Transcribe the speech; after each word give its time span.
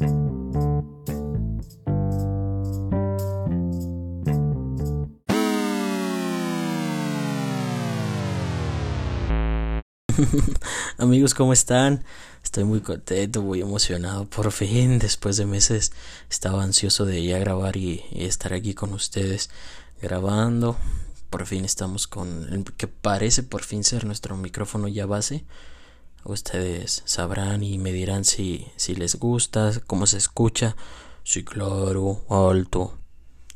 Amigos, 10.96 11.34
¿cómo 11.34 11.52
están? 11.52 12.02
Estoy 12.42 12.64
muy 12.64 12.80
contento, 12.80 13.42
muy 13.42 13.60
emocionado. 13.60 14.24
Por 14.24 14.50
fin, 14.52 14.98
después 14.98 15.36
de 15.36 15.44
meses, 15.44 15.92
estaba 16.30 16.62
ansioso 16.62 17.04
de 17.04 17.22
ya 17.22 17.38
grabar 17.38 17.76
y, 17.76 18.02
estar 18.12 18.54
aquí 18.54 18.72
con 18.72 18.94
ustedes 18.94 19.50
grabando. 20.00 20.78
Por 21.28 21.44
fin 21.46 21.66
estamos 21.66 22.06
con 22.06 22.50
el 22.52 22.64
que 22.64 22.88
parece 22.88 23.42
por 23.42 23.64
fin 23.64 23.84
ser 23.84 24.06
nuestro 24.06 24.34
micrófono 24.38 24.88
ya 24.88 25.04
base. 25.04 25.44
Ustedes 26.24 27.02
sabrán 27.06 27.62
y 27.62 27.78
me 27.78 27.92
dirán 27.92 28.24
si, 28.24 28.66
si 28.76 28.94
les 28.94 29.16
gusta, 29.16 29.72
cómo 29.86 30.06
se 30.06 30.18
escucha. 30.18 30.76
Si 31.22 31.44
claro, 31.44 32.22
alto, 32.28 32.98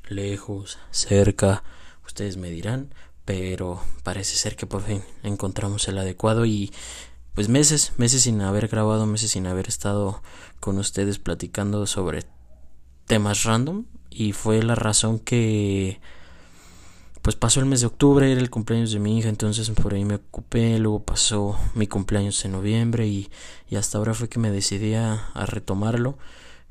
lejos, 0.09 0.79
cerca. 0.91 1.63
Ustedes 2.05 2.37
me 2.37 2.51
dirán 2.51 2.91
pero 3.25 3.81
parece 4.03 4.37
ser 4.37 4.57
que 4.57 4.67
por 4.67 4.83
fin 4.83 5.03
encontramos 5.23 5.89
el 5.89 5.99
adecuado 5.99 6.45
y 6.45 6.73
pues 7.35 7.49
meses, 7.49 7.93
meses 7.97 8.23
sin 8.23 8.41
haber 8.43 8.69
grabado, 8.69 9.07
meses 9.07 9.33
sin 9.33 9.47
haber 9.47 9.69
estado 9.69 10.23
con 10.61 10.79
ustedes 10.79 11.19
platicando 11.19 11.87
sobre 11.87 12.25
temas 13.07 13.45
random 13.45 13.87
y 14.11 14.33
fue 14.33 14.63
la 14.63 14.75
razón 14.75 15.19
que 15.19 16.01
pues 17.25 17.35
pasó 17.35 17.59
el 17.59 17.67
mes 17.67 17.81
de 17.81 17.87
octubre, 17.87 18.31
era 18.31 18.41
el 18.41 18.51
cumpleaños 18.51 18.93
de 18.93 19.01
mi 19.01 19.19
hija, 19.19 19.29
entonces 19.31 19.69
por 19.71 19.95
ahí 19.95 20.05
me 20.05 20.17
ocupé, 20.17 20.79
luego 20.79 21.03
pasó 21.03 21.59
mi 21.75 21.89
cumpleaños 21.89 22.45
en 22.45 22.53
noviembre 22.53 23.09
y, 23.09 23.31
hasta 23.77 23.99
ahora 23.99 24.15
fue 24.15 24.29
que 24.29 24.39
me 24.39 24.53
decidí 24.53 24.95
a 24.95 25.33
retomarlo 25.47 26.17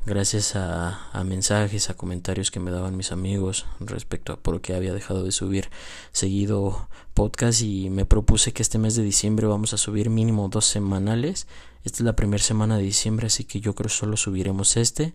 gracias 0.06 0.56
a, 0.56 1.24
mensajes, 1.26 1.90
a 1.90 1.94
comentarios 1.96 2.52
que 2.52 2.60
me 2.60 2.72
daban 2.72 2.98
mis 2.98 3.12
amigos 3.12 3.66
respecto 3.80 4.34
a 4.34 4.38
por 4.38 4.62
qué 4.62 4.76
había 4.76 4.94
dejado 4.94 5.24
de 5.24 5.32
subir 5.32 5.70
seguido 6.12 6.90
podcast 7.14 7.62
y 7.62 7.90
me 7.90 8.06
propuse 8.06 8.52
que 8.52 8.62
este 8.62 8.78
mes 8.78 8.96
de 8.96 9.04
diciembre 9.04 9.48
vamos 9.48 9.74
a 9.74 9.78
subir 9.78 10.10
mínimo 10.10 10.50
dos 10.50 10.66
semanales. 10.66 11.48
Esta 11.86 11.98
es 11.98 12.06
la 12.06 12.16
primera 12.16 12.44
semana 12.44 12.78
de 12.78 12.84
diciembre, 12.84 13.28
así 13.28 13.44
que 13.46 13.60
yo 13.60 13.76
creo 13.76 13.90
solo 13.90 14.18
subiremos 14.18 14.78
este. 14.78 15.14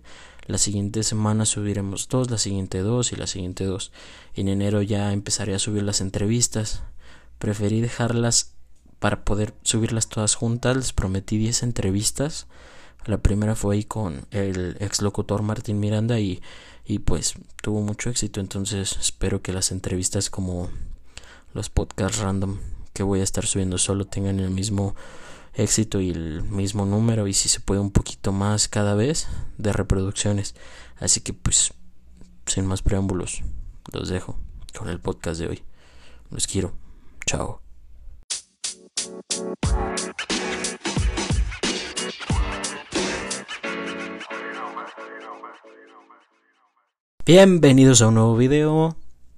La 0.48 0.58
siguiente 0.58 1.04
semana 1.04 1.46
subiremos 1.46 2.08
dos, 2.08 2.28
la 2.28 2.38
siguiente 2.38 2.80
dos 2.80 3.12
y 3.12 3.16
la 3.16 3.28
siguiente 3.28 3.64
dos. 3.64 3.92
En 4.34 4.48
enero 4.48 4.82
ya 4.82 5.12
empezaré 5.12 5.54
a 5.54 5.60
subir 5.60 5.84
las 5.84 6.00
entrevistas. 6.00 6.82
Preferí 7.38 7.80
dejarlas 7.80 8.54
para 8.98 9.24
poder 9.24 9.54
subirlas 9.62 10.08
todas 10.08 10.34
juntas. 10.34 10.76
Les 10.76 10.92
prometí 10.92 11.38
10 11.38 11.62
entrevistas 11.62 12.48
la 13.08 13.18
primera 13.18 13.54
fue 13.54 13.76
ahí 13.76 13.84
con 13.84 14.26
el 14.30 14.76
ex 14.80 15.00
locutor 15.00 15.40
Martín 15.42 15.80
Miranda 15.80 16.20
y, 16.20 16.42
y 16.84 16.98
pues 16.98 17.34
tuvo 17.62 17.80
mucho 17.80 18.10
éxito. 18.10 18.38
Entonces 18.40 18.98
espero 19.00 19.40
que 19.40 19.52
las 19.52 19.72
entrevistas 19.72 20.28
como 20.28 20.68
los 21.54 21.70
podcasts 21.70 22.18
random 22.18 22.58
que 22.92 23.02
voy 23.02 23.20
a 23.20 23.24
estar 23.24 23.46
subiendo 23.46 23.78
solo 23.78 24.04
tengan 24.06 24.40
el 24.40 24.50
mismo 24.50 24.94
éxito 25.54 26.00
y 26.00 26.10
el 26.10 26.42
mismo 26.42 26.86
número 26.86 27.26
y 27.26 27.34
si 27.34 27.48
se 27.48 27.60
puede 27.60 27.80
un 27.80 27.90
poquito 27.90 28.32
más 28.32 28.68
cada 28.68 28.94
vez 28.94 29.28
de 29.56 29.72
reproducciones. 29.72 30.54
Así 30.98 31.20
que 31.20 31.32
pues 31.32 31.72
sin 32.46 32.66
más 32.66 32.82
preámbulos 32.82 33.42
los 33.92 34.08
dejo 34.08 34.38
con 34.76 34.88
el 34.88 35.00
podcast 35.00 35.40
de 35.40 35.48
hoy. 35.48 35.62
Los 36.30 36.46
quiero. 36.46 36.72
Chao. 37.26 37.60
Bienvenidos 47.24 48.00
a 48.00 48.08
un 48.08 48.14
nuevo 48.14 48.36
video. 48.36 48.96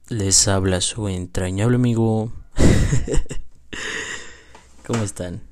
Les 0.08 0.46
habla 0.46 0.80
su 0.80 1.08
entrañable 1.08 1.74
amigo. 1.74 2.32
¿Cómo 4.86 5.02
están? 5.02 5.49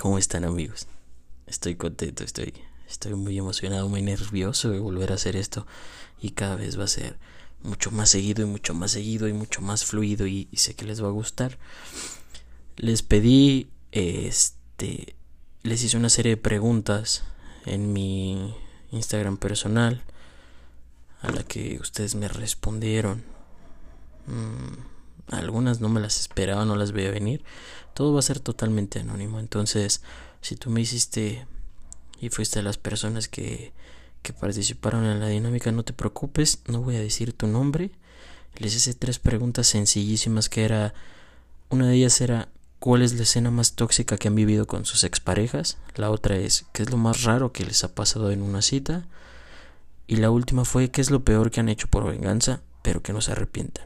¿Cómo 0.00 0.16
están 0.16 0.44
amigos? 0.44 0.86
Estoy 1.48 1.74
contento, 1.74 2.22
estoy, 2.22 2.54
estoy 2.88 3.14
muy 3.14 3.36
emocionado, 3.36 3.88
muy 3.88 4.00
nervioso 4.00 4.70
de 4.70 4.78
volver 4.78 5.10
a 5.10 5.16
hacer 5.16 5.34
esto. 5.34 5.66
Y 6.22 6.30
cada 6.30 6.54
vez 6.54 6.78
va 6.78 6.84
a 6.84 6.86
ser 6.86 7.18
mucho 7.64 7.90
más 7.90 8.08
seguido 8.08 8.44
y 8.44 8.46
mucho 8.46 8.74
más 8.74 8.92
seguido 8.92 9.26
y 9.26 9.32
mucho 9.32 9.60
más 9.60 9.84
fluido 9.84 10.28
y, 10.28 10.48
sé 10.52 10.74
que 10.74 10.84
les 10.84 11.02
va 11.02 11.08
a 11.08 11.10
gustar. 11.10 11.58
Les 12.76 13.02
pedí, 13.02 13.70
este, 13.90 15.16
les 15.64 15.82
hice 15.82 15.96
una 15.96 16.10
serie 16.10 16.36
de 16.36 16.42
preguntas 16.42 17.24
en 17.66 17.92
mi 17.92 18.54
Instagram 18.92 19.36
personal 19.36 20.04
a 21.22 21.32
la 21.32 21.42
que 21.42 21.76
ustedes 21.80 22.14
me 22.14 22.28
respondieron. 22.28 23.24
Mm, 24.28 24.97
algunas 25.30 25.80
no 25.80 25.88
me 25.88 26.00
las 26.00 26.20
esperaba, 26.20 26.64
no 26.64 26.76
las 26.76 26.92
veía 26.92 27.10
venir. 27.10 27.44
Todo 27.94 28.12
va 28.12 28.20
a 28.20 28.22
ser 28.22 28.40
totalmente 28.40 29.00
anónimo. 29.00 29.40
Entonces, 29.40 30.02
si 30.40 30.56
tú 30.56 30.70
me 30.70 30.80
hiciste 30.80 31.46
y 32.20 32.30
fuiste 32.30 32.60
de 32.60 32.62
las 32.64 32.78
personas 32.78 33.28
que, 33.28 33.72
que 34.22 34.32
participaron 34.32 35.04
en 35.04 35.20
la 35.20 35.28
dinámica, 35.28 35.72
no 35.72 35.84
te 35.84 35.92
preocupes, 35.92 36.60
no 36.66 36.82
voy 36.82 36.96
a 36.96 37.00
decir 37.00 37.32
tu 37.32 37.46
nombre. 37.46 37.90
Les 38.56 38.74
hice 38.74 38.94
tres 38.94 39.18
preguntas 39.18 39.66
sencillísimas 39.66 40.48
que 40.48 40.64
era... 40.64 40.94
Una 41.70 41.86
de 41.86 41.96
ellas 41.96 42.20
era 42.22 42.48
¿Cuál 42.78 43.02
es 43.02 43.12
la 43.14 43.24
escena 43.24 43.50
más 43.50 43.72
tóxica 43.72 44.16
que 44.18 44.28
han 44.28 44.36
vivido 44.36 44.68
con 44.68 44.84
sus 44.84 45.02
exparejas? 45.02 45.78
La 45.96 46.10
otra 46.10 46.36
es 46.36 46.64
¿qué 46.72 46.84
es 46.84 46.90
lo 46.90 46.96
más 46.96 47.24
raro 47.24 47.52
que 47.52 47.64
les 47.64 47.82
ha 47.82 47.92
pasado 47.92 48.30
en 48.30 48.40
una 48.40 48.62
cita? 48.62 49.08
Y 50.06 50.16
la 50.16 50.30
última 50.30 50.64
fue 50.64 50.90
qué 50.90 51.00
es 51.00 51.10
lo 51.10 51.24
peor 51.24 51.50
que 51.50 51.58
han 51.58 51.68
hecho 51.68 51.88
por 51.88 52.06
venganza, 52.06 52.62
pero 52.82 53.02
que 53.02 53.12
no 53.12 53.20
se 53.20 53.32
arrepientan. 53.32 53.84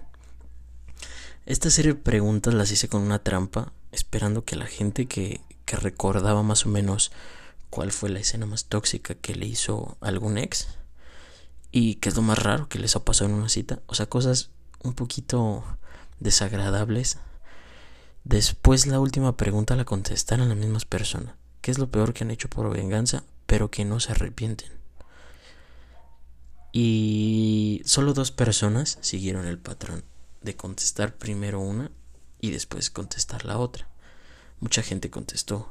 Esta 1.45 1.71
serie 1.71 1.95
de 1.95 1.99
preguntas 1.99 2.55
las 2.55 2.71
hice 2.71 2.89
con 2.89 3.03
una 3.03 3.19
trampa, 3.19 3.73
esperando 3.91 4.45
que 4.45 4.55
la 4.55 4.67
gente 4.67 5.07
que, 5.07 5.41
que 5.65 5.75
recordaba 5.77 6.45
más 6.45 6.67
o 6.67 6.69
menos 6.69 7.11
cuál 7.69 7.91
fue 7.91 8.11
la 8.11 8.21
escena 8.21 8.47
más 8.47 8.67
tóxica 8.67 9.17
que 9.17 9.35
le 9.35 9.47
hizo 9.47 9.97
algún 10.01 10.39
ex 10.39 10.69
y 11.73 11.97
qué 11.97 12.11
es 12.11 12.15
lo 12.17 12.23
más 12.23 12.39
raro 12.39 12.69
que 12.69 12.79
les 12.79 12.95
ha 12.95 13.05
pasado 13.05 13.29
en 13.31 13.37
una 13.37 13.49
cita, 13.49 13.81
o 13.87 13.95
sea, 13.95 14.07
cosas 14.07 14.51
un 14.85 14.95
poquito 14.95 15.65
desagradables. 16.21 17.19
Después 18.23 18.87
la 18.87 19.01
última 19.01 19.37
pregunta 19.37 19.75
la 19.75 19.85
contestaron 19.85 20.49
las 20.49 20.59
mismas 20.59 20.85
personas. 20.85 21.35
¿Qué 21.61 21.73
es 21.73 21.79
lo 21.79 21.91
peor 21.91 22.13
que 22.13 22.23
han 22.23 22.31
hecho 22.31 22.49
por 22.49 22.71
venganza, 22.73 23.25
pero 23.47 23.69
que 23.69 23.85
no 23.85 23.99
se 23.99 24.13
arrepienten? 24.13 24.71
Y 26.71 27.83
solo 27.85 28.15
dos 28.15 28.31
personas 28.31 28.99
siguieron 29.01 29.47
el 29.47 29.59
patrón 29.59 30.05
de 30.43 30.57
contestar 30.57 31.15
primero 31.17 31.61
una 31.61 31.91
y 32.41 32.51
después 32.51 32.91
contestar 32.91 33.45
la 33.45 33.59
otra. 33.59 33.89
Mucha 34.61 34.83
gente 34.83 35.11
contestó 35.11 35.71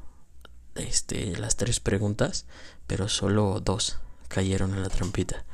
este, 0.75 1.37
las 1.37 1.55
tres 1.55 1.79
preguntas, 1.79 2.45
pero 2.87 3.09
solo 3.09 3.59
dos 3.59 3.99
cayeron 4.27 4.73
en 4.73 4.81
la 4.81 4.89
trampita. 4.89 5.45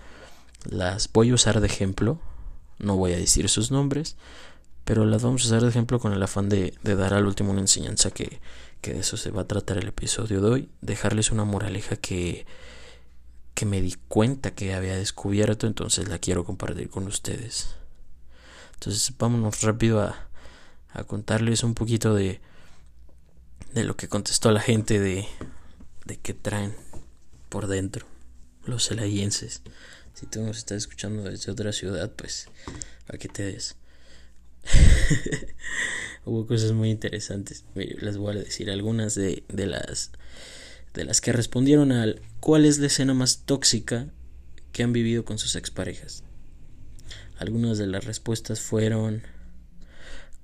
Las 0.64 1.12
voy 1.12 1.30
a 1.32 1.36
usar 1.36 1.62
de 1.62 1.68
ejemplo, 1.68 2.20
no 2.80 2.96
voy 2.96 3.14
a 3.14 3.18
decir 3.18 3.50
sus 3.50 3.72
nombres, 3.72 4.16
pero 4.86 5.06
las 5.06 5.24
vamos 5.24 5.44
a 5.44 5.48
usar 5.48 5.62
de 5.62 5.70
ejemplo 5.70 6.00
con 6.00 6.14
el 6.14 6.24
afán 6.24 6.50
de, 6.50 6.74
de 6.84 6.96
dar 6.96 7.14
al 7.14 7.26
último 7.26 7.52
una 7.52 7.62
enseñanza 7.62 8.12
que, 8.12 8.40
que 8.82 8.94
de 8.94 9.00
eso 9.00 9.18
se 9.18 9.32
va 9.32 9.42
a 9.42 9.48
tratar 9.48 9.78
el 9.78 9.88
episodio 9.88 10.42
de 10.42 10.50
hoy, 10.50 10.70
dejarles 10.82 11.32
una 11.32 11.46
moraleja 11.46 11.96
que 11.96 12.46
que 13.58 13.66
me 13.66 13.82
di 13.82 13.96
cuenta 14.08 14.54
que 14.54 14.76
había 14.76 14.96
descubierto, 14.96 15.66
entonces 15.66 16.08
la 16.08 16.20
quiero 16.20 16.46
compartir 16.46 16.92
con 16.92 17.08
ustedes. 17.08 17.76
Entonces 18.78 19.12
vámonos 19.18 19.62
rápido 19.62 20.02
a, 20.02 20.28
a 20.90 21.04
contarles 21.04 21.64
un 21.64 21.74
poquito 21.74 22.14
de, 22.14 22.40
de 23.74 23.84
lo 23.84 23.98
que 23.98 24.08
contestó 24.08 24.52
la 24.52 24.62
gente 24.62 25.00
de, 25.00 25.28
de 26.06 26.18
qué 26.18 26.34
traen 26.34 26.76
por 27.50 27.68
dentro 27.68 28.06
los 28.66 28.88
celayenses. 28.88 29.62
Si 30.14 30.26
tú 30.26 30.42
nos 30.42 30.58
estás 30.58 30.78
escuchando 30.78 31.24
desde 31.24 31.52
otra 31.52 31.72
ciudad, 31.72 32.12
pues 32.12 32.48
a 33.08 33.18
qué 33.18 33.28
te 33.28 33.44
des. 33.44 33.76
Hubo 36.26 36.46
cosas 36.46 36.74
muy 36.74 36.90
interesantes. 36.90 37.66
Les 37.76 38.18
voy 38.18 38.36
a 38.36 38.40
decir 38.40 38.70
algunas 38.70 39.16
de, 39.16 39.44
de 39.48 39.66
las 39.66 40.12
de 40.94 41.06
las 41.06 41.22
que 41.22 41.32
respondieron 41.32 41.92
al 41.92 42.22
¿cuál 42.40 42.66
es 42.66 42.80
la 42.80 42.88
escena 42.88 43.14
más 43.14 43.44
tóxica 43.46 44.08
que 44.72 44.84
han 44.84 44.94
vivido 44.94 45.26
con 45.26 45.38
sus 45.38 45.56
exparejas? 45.56 46.24
Algunas 47.40 47.78
de 47.78 47.88
las 47.88 48.06
respuestas 48.06 48.62
fueron 48.62 49.22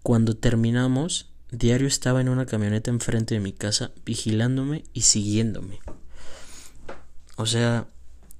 cuando 0.03 0.35
terminamos, 0.35 1.31
diario 1.51 1.87
estaba 1.87 2.21
en 2.21 2.29
una 2.29 2.45
camioneta 2.45 2.91
enfrente 2.91 3.35
de 3.35 3.41
mi 3.41 3.53
casa 3.53 3.91
vigilándome 4.05 4.83
y 4.93 5.01
siguiéndome. 5.01 5.79
O 7.37 7.45
sea, 7.45 7.87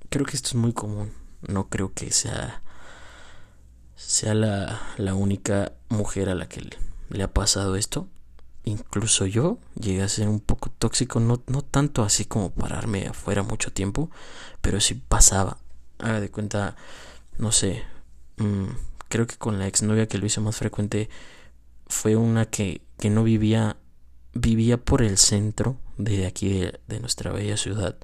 creo 0.10 0.26
que 0.26 0.36
esto 0.36 0.50
es 0.50 0.56
muy 0.56 0.74
común. 0.74 1.12
No 1.48 1.70
creo 1.70 1.94
que 1.94 2.12
sea 2.12 2.64
sea 3.96 4.34
la, 4.34 4.82
la 4.98 5.16
única 5.16 5.74
mujer 5.90 6.30
a 6.30 6.36
la 6.36 6.48
que 6.48 6.70
le, 7.10 7.24
ha 7.24 7.34
pasado 7.34 7.76
esto. 7.76 8.08
incluso 8.66 9.26
yo 9.26 9.60
llegué 9.80 10.04
a 10.04 10.10
ser 10.10 10.28
un 10.28 10.40
poco 10.40 10.70
tóxico, 10.78 11.20
no, 11.20 11.42
no 11.48 11.62
tanto 11.62 12.04
así 12.04 12.26
como 12.26 12.52
pararme 12.52 13.08
afuera 13.08 13.44
mucho 13.44 13.72
tiempo, 13.72 14.10
pero 14.62 14.80
sí 14.80 14.96
pasaba. 14.96 15.58
Haga 16.00 16.20
de 16.20 16.30
cuenta, 16.30 16.76
no 17.38 17.52
sé, 17.52 17.84
mm, 18.38 18.68
creo 19.10 19.28
que 19.28 19.38
con 19.38 19.60
la 19.60 19.68
exnovia 19.68 20.08
que 20.08 20.18
lo 20.18 20.26
hice 20.26 20.42
más 20.42 20.56
frecuente 20.58 21.10
fue 21.88 22.16
una 22.16 22.46
que, 22.46 22.82
que 22.98 23.10
no 23.10 23.24
vivía, 23.24 23.78
vivía 24.34 24.78
por 24.78 25.02
el 25.02 25.18
centro 25.18 25.78
de 25.98 26.26
aquí 26.26 26.50
de, 26.88 27.00
nuestra 27.00 27.32
bella 27.32 27.58
ciudad, 27.58 27.98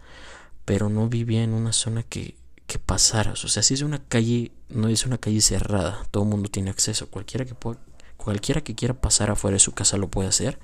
pero 0.65 0.89
no 0.89 1.09
vivía 1.09 1.43
en 1.43 1.53
una 1.53 1.73
zona 1.73 2.03
que, 2.03 2.35
que. 2.67 2.79
O 2.87 2.97
sea, 2.97 3.63
si 3.63 3.73
es 3.73 3.81
una 3.81 4.03
calle, 4.03 4.51
no 4.69 4.89
es 4.89 5.05
una 5.05 5.17
calle 5.17 5.41
cerrada, 5.41 6.05
todo 6.11 6.23
el 6.23 6.29
mundo 6.29 6.49
tiene 6.49 6.69
acceso, 6.69 7.09
cualquiera 7.09 7.45
que 7.45 7.55
pueda 7.55 7.79
cualquiera 8.19 8.61
que 8.61 8.75
quiera 8.75 8.93
pasar 8.93 9.31
afuera 9.31 9.55
de 9.55 9.59
su 9.59 9.71
casa 9.71 9.97
lo 9.97 10.09
puede 10.09 10.27
hacer, 10.27 10.59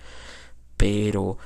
pero 0.78 1.38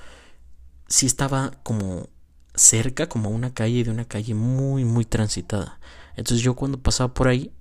sí 0.88 1.06
estaba 1.06 1.52
como 1.64 2.10
cerca, 2.56 3.08
como 3.08 3.30
una 3.30 3.54
calle 3.54 3.84
de 3.84 3.92
una 3.92 4.06
calle 4.06 4.34
muy, 4.34 4.86
muy 4.86 5.06
transitada. 5.06 5.80
Entonces 6.16 6.44
yo 6.44 6.56
cuando 6.56 6.80
pasaba 6.80 7.14
por 7.14 7.28
ahí 7.28 7.54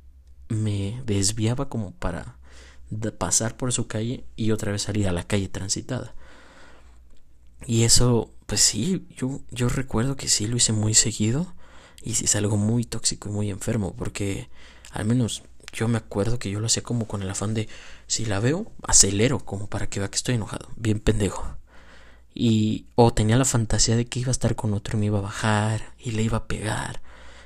me 0.48 1.02
desviaba 1.04 1.68
como 1.68 1.92
para 1.92 2.36
pasar 3.18 3.56
por 3.56 3.72
su 3.72 3.86
calle 3.86 4.24
y 4.36 4.50
otra 4.50 4.72
vez 4.72 4.82
salir 4.82 5.08
a 5.08 5.12
la 5.12 5.24
calle 5.24 5.48
transitada. 5.48 6.14
Y 7.66 7.82
eso, 7.84 8.32
pues 8.46 8.60
sí, 8.60 9.06
yo, 9.16 9.40
yo 9.50 9.68
recuerdo 9.68 10.16
que 10.16 10.28
sí 10.28 10.46
lo 10.46 10.56
hice 10.56 10.72
muy 10.72 10.94
seguido 10.94 11.54
y 12.02 12.12
es 12.12 12.36
algo 12.36 12.56
muy 12.56 12.84
tóxico 12.84 13.28
y 13.28 13.32
muy 13.32 13.50
enfermo 13.50 13.94
porque 13.96 14.48
al 14.92 15.04
menos 15.04 15.42
yo 15.72 15.88
me 15.88 15.98
acuerdo 15.98 16.38
que 16.38 16.50
yo 16.50 16.60
lo 16.60 16.66
hacía 16.66 16.82
como 16.82 17.06
con 17.06 17.22
el 17.22 17.30
afán 17.30 17.54
de, 17.54 17.68
si 18.06 18.24
la 18.24 18.40
veo, 18.40 18.72
acelero 18.86 19.40
como 19.40 19.68
para 19.68 19.88
que 19.88 20.00
vea 20.00 20.10
que 20.10 20.16
estoy 20.16 20.36
enojado, 20.36 20.68
bien 20.76 21.00
pendejo. 21.00 21.56
Y 22.34 22.86
o 22.94 23.12
tenía 23.12 23.36
la 23.36 23.44
fantasía 23.44 23.96
de 23.96 24.06
que 24.06 24.20
iba 24.20 24.28
a 24.28 24.32
estar 24.32 24.54
con 24.54 24.72
otro 24.72 24.96
y 24.96 25.00
me 25.00 25.06
iba 25.06 25.18
a 25.18 25.22
bajar 25.22 25.94
y 25.98 26.12
le 26.12 26.22
iba 26.22 26.38
a 26.38 26.46
pegar 26.46 27.02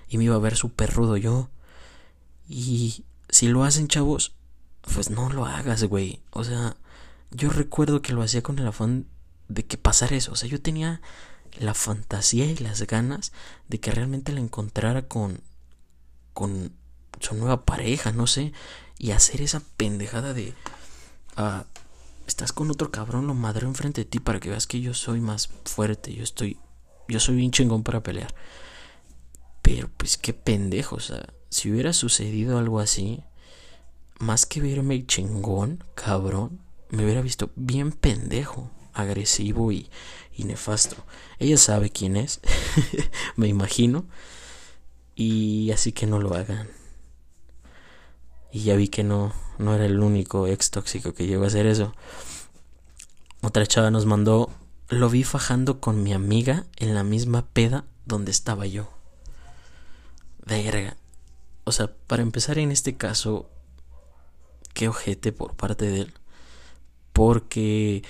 y 0.08 0.18
me 0.18 0.24
iba 0.24 0.36
a 0.36 0.38
ver 0.38 0.56
súper 0.56 0.92
rudo 0.92 1.16
yo. 1.16 1.48
Y 2.52 3.06
si 3.30 3.48
lo 3.48 3.64
hacen 3.64 3.88
chavos, 3.88 4.34
pues 4.94 5.08
no 5.08 5.30
lo 5.30 5.46
hagas, 5.46 5.84
güey. 5.84 6.20
O 6.32 6.44
sea, 6.44 6.76
yo 7.30 7.48
recuerdo 7.48 8.02
que 8.02 8.12
lo 8.12 8.22
hacía 8.22 8.42
con 8.42 8.58
el 8.58 8.66
afán 8.66 9.06
de 9.48 9.64
que 9.64 9.78
pasara 9.78 10.16
eso. 10.16 10.32
O 10.32 10.36
sea, 10.36 10.50
yo 10.50 10.60
tenía 10.60 11.00
la 11.58 11.72
fantasía 11.72 12.44
y 12.44 12.56
las 12.56 12.86
ganas 12.86 13.32
de 13.68 13.80
que 13.80 13.90
realmente 13.90 14.32
la 14.32 14.40
encontrara 14.40 15.08
con 15.08 15.40
con 16.34 16.72
su 17.20 17.34
nueva 17.34 17.64
pareja, 17.64 18.12
no 18.12 18.26
sé, 18.26 18.52
y 18.98 19.10
hacer 19.10 19.42
esa 19.42 19.62
pendejada 19.76 20.32
de, 20.34 20.54
ah, 21.36 21.64
estás 22.26 22.52
con 22.52 22.70
otro 22.70 22.90
cabrón, 22.90 23.26
lo 23.26 23.34
madre 23.34 23.66
enfrente 23.66 24.02
de 24.02 24.04
ti 24.06 24.18
para 24.18 24.40
que 24.40 24.50
veas 24.50 24.66
que 24.66 24.80
yo 24.80 24.94
soy 24.94 25.20
más 25.20 25.50
fuerte, 25.64 26.14
yo 26.14 26.22
estoy, 26.22 26.58
yo 27.08 27.20
soy 27.20 27.36
bien 27.36 27.50
chingón 27.50 27.82
para 27.82 28.02
pelear. 28.02 28.34
Pero 29.60 29.88
pues 29.96 30.16
qué 30.16 30.32
pendejo, 30.32 30.96
o 30.96 31.00
sea, 31.00 31.32
si 31.52 31.70
hubiera 31.70 31.92
sucedido 31.92 32.56
algo 32.56 32.80
así, 32.80 33.22
más 34.18 34.46
que 34.46 34.62
verme 34.62 35.04
chingón, 35.06 35.84
cabrón, 35.94 36.60
me 36.88 37.04
hubiera 37.04 37.20
visto 37.20 37.50
bien 37.56 37.92
pendejo, 37.92 38.70
agresivo 38.94 39.70
y, 39.70 39.90
nefasto. 40.38 40.96
Ella 41.38 41.58
sabe 41.58 41.90
quién 41.90 42.16
es, 42.16 42.40
me 43.36 43.48
imagino, 43.48 44.06
y 45.14 45.70
así 45.72 45.92
que 45.92 46.06
no 46.06 46.20
lo 46.20 46.34
hagan. 46.34 46.70
Y 48.50 48.62
ya 48.62 48.74
vi 48.74 48.88
que 48.88 49.04
no, 49.04 49.34
no 49.58 49.74
era 49.74 49.84
el 49.84 50.00
único 50.00 50.46
ex 50.46 50.70
tóxico 50.70 51.12
que 51.12 51.26
llegó 51.26 51.44
a 51.44 51.48
hacer 51.48 51.66
eso. 51.66 51.94
Otra 53.42 53.66
chava 53.66 53.90
nos 53.90 54.06
mandó, 54.06 54.50
lo 54.88 55.10
vi 55.10 55.22
fajando 55.22 55.80
con 55.80 56.02
mi 56.02 56.14
amiga 56.14 56.64
en 56.76 56.94
la 56.94 57.04
misma 57.04 57.44
peda 57.44 57.84
donde 58.06 58.30
estaba 58.30 58.64
yo. 58.64 58.88
Verga. 60.46 60.96
O 61.64 61.72
sea, 61.72 61.92
para 62.06 62.22
empezar 62.22 62.58
en 62.58 62.72
este 62.72 62.96
caso, 62.96 63.48
qué 64.74 64.88
ojete 64.88 65.32
por 65.32 65.54
parte 65.54 65.86
de 65.86 66.00
él. 66.02 66.14
Porque 67.12 68.02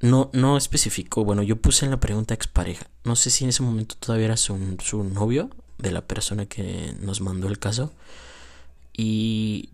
no, 0.00 0.30
no 0.32 0.56
especificó. 0.56 1.24
Bueno, 1.24 1.42
yo 1.42 1.56
puse 1.56 1.84
en 1.84 1.90
la 1.90 2.00
pregunta 2.00 2.34
expareja. 2.34 2.86
No 3.04 3.16
sé 3.16 3.30
si 3.30 3.44
en 3.44 3.50
ese 3.50 3.62
momento 3.62 3.96
todavía 3.98 4.26
era 4.26 4.36
su, 4.36 4.76
su 4.82 5.04
novio 5.04 5.50
de 5.78 5.92
la 5.92 6.06
persona 6.06 6.46
que 6.46 6.94
nos 7.00 7.20
mandó 7.20 7.48
el 7.48 7.58
caso 7.58 7.92
y, 8.92 9.70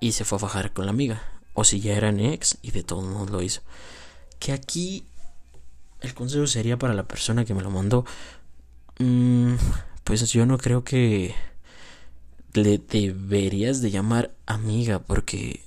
y 0.00 0.12
se 0.12 0.24
fue 0.24 0.36
a 0.36 0.40
fajar 0.40 0.72
con 0.72 0.86
la 0.86 0.90
amiga. 0.90 1.22
O 1.54 1.64
si 1.64 1.80
ya 1.80 1.94
eran 1.94 2.18
ex 2.20 2.58
y 2.62 2.72
de 2.72 2.82
todos 2.82 3.04
modos 3.04 3.30
lo 3.30 3.42
hizo. 3.42 3.62
Que 4.40 4.52
aquí 4.52 5.06
el 6.00 6.14
consejo 6.14 6.46
sería 6.46 6.78
para 6.78 6.94
la 6.94 7.06
persona 7.06 7.44
que 7.44 7.54
me 7.54 7.62
lo 7.62 7.70
mandó. 7.70 8.04
Mm, 8.98 9.54
pues 10.04 10.30
yo 10.32 10.46
no 10.46 10.58
creo 10.58 10.84
que 10.84 11.34
le 12.54 12.78
deberías 12.78 13.82
de 13.82 13.90
llamar 13.90 14.30
amiga 14.46 15.00
porque 15.00 15.64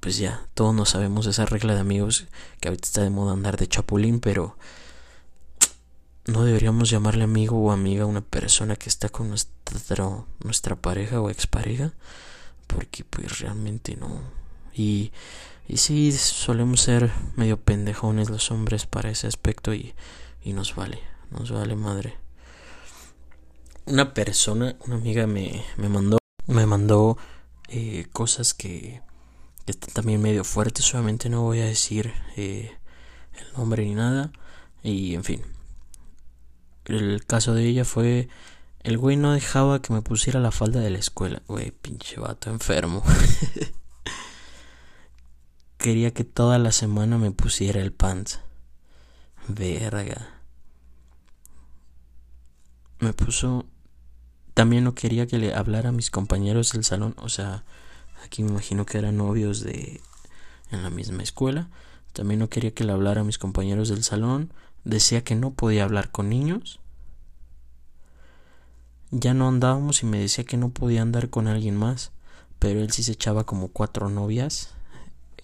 pues 0.00 0.18
ya 0.18 0.46
todos 0.54 0.74
no 0.74 0.84
sabemos 0.84 1.26
esa 1.26 1.46
regla 1.46 1.74
de 1.74 1.80
amigos 1.80 2.26
que 2.60 2.68
ahorita 2.68 2.86
está 2.86 3.02
de 3.02 3.10
moda 3.10 3.32
andar 3.32 3.56
de 3.56 3.68
chapulín, 3.68 4.18
pero 4.18 4.56
no 6.26 6.44
deberíamos 6.44 6.90
llamarle 6.90 7.24
amigo 7.24 7.56
o 7.58 7.70
amiga 7.70 8.02
a 8.02 8.06
una 8.06 8.20
persona 8.20 8.74
que 8.76 8.88
está 8.88 9.08
con 9.08 9.28
nuestra, 9.28 10.06
nuestra 10.42 10.76
pareja 10.76 11.20
o 11.20 11.30
expareja, 11.30 11.92
porque 12.66 13.04
pues 13.04 13.38
realmente 13.38 13.96
no. 13.96 14.20
Y, 14.74 15.12
y 15.68 15.76
sí, 15.76 16.12
solemos 16.12 16.80
ser 16.80 17.12
medio 17.36 17.60
pendejones 17.60 18.30
los 18.30 18.50
hombres 18.50 18.86
para 18.86 19.10
ese 19.10 19.26
aspecto 19.26 19.74
y, 19.74 19.94
y 20.42 20.52
nos 20.52 20.74
vale, 20.74 20.98
nos 21.30 21.52
vale 21.52 21.76
madre. 21.76 22.21
Una 23.86 24.14
persona, 24.14 24.76
una 24.86 24.96
amiga 24.96 25.26
me, 25.26 25.64
me 25.76 25.88
mandó, 25.88 26.18
me 26.46 26.66
mandó 26.66 27.18
eh, 27.68 28.06
cosas 28.12 28.54
que, 28.54 29.02
están 29.66 29.94
también 29.94 30.20
medio 30.20 30.44
fuertes, 30.44 30.92
Obviamente 30.94 31.28
no 31.28 31.42
voy 31.42 31.60
a 31.60 31.66
decir 31.66 32.12
eh, 32.36 32.76
el 33.34 33.52
nombre 33.56 33.84
ni 33.84 33.94
nada. 33.94 34.32
Y 34.82 35.14
en 35.14 35.24
fin, 35.24 35.42
el 36.86 37.24
caso 37.26 37.54
de 37.54 37.66
ella 37.66 37.84
fue 37.84 38.28
el 38.82 38.98
güey 38.98 39.16
no 39.16 39.32
dejaba 39.32 39.80
que 39.80 39.92
me 39.92 40.02
pusiera 40.02 40.40
la 40.40 40.50
falda 40.50 40.80
de 40.80 40.90
la 40.90 40.98
escuela. 40.98 41.40
Güey, 41.46 41.70
pinche 41.70 42.18
vato 42.18 42.50
enfermo. 42.50 43.04
Quería 45.78 46.12
que 46.12 46.24
toda 46.24 46.58
la 46.58 46.72
semana 46.72 47.16
me 47.16 47.30
pusiera 47.30 47.80
el 47.80 47.92
pants. 47.92 48.40
Verga. 49.46 50.40
Me 52.98 53.12
puso. 53.12 53.66
También 54.54 54.84
no 54.84 54.94
quería 54.94 55.26
que 55.26 55.38
le 55.38 55.54
hablara 55.54 55.90
a 55.90 55.92
mis 55.92 56.10
compañeros 56.10 56.72
del 56.72 56.84
salón. 56.84 57.14
O 57.18 57.28
sea, 57.28 57.64
aquí 58.24 58.42
me 58.42 58.50
imagino 58.50 58.86
que 58.86 58.98
eran 58.98 59.16
novios 59.16 59.60
de. 59.60 60.00
en 60.70 60.82
la 60.82 60.90
misma 60.90 61.22
escuela. 61.22 61.68
También 62.12 62.40
no 62.40 62.48
quería 62.48 62.74
que 62.74 62.84
le 62.84 62.92
hablara 62.92 63.22
a 63.22 63.24
mis 63.24 63.38
compañeros 63.38 63.88
del 63.88 64.02
salón 64.02 64.52
decía 64.84 65.22
que 65.22 65.34
no 65.34 65.52
podía 65.52 65.84
hablar 65.84 66.10
con 66.10 66.28
niños. 66.28 66.80
Ya 69.10 69.34
no 69.34 69.48
andábamos 69.48 70.02
y 70.02 70.06
me 70.06 70.18
decía 70.18 70.44
que 70.44 70.56
no 70.56 70.70
podía 70.70 71.02
andar 71.02 71.28
con 71.28 71.46
alguien 71.46 71.76
más, 71.76 72.12
pero 72.58 72.80
él 72.80 72.92
sí 72.92 73.02
se 73.02 73.12
echaba 73.12 73.44
como 73.44 73.68
cuatro 73.68 74.08
novias 74.08 74.70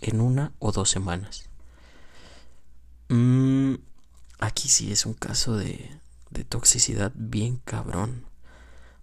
en 0.01 0.21
una 0.21 0.53
o 0.59 0.73
dos 0.73 0.89
semanas. 0.91 1.49
Mm, 3.09 3.75
aquí 4.39 4.69
sí 4.69 4.91
es 4.91 5.05
un 5.07 5.15
caso 5.15 5.57
de, 5.57 5.91
de 6.31 6.45
toxicidad 6.45 7.13
bien 7.15 7.61
cabrón. 7.65 8.25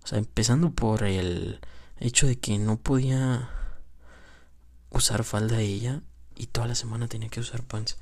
O 0.05 0.07
sea, 0.07 0.19
empezando 0.19 0.71
por 0.71 1.03
el 1.03 1.59
hecho 1.99 2.27
de 2.27 2.37
que 2.39 2.57
no 2.57 2.77
podía 2.77 3.49
usar 4.91 5.25
falda 5.25 5.59
ella 5.59 6.01
y 6.37 6.47
toda 6.47 6.67
la 6.67 6.75
semana 6.75 7.09
tenía 7.09 7.27
que 7.27 7.41
usar 7.41 7.63
pants. 7.63 7.97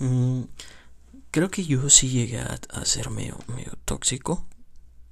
Mm, 0.00 0.44
Creo 1.34 1.50
que 1.50 1.64
yo 1.64 1.90
sí 1.90 2.10
llegué 2.10 2.38
a, 2.38 2.84
ser 2.84 3.10
medio, 3.10 3.36
medio 3.48 3.72
tóxico, 3.84 4.46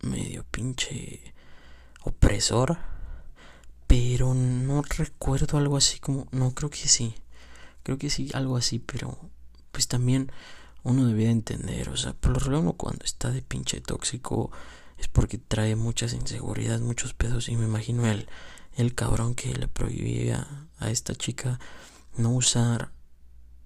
medio 0.02 0.44
pinche 0.52 1.34
opresor, 2.04 2.78
pero 3.88 4.32
no 4.32 4.82
recuerdo 4.82 5.58
algo 5.58 5.76
así 5.76 5.98
como, 5.98 6.28
no 6.30 6.54
creo 6.54 6.70
que 6.70 6.86
sí, 6.86 7.16
creo 7.82 7.98
que 7.98 8.08
sí 8.08 8.30
algo 8.34 8.56
así, 8.56 8.78
pero 8.78 9.18
pues 9.72 9.88
también 9.88 10.30
uno 10.84 11.08
debía 11.08 11.32
entender, 11.32 11.88
o 11.88 11.96
sea, 11.96 12.12
por 12.12 12.34
lo 12.34 12.38
regular 12.38 12.76
cuando 12.76 13.04
está 13.04 13.32
de 13.32 13.42
pinche 13.42 13.80
tóxico 13.80 14.52
es 15.02 15.08
porque 15.08 15.36
trae 15.36 15.74
muchas 15.74 16.12
inseguridades, 16.12 16.80
muchos 16.80 17.12
pedos 17.12 17.48
y 17.48 17.56
me 17.56 17.64
imagino 17.64 18.06
el, 18.06 18.28
el 18.76 18.94
cabrón 18.94 19.34
que 19.34 19.52
le 19.52 19.66
prohibía 19.66 20.68
a 20.78 20.90
esta 20.90 21.16
chica 21.16 21.58
no 22.16 22.30
usar 22.30 22.92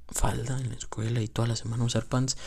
falda 0.09 0.59
en 0.59 0.71
la 0.71 0.77
escuela 0.77 1.21
y 1.21 1.29
toda 1.29 1.47
la 1.47 1.57
semana 1.57 1.85
usar 1.85 2.07
pants. 2.07 2.39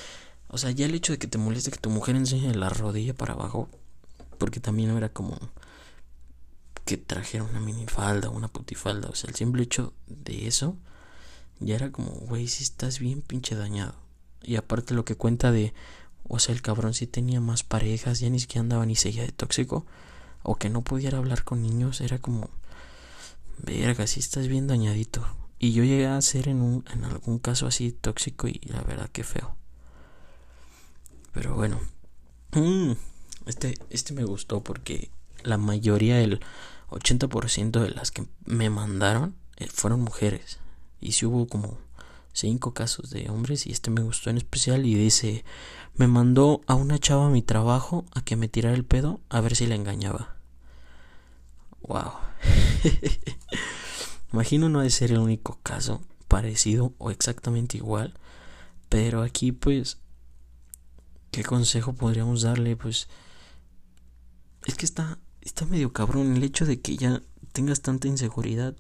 O 0.48 0.58
sea, 0.58 0.72
ya 0.72 0.88
el 0.88 0.96
hecho 0.96 1.14
de 1.14 1.20
que 1.20 1.28
te 1.28 1.38
moleste 1.38 1.70
que 1.70 1.78
tu 1.78 1.92
mujer 1.92 2.16
enseñe 2.16 2.52
la 2.56 2.70
rodilla 2.70 3.14
para 3.14 3.34
abajo, 3.34 3.70
porque 4.40 4.60
también 4.60 4.90
era 4.98 5.10
como 5.10 5.38
que 6.84 6.98
trajera 6.98 7.44
una 7.44 7.60
minifalda, 7.60 8.30
una 8.30 8.48
putifalda, 8.48 9.10
o 9.10 9.16
sea, 9.16 9.30
el 9.30 9.36
simple 9.36 9.62
hecho 9.62 9.94
de 10.08 10.48
eso 10.48 10.76
ya 11.60 11.76
era 11.76 11.92
como, 11.92 12.10
güey, 12.10 12.48
si 12.48 12.64
estás 12.64 12.98
bien 12.98 13.22
pinche 13.22 13.54
dañado. 13.54 13.94
Y 14.42 14.56
aparte 14.56 14.96
lo 14.96 15.06
que 15.06 15.16
cuenta 15.16 15.52
de, 15.52 15.76
o 16.30 16.40
sea, 16.40 16.54
el 16.54 16.62
cabrón 16.62 16.94
sí 16.94 17.08
tenía 17.08 17.42
más 17.42 17.64
parejas, 17.64 18.20
ya 18.20 18.30
ni 18.30 18.40
siquiera 18.40 18.62
andaba 18.62 18.86
ni 18.86 18.96
seguía 18.96 19.24
de 19.24 19.32
tóxico, 19.32 19.86
o 20.44 20.56
que 20.56 20.70
no 20.70 20.84
pudiera 20.84 21.18
hablar 21.18 21.44
con 21.44 21.62
niños, 21.62 22.02
era 22.02 22.20
como, 22.20 22.50
verga, 23.58 24.08
si 24.08 24.20
estás 24.20 24.48
bien 24.48 24.68
dañadito. 24.68 25.26
Y 25.58 25.74
yo 25.74 25.84
llegué 25.84 26.08
a 26.08 26.22
ser 26.22 26.48
en, 26.48 26.62
un, 26.62 26.86
en 26.94 27.04
algún 27.04 27.40
caso 27.40 27.68
así 27.68 27.92
tóxico 27.92 28.48
y 28.48 28.62
la 28.64 28.82
verdad 28.84 29.10
que 29.10 29.24
feo. 29.24 29.56
Pero 31.34 31.56
bueno, 31.56 31.82
mm, 32.54 32.92
este, 33.48 33.74
este 33.90 34.14
me 34.14 34.24
gustó 34.24 34.64
porque 34.64 35.10
la 35.44 35.58
mayoría, 35.58 36.22
el 36.22 36.40
80% 36.90 37.82
de 37.82 37.90
las 37.90 38.12
que 38.12 38.26
me 38.46 38.70
mandaron 38.70 39.36
eh, 39.58 39.68
fueron 39.68 40.02
mujeres. 40.02 40.60
Y 41.02 41.14
si 41.14 41.26
hubo 41.26 41.48
como 41.48 41.78
cinco 42.34 42.74
casos 42.74 43.10
de 43.10 43.30
hombres 43.30 43.66
y 43.68 43.72
este 43.72 43.92
me 43.92 44.02
gustó 44.02 44.30
en 44.30 44.38
especial 44.38 44.86
y 44.86 44.96
dice, 44.96 45.44
me 45.96 46.08
mandó 46.08 46.62
a 46.68 46.76
una 46.76 47.00
chava 47.00 47.28
a 47.28 47.30
mi 47.30 47.42
trabajo 47.42 48.06
a 48.14 48.24
que 48.24 48.36
me 48.36 48.48
tirara 48.48 48.76
el 48.76 48.86
pedo 48.86 49.20
a 49.30 49.42
ver 49.42 49.56
si 49.56 49.68
la 49.68 49.76
engañaba. 49.76 50.38
Wow. 51.82 52.12
Imagino 54.34 54.70
no 54.70 54.82
de 54.82 54.90
ser 54.90 55.12
el 55.12 55.20
único 55.20 55.60
caso 55.64 56.02
parecido 56.28 56.94
o 57.00 57.12
exactamente 57.12 57.78
igual, 57.78 58.14
pero 58.88 59.24
aquí 59.24 59.52
pues 59.52 59.98
¿qué 61.32 61.44
consejo 61.44 61.94
podríamos 61.94 62.44
darle? 62.44 62.76
Pues 62.76 63.08
es 64.66 64.76
que 64.76 64.86
está 64.86 65.18
está 65.42 65.66
medio 65.66 65.94
cabrón 65.94 66.36
el 66.36 66.44
hecho 66.44 66.66
de 66.66 66.80
que 66.80 66.96
ya 66.96 67.22
tengas 67.54 67.82
tanta 67.82 68.08
inseguridad 68.08 68.76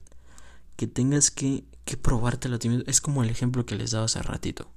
que 0.79 0.87
tengas 0.87 1.29
que, 1.29 1.65
que 1.89 1.97
probártelo 1.97 2.57
a 2.57 2.59
ti 2.59 2.69
mismo. 2.69 2.83
Es 2.85 3.01
como 3.01 3.23
el 3.23 3.31
ejemplo 3.31 3.65
que 3.65 3.73
les 3.73 3.89
daba 3.89 4.05
hace 4.05 4.21
ratito. 4.21 4.69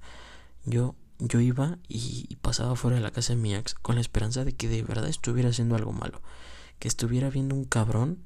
Yo, 0.64 0.94
yo 1.18 1.40
iba 1.40 1.76
y, 1.86 2.36
pasaba 2.36 2.74
fuera 2.74 2.96
de 2.96 3.02
la 3.02 3.10
casa 3.10 3.34
de 3.34 3.38
mi 3.38 3.54
ex 3.54 3.74
con 3.74 3.96
la 3.96 4.00
esperanza 4.00 4.46
de 4.46 4.54
que 4.54 4.66
de 4.66 4.82
verdad 4.82 5.10
estuviera 5.10 5.50
haciendo 5.50 5.76
algo 5.76 5.92
malo. 5.92 6.22
Que 6.78 6.88
estuviera 6.88 7.28
viendo 7.28 7.54
un 7.54 7.66
cabrón 7.66 8.22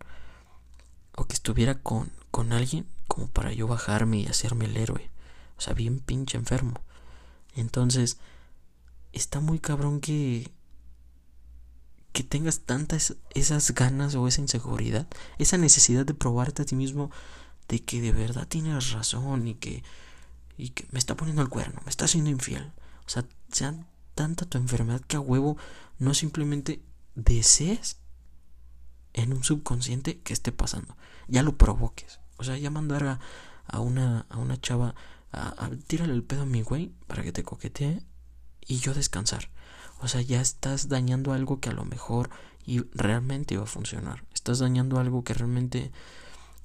o 1.17 1.25
que 1.25 1.35
estuviera 1.35 1.83
con, 1.83 2.13
con 2.31 2.53
alguien 2.53 2.87
como 3.09 3.27
para 3.27 3.53
yo 3.53 3.67
bajarme 3.67 4.21
y 4.21 4.27
hacerme 4.27 4.67
el 4.67 4.77
héroe. 4.77 5.11
O 5.59 5.61
sea, 5.61 5.75
bien 5.75 5.99
pinche 5.99 6.39
enfermo. 6.39 6.81
Entonces, 7.57 8.19
está 9.13 9.41
muy 9.41 9.59
cabrón 9.59 10.01
que 10.01 10.53
que 12.13 12.23
tengas 12.23 12.61
tantas 12.61 13.17
esas 13.35 13.75
ganas 13.75 14.15
o 14.15 14.27
esa 14.27 14.41
inseguridad, 14.41 15.07
esa 15.39 15.59
necesidad 15.59 16.07
de 16.07 16.15
probarte 16.15 16.63
a 16.63 16.65
ti 16.65 16.75
mismo 16.75 17.11
de 17.69 17.83
que 17.83 18.01
de 18.01 18.13
verdad 18.13 18.47
tienes 18.47 18.93
razón 18.93 19.49
y 19.49 19.55
que, 19.55 19.83
y 20.57 20.71
que 20.71 20.87
me 20.91 20.99
está 20.99 21.17
poniendo 21.17 21.43
el 21.43 21.49
cuerno, 21.49 21.81
me 21.85 21.91
está 21.91 22.05
haciendo 22.05 22.31
infiel. 22.31 22.73
O 23.07 23.09
sea, 23.09 23.25
sea 23.51 23.75
tanta 24.15 24.47
tu 24.47 24.59
enfermedad 24.59 25.01
que 25.03 25.17
a 25.17 25.21
huevo 25.21 25.57
no 25.99 26.15
simplemente 26.15 26.83
desees 27.15 27.99
en 29.13 29.33
un 29.33 29.45
subconsciente 29.45 30.21
que 30.21 30.33
esté 30.33 30.53
pasando. 30.53 30.97
Ya 31.29 31.43
lo 31.43 31.57
provoques. 31.57 32.21
O 32.39 32.45
sea, 32.45 32.59
ya 32.59 32.71
mandar 32.71 33.05
a, 33.05 33.21
a 33.67 33.81
una, 33.81 34.27
a 34.29 34.39
una 34.39 34.61
chava 34.61 34.95
a, 35.33 35.65
a 35.65 35.69
el 35.69 36.23
pedo 36.23 36.43
a 36.43 36.47
mi 36.47 36.63
güey 36.63 36.93
para 37.07 37.23
que 37.23 37.33
te 37.33 37.43
coquetee 37.43 38.03
y 38.67 38.79
yo 38.79 38.95
descansar. 38.95 39.51
O 40.01 40.09
sea, 40.09 40.21
ya 40.21 40.41
estás 40.41 40.89
dañando 40.89 41.33
algo 41.33 41.61
que 41.61 41.71
a 41.71 41.73
lo 41.73 41.85
mejor 41.85 42.31
y 42.65 42.81
realmente 42.93 43.55
iba 43.55 43.63
a 43.63 43.67
funcionar. 43.67 44.25
Estás 44.35 44.59
dañando 44.59 44.99
algo 44.99 45.25
que 45.25 45.35
realmente 45.35 45.93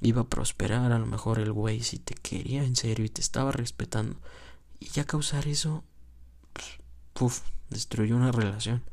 iba 0.01 0.21
a 0.21 0.27
prosperar, 0.27 0.91
a 0.91 0.99
lo 0.99 1.05
mejor 1.05 1.39
el 1.39 1.51
güey 1.51 1.81
si 1.81 1.99
te 1.99 2.15
quería 2.15 2.63
en 2.63 2.75
serio 2.75 3.05
y 3.05 3.09
te 3.09 3.21
estaba 3.21 3.51
respetando. 3.51 4.17
Y 4.79 4.87
ya 4.87 5.05
causar 5.05 5.47
eso, 5.47 5.83
puf, 7.13 7.41
destruyó 7.69 8.15
una 8.15 8.31
relación. 8.31 8.83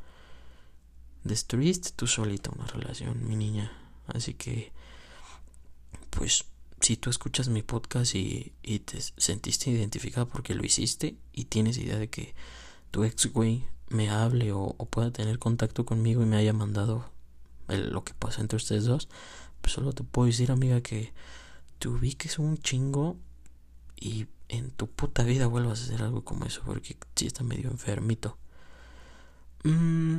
Destruiste 1.25 1.91
tú 1.97 2.07
solita 2.07 2.51
una 2.55 2.67
relación, 2.67 3.27
mi 3.27 3.37
niña. 3.37 3.73
Así 4.07 4.35
que, 4.35 4.73
pues, 6.11 6.45
si 6.81 6.97
tú 6.97 7.11
escuchas 7.11 7.49
mi 7.49 7.63
podcast 7.63 8.15
y, 8.15 8.53
y 8.63 8.81
te 8.81 9.01
sentiste 9.17 9.71
identificada 9.71 10.27
porque 10.27 10.55
lo 10.55 10.65
hiciste 10.65 11.17
y 11.33 11.47
tienes 11.47 11.79
idea 11.79 11.99
de 11.99 12.09
que 12.09 12.35
tu 12.91 13.05
ex 13.05 13.33
güey 13.33 13.65
me 13.91 14.11
hable 14.11 14.53
o, 14.53 14.75
pueda 14.91 15.11
tener 15.11 15.39
contacto 15.39 15.85
conmigo 15.85 16.23
y 16.23 16.27
me 16.27 16.37
haya 16.37 16.53
mandado 16.53 17.11
lo 17.69 18.05
que 18.05 18.15
pasa 18.15 18.41
entre 18.41 18.57
ustedes 18.57 18.85
dos, 18.85 19.09
solo 19.67 19.93
te 19.93 20.05
puedo 20.05 20.27
decir, 20.27 20.51
amiga, 20.51 20.81
que 20.81 21.13
te 21.79 21.89
ubiques 21.89 22.39
un 22.39 22.59
chingo 22.59 23.17
y 23.97 24.27
en 24.49 24.71
tu 24.71 24.89
puta 24.89 25.23
vida 25.25 25.47
vuelvas 25.47 25.81
a 25.81 25.85
hacer 25.85 26.03
algo 26.03 26.25
como 26.25 26.47
eso, 26.47 26.63
porque 26.65 26.97
si 27.15 27.27
está 27.27 27.45
medio 27.45 27.71
enfermito. 27.71 28.39
Mm, 29.65 30.19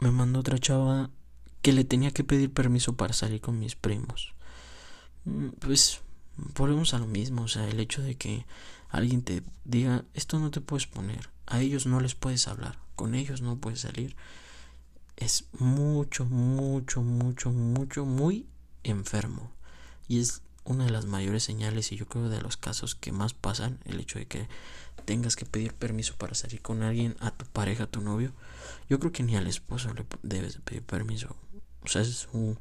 me 0.00 0.10
mandó 0.10 0.40
otra 0.40 0.58
chava 0.58 1.10
que 1.62 1.72
le 1.72 1.84
tenía 1.84 2.10
que 2.10 2.24
pedir 2.24 2.52
permiso 2.52 2.96
para 2.96 3.12
salir 3.12 3.40
con 3.40 3.58
mis 3.58 3.76
primos. 3.76 4.34
Mm, 5.24 5.48
pues 5.60 6.00
volvemos 6.56 6.94
a 6.94 6.98
lo 6.98 7.06
mismo, 7.06 7.42
o 7.42 7.48
sea, 7.48 7.68
el 7.68 7.80
hecho 7.80 8.02
de 8.02 8.16
que 8.16 8.46
alguien 8.88 9.22
te 9.22 9.42
diga, 9.64 10.04
esto 10.14 10.38
no 10.38 10.50
te 10.50 10.60
puedes 10.60 10.86
poner, 10.86 11.30
a 11.46 11.60
ellos 11.60 11.86
no 11.86 12.00
les 12.00 12.14
puedes 12.14 12.48
hablar, 12.48 12.78
con 12.96 13.14
ellos 13.14 13.42
no 13.42 13.58
puedes 13.58 13.80
salir, 13.80 14.16
es 15.16 15.48
mucho, 15.58 16.24
mucho, 16.24 17.02
mucho, 17.02 17.50
mucho, 17.50 18.04
muy 18.06 18.46
enfermo. 18.84 19.52
Y 20.08 20.20
es 20.20 20.42
una 20.64 20.84
de 20.84 20.90
las 20.90 21.06
mayores 21.06 21.42
señales 21.42 21.92
y 21.92 21.96
yo 21.96 22.06
creo 22.06 22.28
de 22.28 22.40
los 22.40 22.56
casos 22.56 22.94
que 22.94 23.12
más 23.12 23.34
pasan, 23.34 23.78
el 23.84 24.00
hecho 24.00 24.18
de 24.18 24.26
que 24.26 24.48
tengas 25.04 25.36
que 25.36 25.46
pedir 25.46 25.72
permiso 25.72 26.14
para 26.16 26.34
salir 26.34 26.60
con 26.60 26.82
alguien, 26.82 27.16
a 27.20 27.30
tu 27.30 27.46
pareja, 27.46 27.84
a 27.84 27.86
tu 27.86 28.02
novio. 28.02 28.32
Yo 28.90 28.98
creo 28.98 29.12
que 29.12 29.22
ni 29.22 29.36
al 29.36 29.46
esposo 29.46 29.92
le 29.94 30.04
debes 30.22 30.58
pedir 30.58 30.82
permiso. 30.82 31.34
O 31.82 31.88
sea, 31.88 32.02
es 32.02 32.28
un... 32.32 32.58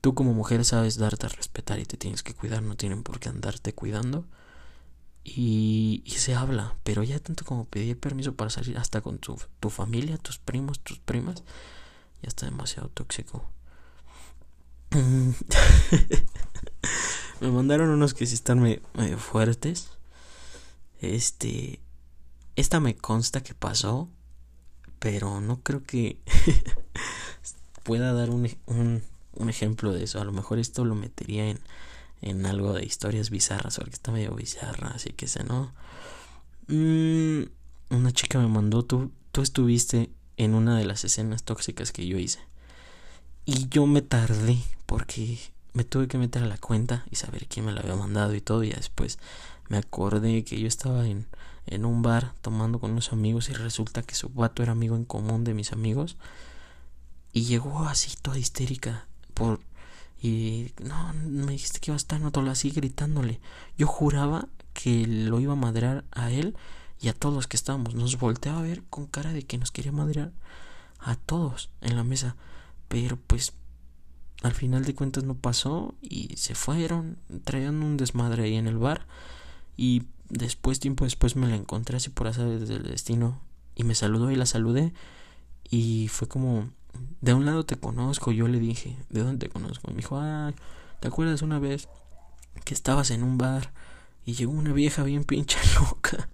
Tú 0.00 0.14
como 0.14 0.32
mujer 0.32 0.64
sabes 0.64 0.98
darte 0.98 1.26
a 1.26 1.28
respetar 1.28 1.80
y 1.80 1.84
te 1.84 1.96
tienes 1.96 2.22
que 2.22 2.34
cuidar, 2.34 2.62
no 2.62 2.76
tienen 2.76 3.02
por 3.02 3.18
qué 3.18 3.28
andarte 3.28 3.74
cuidando. 3.74 4.24
Y, 5.24 6.02
y 6.04 6.12
se 6.12 6.36
habla, 6.36 6.76
pero 6.84 7.02
ya 7.02 7.18
tanto 7.18 7.44
como 7.44 7.64
pedir 7.64 7.98
permiso 7.98 8.36
para 8.36 8.50
salir 8.50 8.78
hasta 8.78 9.00
con 9.00 9.18
tu, 9.18 9.36
tu 9.58 9.70
familia, 9.70 10.18
tus 10.18 10.38
primos, 10.38 10.78
tus 10.78 11.00
primas, 11.00 11.42
ya 12.22 12.28
está 12.28 12.46
demasiado 12.46 12.88
tóxico. 12.90 13.44
me 17.40 17.50
mandaron 17.50 17.90
unos 17.90 18.14
que 18.14 18.26
sí 18.26 18.34
están 18.34 18.60
medio, 18.60 18.80
fuertes. 19.18 19.90
Este. 21.00 21.80
Esta 22.56 22.80
me 22.80 22.96
consta 22.96 23.42
que 23.42 23.54
pasó. 23.54 24.08
Pero 24.98 25.40
no 25.40 25.60
creo 25.60 25.82
que 25.82 26.18
pueda 27.82 28.14
dar 28.14 28.30
un, 28.30 28.48
un, 28.66 29.02
un, 29.34 29.50
ejemplo 29.50 29.92
de 29.92 30.04
eso. 30.04 30.20
A 30.20 30.24
lo 30.24 30.32
mejor 30.32 30.58
esto 30.58 30.84
lo 30.84 30.94
metería 30.94 31.50
en, 31.50 31.60
en 32.22 32.46
algo 32.46 32.72
de 32.72 32.84
historias 32.84 33.30
bizarras. 33.30 33.76
Porque 33.76 33.92
está 33.92 34.10
medio 34.10 34.34
bizarra. 34.34 34.88
Así 34.88 35.10
que 35.10 35.28
sé, 35.28 35.44
¿no? 35.44 35.72
Mm, 36.68 37.44
una 37.90 38.12
chica 38.12 38.38
me 38.38 38.48
mandó. 38.48 38.84
Tú, 38.84 39.12
tú 39.32 39.42
estuviste 39.42 40.10
en 40.36 40.54
una 40.54 40.78
de 40.78 40.84
las 40.84 41.04
escenas 41.04 41.44
tóxicas 41.44 41.92
que 41.92 42.06
yo 42.06 42.18
hice. 42.18 42.40
Y 43.46 43.68
yo 43.68 43.86
me 43.86 44.02
tardé 44.02 44.58
porque 44.86 45.38
me 45.72 45.84
tuve 45.84 46.08
que 46.08 46.18
meter 46.18 46.42
a 46.42 46.46
la 46.46 46.58
cuenta 46.58 47.06
y 47.12 47.16
saber 47.16 47.46
quién 47.46 47.64
me 47.64 47.72
la 47.72 47.80
había 47.80 47.94
mandado 47.94 48.34
y 48.34 48.40
todo. 48.40 48.64
Y 48.64 48.70
después 48.70 49.20
me 49.68 49.78
acordé 49.78 50.42
que 50.42 50.58
yo 50.58 50.66
estaba 50.66 51.06
en, 51.06 51.26
en 51.66 51.84
un 51.84 52.02
bar 52.02 52.34
tomando 52.42 52.80
con 52.80 52.90
unos 52.90 53.12
amigos 53.12 53.48
y 53.48 53.52
resulta 53.52 54.02
que 54.02 54.16
su 54.16 54.30
vato 54.30 54.64
era 54.64 54.72
amigo 54.72 54.96
en 54.96 55.04
común 55.04 55.44
de 55.44 55.54
mis 55.54 55.72
amigos. 55.72 56.16
Y 57.32 57.44
llegó 57.44 57.84
así 57.84 58.16
toda 58.20 58.36
histérica 58.36 59.06
por... 59.32 59.60
Y 60.20 60.72
no, 60.82 61.12
me 61.12 61.52
dijiste 61.52 61.78
que 61.78 61.92
iba 61.92 61.96
a 61.96 61.98
estar 61.98 62.20
no 62.20 62.32
todo 62.32 62.50
así 62.50 62.70
gritándole. 62.70 63.38
Yo 63.78 63.86
juraba 63.86 64.48
que 64.72 65.06
lo 65.06 65.38
iba 65.38 65.52
a 65.52 65.56
madrear 65.56 66.04
a 66.10 66.32
él 66.32 66.56
y 67.00 67.08
a 67.08 67.12
todos 67.12 67.34
los 67.34 67.46
que 67.46 67.56
estábamos. 67.56 67.94
Nos 67.94 68.18
volteaba 68.18 68.58
a 68.58 68.62
ver 68.62 68.82
con 68.90 69.06
cara 69.06 69.32
de 69.32 69.42
que 69.42 69.58
nos 69.58 69.70
quería 69.70 69.92
madrear 69.92 70.32
a 70.98 71.14
todos 71.14 71.70
en 71.80 71.94
la 71.94 72.02
mesa. 72.02 72.34
Pero 72.88 73.18
pues 73.26 73.52
al 74.42 74.52
final 74.52 74.84
de 74.84 74.94
cuentas 74.94 75.24
no 75.24 75.34
pasó 75.34 75.94
y 76.00 76.36
se 76.36 76.54
fueron, 76.54 77.18
traían 77.44 77.82
un 77.82 77.96
desmadre 77.96 78.44
ahí 78.44 78.54
en 78.54 78.66
el 78.66 78.78
bar 78.78 79.06
y 79.76 80.04
después, 80.28 80.80
tiempo 80.80 81.04
después 81.04 81.36
me 81.36 81.48
la 81.48 81.56
encontré 81.56 81.96
así 81.96 82.10
por 82.10 82.26
hacer 82.26 82.58
desde 82.58 82.76
el 82.76 82.84
destino 82.84 83.40
y 83.74 83.84
me 83.84 83.94
saludó 83.94 84.30
y 84.30 84.36
la 84.36 84.46
saludé 84.46 84.92
y 85.68 86.08
fue 86.08 86.28
como, 86.28 86.70
de 87.20 87.34
un 87.34 87.44
lado 87.44 87.64
te 87.64 87.76
conozco, 87.76 88.32
yo 88.32 88.46
le 88.48 88.58
dije, 88.58 88.96
¿de 89.10 89.22
dónde 89.22 89.46
te 89.46 89.52
conozco? 89.52 89.90
Y 89.90 89.94
me 89.94 90.02
dijo, 90.02 90.18
ah, 90.18 90.52
¿te 91.00 91.08
acuerdas 91.08 91.42
una 91.42 91.58
vez 91.58 91.88
que 92.64 92.74
estabas 92.74 93.10
en 93.10 93.22
un 93.22 93.38
bar 93.38 93.72
y 94.24 94.34
llegó 94.34 94.52
una 94.52 94.72
vieja 94.72 95.02
bien 95.02 95.24
pinche 95.24 95.58
loca? 95.80 96.28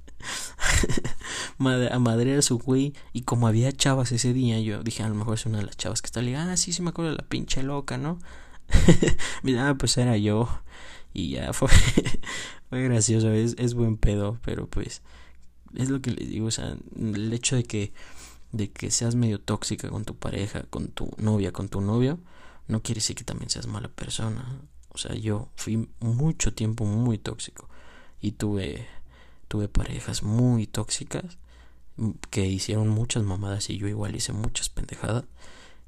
A 1.66 1.98
madrear 1.98 2.42
su 2.42 2.58
güey. 2.58 2.94
Y 3.12 3.22
como 3.22 3.46
había 3.46 3.72
chavas 3.72 4.12
ese 4.12 4.32
día, 4.32 4.60
yo 4.60 4.82
dije, 4.82 5.02
a 5.02 5.08
lo 5.08 5.14
mejor 5.14 5.34
es 5.34 5.46
una 5.46 5.58
de 5.58 5.64
las 5.64 5.76
chavas 5.76 6.02
que 6.02 6.06
está 6.06 6.22
ligada. 6.22 6.52
Ah, 6.52 6.56
sí, 6.56 6.72
sí 6.72 6.82
me 6.82 6.90
acuerdo 6.90 7.12
de 7.12 7.16
la 7.18 7.28
pinche 7.28 7.62
loca, 7.62 7.98
¿no? 7.98 8.18
Mira, 9.42 9.74
pues 9.76 9.96
era 9.98 10.16
yo. 10.16 10.48
Y 11.12 11.30
ya 11.30 11.52
fue, 11.52 11.68
fue 12.70 12.82
gracioso, 12.82 13.30
es, 13.30 13.54
es 13.58 13.74
buen 13.74 13.96
pedo, 13.96 14.38
pero 14.44 14.66
pues 14.66 15.02
es 15.76 15.90
lo 15.90 16.00
que 16.00 16.10
les 16.10 16.28
digo, 16.28 16.46
o 16.46 16.50
sea, 16.50 16.76
el 16.96 17.32
hecho 17.32 17.56
de 17.56 17.64
que 17.64 17.92
de 18.52 18.70
que 18.70 18.90
seas 18.90 19.14
medio 19.14 19.40
tóxica 19.40 19.88
con 19.88 20.04
tu 20.04 20.16
pareja, 20.16 20.64
con 20.64 20.88
tu 20.88 21.10
novia, 21.16 21.52
con 21.52 21.68
tu 21.68 21.80
novio, 21.80 22.18
no 22.68 22.82
quiere 22.82 22.98
decir 22.98 23.16
que 23.16 23.24
también 23.24 23.50
seas 23.50 23.66
mala 23.66 23.88
persona. 23.88 24.60
O 24.90 24.98
sea, 24.98 25.14
yo 25.14 25.48
fui 25.56 25.88
mucho 26.00 26.52
tiempo 26.52 26.84
muy 26.84 27.18
tóxico 27.18 27.68
y 28.20 28.32
tuve 28.32 28.86
tuve 29.48 29.68
parejas 29.68 30.22
muy 30.22 30.66
tóxicas 30.66 31.38
que 32.30 32.46
hicieron 32.46 32.88
muchas 32.88 33.22
mamadas 33.22 33.70
y 33.70 33.76
yo 33.76 33.88
igual 33.88 34.16
hice 34.16 34.32
muchas 34.32 34.68
pendejadas. 34.68 35.24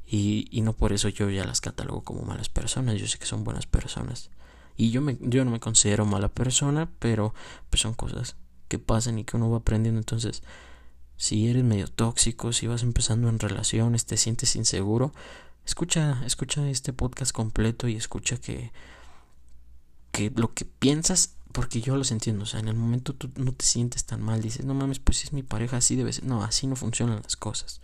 Y, 0.06 0.49
y 0.50 0.61
no 0.61 0.75
por 0.75 0.92
eso 0.92 1.09
yo 1.09 1.30
ya 1.30 1.44
las 1.44 1.61
catalogo 1.61 2.02
como 2.02 2.23
malas 2.23 2.49
personas, 2.49 2.97
yo 3.00 3.06
sé 3.06 3.18
que 3.18 3.26
son 3.26 3.44
buenas 3.44 3.66
personas. 3.66 4.30
Y 4.76 4.90
yo 4.90 5.00
me 5.00 5.16
yo 5.21 5.44
no 5.44 5.50
me 5.50 5.61
considero 5.61 6.04
mala 6.04 6.28
persona, 6.28 6.90
pero 6.99 7.33
pues 7.71 7.80
son 7.80 7.94
cosas 7.94 8.37
que 8.68 8.78
pasan 8.78 9.18
y 9.18 9.25
que 9.25 9.37
uno 9.37 9.50
va 9.50 9.59
aprendiendo, 9.59 10.00
entonces 10.00 10.42
si 11.16 11.49
eres 11.49 11.64
medio 11.64 11.88
tóxico, 11.88 12.52
si 12.52 12.66
vas 12.66 12.83
empezando 12.83 13.28
en 13.28 13.38
relaciones, 13.38 14.06
te 14.06 14.16
sientes 14.16 14.56
inseguro, 14.56 15.12
escucha, 15.64 16.23
escucha 16.26 16.68
este 16.68 16.92
podcast 16.92 17.33
completo 17.33 17.88
y 17.88 17.97
escucha 17.97 18.37
que, 18.37 18.73
que 20.11 20.33
lo 20.35 20.52
que 20.52 20.64
piensas, 20.64 21.37
porque 21.54 21.80
yo 21.80 21.96
los 21.96 22.11
entiendo, 22.11 22.42
o 22.42 22.46
sea, 22.46 22.58
en 22.58 22.66
el 22.66 22.75
momento 22.75 23.14
tú 23.14 23.30
no 23.37 23.52
te 23.52 23.64
sientes 23.64 24.04
tan 24.04 24.20
mal, 24.20 24.42
dices, 24.42 24.64
no 24.66 24.75
mames, 24.75 24.99
pues 24.99 25.18
si 25.18 25.28
es 25.28 25.32
mi 25.32 25.44
pareja, 25.44 25.76
así 25.76 25.94
debe 25.94 26.12
ser. 26.12 26.25
No, 26.25 26.42
así 26.42 26.66
no 26.66 26.75
funcionan 26.75 27.20
las 27.23 27.37
cosas. 27.37 27.80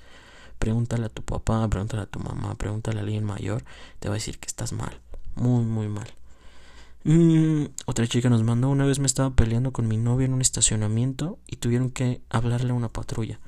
Pregúntale 0.59 1.07
a 1.07 1.09
tu 1.09 1.23
papá, 1.23 1.69
pregúntale 1.69 2.03
a 2.03 2.07
tu 2.07 2.19
mamá, 2.19 2.57
pregúntale 2.57 2.99
a 2.99 3.03
alguien 3.03 3.23
mayor, 3.23 3.63
te 4.01 4.09
va 4.09 4.15
a 4.15 4.19
decir 4.19 4.41
que 4.41 4.49
estás 4.49 4.73
mal, 4.73 5.01
muy, 5.37 5.63
muy 5.63 5.87
mal. 5.87 6.09
Mm, 7.05 7.67
otra 7.87 8.09
chica 8.09 8.29
nos 8.29 8.43
mandó, 8.43 8.71
una 8.71 8.87
vez 8.87 8.99
me 8.99 9.07
estaba 9.07 9.31
peleando 9.37 9.73
con 9.73 9.87
mi 9.87 9.99
novia 9.99 10.25
en 10.25 10.35
un 10.35 10.41
estacionamiento 10.41 11.39
y 11.47 11.57
tuvieron 11.57 11.91
que 11.91 12.23
hablarle 12.29 12.73
a 12.73 12.75
una 12.75 12.89
patrulla. 12.89 13.39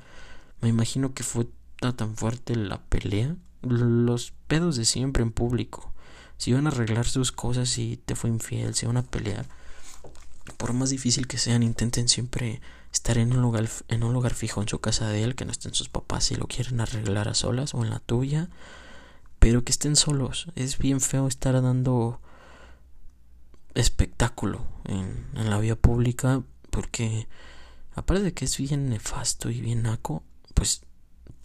Me 0.60 0.68
imagino 0.68 1.14
que 1.14 1.24
fue 1.24 1.48
tan 1.96 2.14
fuerte 2.14 2.54
la 2.54 2.80
pelea. 2.80 3.34
Los 3.62 4.32
pedos 4.46 4.76
de 4.76 4.84
siempre 4.84 5.24
en 5.24 5.32
público. 5.32 5.92
Si 6.36 6.52
van 6.52 6.68
a 6.68 6.70
arreglar 6.70 7.06
sus 7.06 7.32
cosas 7.32 7.76
y 7.78 7.96
te 7.96 8.14
fue 8.14 8.30
infiel, 8.30 8.74
si 8.74 8.86
van 8.86 8.98
a 8.98 9.02
pelear, 9.02 9.46
por 10.56 10.72
más 10.72 10.90
difícil 10.90 11.26
que 11.26 11.38
sean, 11.38 11.62
intenten 11.62 12.08
siempre 12.08 12.60
estar 12.92 13.18
en 13.18 13.32
un 13.32 13.42
lugar, 13.42 13.68
en 13.88 14.02
un 14.02 14.12
lugar 14.12 14.34
fijo 14.34 14.60
en 14.60 14.68
su 14.68 14.80
casa 14.80 15.08
de 15.08 15.22
él, 15.22 15.34
que 15.34 15.44
no 15.44 15.52
estén 15.52 15.74
sus 15.74 15.88
papás 15.88 16.24
si 16.24 16.34
lo 16.34 16.46
quieren 16.46 16.80
arreglar 16.80 17.28
a 17.28 17.34
solas 17.34 17.74
o 17.74 17.82
en 17.84 17.90
la 17.90 18.00
tuya, 18.00 18.48
pero 19.38 19.64
que 19.64 19.72
estén 19.72 19.96
solos. 19.96 20.48
Es 20.54 20.78
bien 20.78 21.00
feo 21.00 21.26
estar 21.26 21.60
dando 21.60 22.20
espectáculo 23.74 24.66
en, 24.84 25.26
la 25.34 25.58
vía 25.58 25.76
pública 25.76 26.42
porque 26.70 27.26
aparte 27.94 28.22
de 28.22 28.34
que 28.34 28.44
es 28.44 28.56
bien 28.58 28.88
nefasto 28.88 29.50
y 29.50 29.60
bien 29.60 29.82
naco, 29.82 30.22
pues 30.54 30.82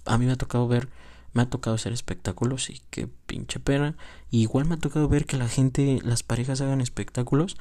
a 0.06 0.18
mí 0.18 0.26
me 0.26 0.34
ha 0.34 0.38
tocado 0.38 0.68
ver, 0.68 0.90
me 1.34 1.42
ha 1.42 1.50
tocado 1.50 1.76
hacer 1.76 1.94
espectáculos 1.94 2.70
y 2.70 2.82
qué 2.90 3.08
pinche 3.26 3.60
pena. 3.60 3.96
Y 4.32 4.42
igual 4.42 4.66
me 4.66 4.76
ha 4.76 4.80
tocado 4.80 5.08
ver 5.08 5.26
que 5.26 5.38
la 5.38 5.48
gente, 5.48 6.00
las 6.04 6.24
parejas 6.24 6.62
hagan 6.62 6.82
espectáculos 6.82 7.58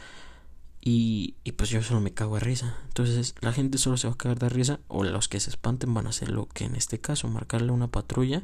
y, 0.89 1.35
pues 1.57 1.71
yo 1.71 1.83
solo 1.83 2.01
me 2.01 2.15
cago 2.15 2.35
de 2.35 2.41
risa. 2.41 2.79
Entonces 2.87 3.35
la 3.41 3.53
gente 3.53 3.79
solo 3.79 3.97
se 3.97 4.07
va 4.07 4.15
a 4.15 4.17
cagar 4.17 4.39
de 4.39 4.49
risa 4.49 4.79
o 4.89 5.03
los 5.03 5.29
que 5.29 5.41
se 5.41 5.51
espanten 5.51 5.93
van 5.93 6.07
a 6.07 6.11
hacer 6.11 6.31
lo 6.31 6.47
que 6.47 6.65
en 6.65 6.77
este 6.77 7.01
caso, 7.01 7.29
marcarle 7.29 7.73
una 7.73 7.89
patrulla. 7.89 8.43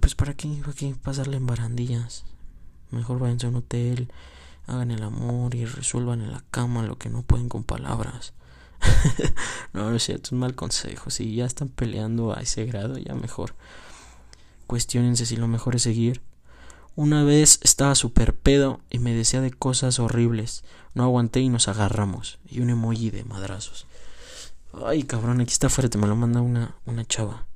Pues 0.00 0.14
para 0.14 0.34
qué, 0.34 0.48
para 0.60 0.74
qué 0.74 0.94
pasarle 1.02 1.38
en 1.38 1.46
barandillas. 1.46 2.24
Mejor 2.90 3.18
váyanse 3.18 3.46
a 3.46 3.48
un 3.50 3.56
hotel 3.56 4.12
hagan 4.68 4.90
el 4.90 5.02
amor 5.02 5.54
y 5.54 5.64
resuelvan 5.64 6.20
en 6.20 6.30
la 6.30 6.44
cama 6.50 6.82
lo 6.82 6.98
que 6.98 7.08
no 7.08 7.22
pueden 7.22 7.48
con 7.48 7.64
palabras. 7.64 8.34
no, 9.72 9.90
no 9.90 9.96
es 9.96 10.04
cierto, 10.04 10.26
es 10.26 10.32
un 10.32 10.38
mal 10.38 10.54
consejo. 10.54 11.10
Si 11.10 11.34
ya 11.34 11.46
están 11.46 11.68
peleando 11.68 12.36
a 12.36 12.40
ese 12.40 12.66
grado, 12.66 12.98
ya 12.98 13.14
mejor. 13.14 13.54
Cuestiónense 14.66 15.24
si 15.24 15.36
lo 15.36 15.48
mejor 15.48 15.76
es 15.76 15.82
seguir. 15.82 16.20
Una 16.94 17.24
vez 17.24 17.60
estaba 17.62 17.94
súper 17.94 18.34
pedo 18.34 18.80
y 18.90 18.98
me 18.98 19.14
decía 19.14 19.40
de 19.40 19.52
cosas 19.52 19.98
horribles. 19.98 20.64
No 20.98 21.04
aguanté 21.04 21.38
y 21.38 21.48
nos 21.48 21.68
agarramos. 21.68 22.40
Y 22.50 22.58
un 22.58 22.70
emoji 22.70 23.10
de 23.10 23.22
madrazos. 23.22 23.86
Ay, 24.84 25.04
cabrón, 25.04 25.40
aquí 25.40 25.52
está 25.52 25.68
fuerte, 25.68 25.96
me 25.96 26.08
lo 26.08 26.16
manda 26.16 26.40
una, 26.40 26.74
una 26.86 27.04
chava. 27.04 27.46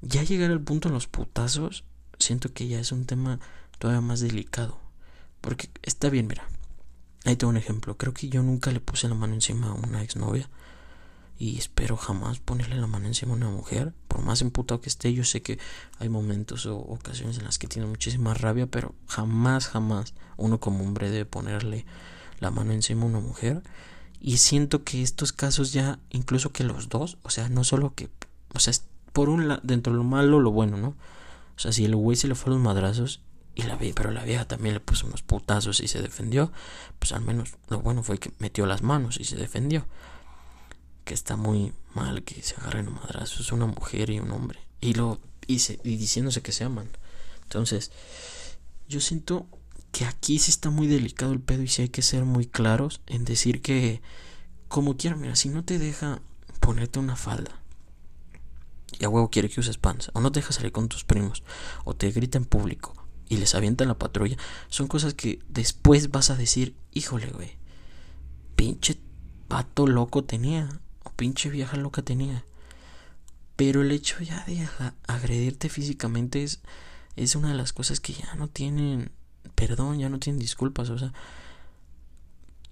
Ya 0.00 0.24
llegar 0.24 0.50
al 0.50 0.60
punto 0.60 0.88
en 0.88 0.94
los 0.94 1.06
putazos, 1.06 1.84
siento 2.18 2.52
que 2.52 2.66
ya 2.66 2.80
es 2.80 2.90
un 2.90 3.06
tema 3.06 3.38
todavía 3.78 4.00
más 4.00 4.18
delicado. 4.18 4.80
Porque 5.40 5.70
está 5.84 6.10
bien, 6.10 6.26
mira. 6.26 6.48
Ahí 7.24 7.36
tengo 7.36 7.52
un 7.52 7.56
ejemplo. 7.56 7.96
Creo 7.96 8.12
que 8.12 8.28
yo 8.28 8.42
nunca 8.42 8.72
le 8.72 8.80
puse 8.80 9.08
la 9.08 9.14
mano 9.14 9.34
encima 9.34 9.68
a 9.68 9.74
una 9.74 10.02
exnovia. 10.02 10.50
Y 11.38 11.58
espero 11.58 11.96
jamás 11.96 12.40
ponerle 12.40 12.80
la 12.80 12.88
mano 12.88 13.06
encima 13.06 13.34
a 13.34 13.36
una 13.36 13.48
mujer. 13.48 13.94
Por 14.08 14.22
más 14.22 14.42
emputado 14.42 14.80
que 14.80 14.88
esté, 14.88 15.14
yo 15.14 15.22
sé 15.22 15.40
que 15.40 15.60
hay 16.00 16.08
momentos 16.08 16.66
o 16.66 16.76
ocasiones 16.78 17.38
en 17.38 17.44
las 17.44 17.60
que 17.60 17.68
tiene 17.68 17.86
muchísima 17.86 18.34
rabia, 18.34 18.66
pero 18.66 18.96
jamás, 19.06 19.68
jamás 19.68 20.14
uno 20.36 20.58
como 20.58 20.82
hombre 20.82 21.10
debe 21.10 21.26
ponerle 21.26 21.86
la 22.38 22.50
mano 22.50 22.72
encima 22.72 23.02
a 23.02 23.06
una 23.06 23.20
mujer. 23.20 23.62
Y 24.20 24.38
siento 24.38 24.82
que 24.84 25.02
estos 25.02 25.32
casos 25.32 25.72
ya, 25.72 25.98
incluso 26.10 26.52
que 26.52 26.64
los 26.64 26.88
dos, 26.88 27.18
o 27.22 27.30
sea, 27.30 27.48
no 27.48 27.64
solo 27.64 27.94
que, 27.94 28.10
o 28.54 28.58
sea, 28.58 28.72
por 29.12 29.28
un 29.28 29.48
lado, 29.48 29.60
dentro 29.64 29.92
de 29.92 29.98
lo 29.98 30.04
malo, 30.04 30.40
lo 30.40 30.50
bueno, 30.50 30.76
¿no? 30.76 30.88
O 31.56 31.58
sea, 31.58 31.72
si 31.72 31.84
el 31.84 31.96
güey 31.96 32.16
se 32.16 32.28
le 32.28 32.34
fue 32.34 32.52
los 32.52 32.60
madrazos, 32.60 33.20
y 33.56 33.62
la 33.62 33.76
vi, 33.76 33.94
pero 33.94 34.10
la 34.10 34.22
vieja 34.22 34.44
también 34.44 34.74
le 34.74 34.80
puso 34.80 35.06
unos 35.06 35.22
putazos 35.22 35.80
y 35.80 35.88
se 35.88 36.02
defendió. 36.02 36.52
Pues 36.98 37.12
al 37.12 37.22
menos 37.22 37.54
lo 37.68 37.80
bueno 37.80 38.02
fue 38.02 38.18
que 38.18 38.30
metió 38.38 38.66
las 38.66 38.82
manos 38.82 39.18
y 39.18 39.24
se 39.24 39.36
defendió. 39.36 39.86
Que 41.04 41.14
está 41.14 41.36
muy 41.36 41.72
mal 41.94 42.22
que 42.22 42.42
se 42.42 42.54
agarren 42.56 42.88
a 42.88 42.90
madrazos 42.90 43.50
una 43.52 43.64
mujer 43.64 44.10
y 44.10 44.20
un 44.20 44.30
hombre. 44.30 44.60
Y 44.82 44.92
lo 44.92 45.18
hice, 45.46 45.80
y 45.84 45.96
diciéndose 45.96 46.42
que 46.42 46.52
se 46.52 46.64
aman. 46.64 46.90
Entonces, 47.44 47.92
yo 48.88 49.00
siento 49.00 49.46
que 49.96 50.04
aquí 50.04 50.38
sí 50.38 50.50
está 50.50 50.68
muy 50.68 50.88
delicado 50.88 51.32
el 51.32 51.40
pedo 51.40 51.62
y 51.62 51.68
sí 51.68 51.80
hay 51.80 51.88
que 51.88 52.02
ser 52.02 52.26
muy 52.26 52.44
claros 52.44 53.00
en 53.06 53.24
decir 53.24 53.62
que, 53.62 54.02
como 54.68 54.98
quiera, 54.98 55.16
mira, 55.16 55.36
si 55.36 55.48
no 55.48 55.64
te 55.64 55.78
deja 55.78 56.20
ponerte 56.60 56.98
una 56.98 57.16
falda 57.16 57.62
y 59.00 59.06
a 59.06 59.08
huevo 59.08 59.30
quiere 59.30 59.48
que 59.48 59.58
uses 59.58 59.78
pants, 59.78 60.10
o 60.12 60.20
no 60.20 60.30
te 60.30 60.40
deja 60.40 60.52
salir 60.52 60.70
con 60.70 60.90
tus 60.90 61.04
primos, 61.04 61.44
o 61.86 61.96
te 61.96 62.10
grita 62.10 62.36
en 62.36 62.44
público, 62.44 62.92
y 63.26 63.38
les 63.38 63.54
avientan 63.54 63.88
la 63.88 63.98
patrulla, 63.98 64.36
son 64.68 64.86
cosas 64.86 65.14
que 65.14 65.38
después 65.48 66.10
vas 66.10 66.28
a 66.28 66.36
decir, 66.36 66.76
híjole, 66.92 67.30
güey, 67.30 67.56
pinche 68.54 68.98
pato 69.48 69.86
loco 69.86 70.24
tenía, 70.24 70.68
o 71.04 71.10
pinche 71.12 71.48
vieja 71.48 71.78
loca 71.78 72.02
tenía. 72.02 72.44
Pero 73.56 73.80
el 73.80 73.90
hecho 73.92 74.20
ya 74.20 74.44
de 74.44 74.68
agredirte 75.06 75.70
físicamente 75.70 76.42
es, 76.42 76.60
es 77.16 77.34
una 77.34 77.48
de 77.48 77.54
las 77.54 77.72
cosas 77.72 77.98
que 77.98 78.12
ya 78.12 78.34
no 78.34 78.48
tienen 78.48 79.15
perdón, 79.54 79.98
ya 79.98 80.08
no 80.08 80.18
tienen 80.18 80.40
disculpas, 80.40 80.90
o 80.90 80.98
sea, 80.98 81.12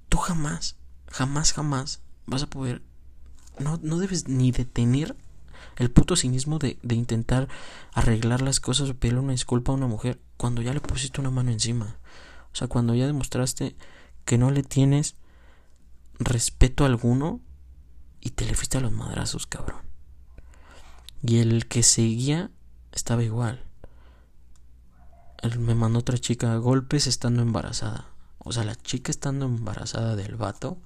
tú 0.09 0.19
jamás, 0.19 0.77
jamás, 1.09 1.53
jamás 1.53 2.01
vas 2.27 2.43
a 2.43 2.47
poder, 2.47 2.83
no, 3.59 3.79
no 3.83 3.99
debes 3.99 4.29
ni 4.29 4.53
detener 4.53 5.17
el 5.77 5.91
puto 5.91 6.17
cinismo 6.17 6.59
de, 6.59 6.79
de 6.83 6.95
intentar 6.95 7.49
arreglar 7.93 8.43
las 8.43 8.61
cosas 8.61 8.91
o 8.91 8.95
pedirle 8.95 9.21
una 9.21 9.33
disculpa 9.33 9.73
a 9.73 9.77
una 9.77 9.87
mujer 9.87 10.21
cuando 10.37 10.63
ya 10.63 10.73
le 10.73 10.81
pusiste 10.81 11.21
una 11.21 11.31
mano 11.31 11.51
encima. 11.51 11.97
O 12.53 12.57
sea, 12.57 12.69
cuando 12.69 12.95
ya 12.95 13.07
demostraste 13.07 13.75
que 14.25 14.39
no 14.39 14.51
le 14.51 14.63
tienes 14.63 15.17
respeto 16.19 16.85
alguno 16.85 17.41
y 18.21 18.31
te 18.31 18.47
le 18.47 18.55
fuiste 18.55 18.79
a 18.79 18.81
los 18.81 18.93
madrazos, 18.93 19.47
cabrón. 19.47 19.83
Y 21.23 21.39
el 21.39 21.67
que 21.67 21.83
seguía 21.83 22.51
estaba 22.93 23.23
igual. 23.23 23.63
Me 25.59 25.75
mandó 25.75 25.99
otra 25.99 26.19
chica 26.19 26.57
golpes 26.57 27.07
estando 27.07 27.43
embarazada. 27.43 28.07
O 28.39 28.53
sea, 28.53 28.65
la 28.65 28.77
chica 28.77 29.11
estando 29.11 29.47
embarazada 29.47 30.17
del 30.17 30.37
vato, 30.37 30.79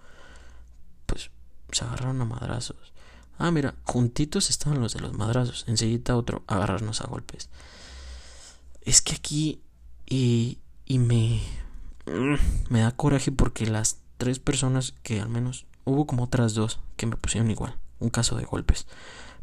pues 1.06 1.30
se 1.70 1.84
agarraron 1.84 2.20
a 2.20 2.24
madrazos. 2.24 2.92
Ah, 3.38 3.52
mira, 3.52 3.76
juntitos 3.84 4.50
estaban 4.50 4.80
los 4.80 4.94
de 4.94 5.00
los 5.00 5.12
madrazos. 5.12 5.64
Enseguida 5.68 6.16
otro, 6.16 6.42
agarrarnos 6.48 7.00
a 7.00 7.06
golpes. 7.06 7.50
Es 8.82 9.00
que 9.00 9.14
aquí. 9.14 9.62
Y, 10.06 10.58
y 10.86 10.98
me. 10.98 11.40
Me 12.68 12.80
da 12.80 12.90
coraje 12.92 13.30
porque 13.30 13.66
las 13.66 13.98
tres 14.16 14.38
personas 14.40 14.94
que 15.02 15.20
al 15.20 15.28
menos. 15.28 15.66
Hubo 15.84 16.06
como 16.06 16.24
otras 16.24 16.54
dos 16.54 16.80
que 16.96 17.06
me 17.06 17.16
pusieron 17.16 17.50
igual. 17.50 17.78
Un 18.00 18.10
caso 18.10 18.36
de 18.36 18.44
golpes. 18.44 18.86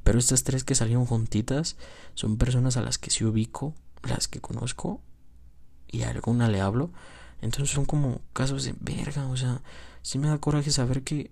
Pero 0.04 0.20
estas 0.20 0.44
tres 0.44 0.64
que 0.64 0.76
salieron 0.76 1.06
juntitas 1.06 1.78
son 2.14 2.38
personas 2.38 2.78
a 2.78 2.82
las 2.82 3.00
que 3.00 3.10
sí 3.10 3.26
ubico, 3.26 3.74
las 4.08 4.28
que 4.28 4.42
conozco 4.42 5.02
y 5.88 6.04
a 6.04 6.10
alguna 6.10 6.48
le 6.50 6.62
hablo. 6.62 6.92
Entonces 7.42 7.74
son 7.74 7.86
como 7.86 8.22
casos 8.34 8.64
de 8.64 8.76
verga. 8.80 9.28
O 9.28 9.38
sea, 9.38 9.62
sí 10.02 10.20
me 10.20 10.28
da 10.28 10.38
coraje 10.40 10.72
saber 10.72 11.04
que 11.04 11.32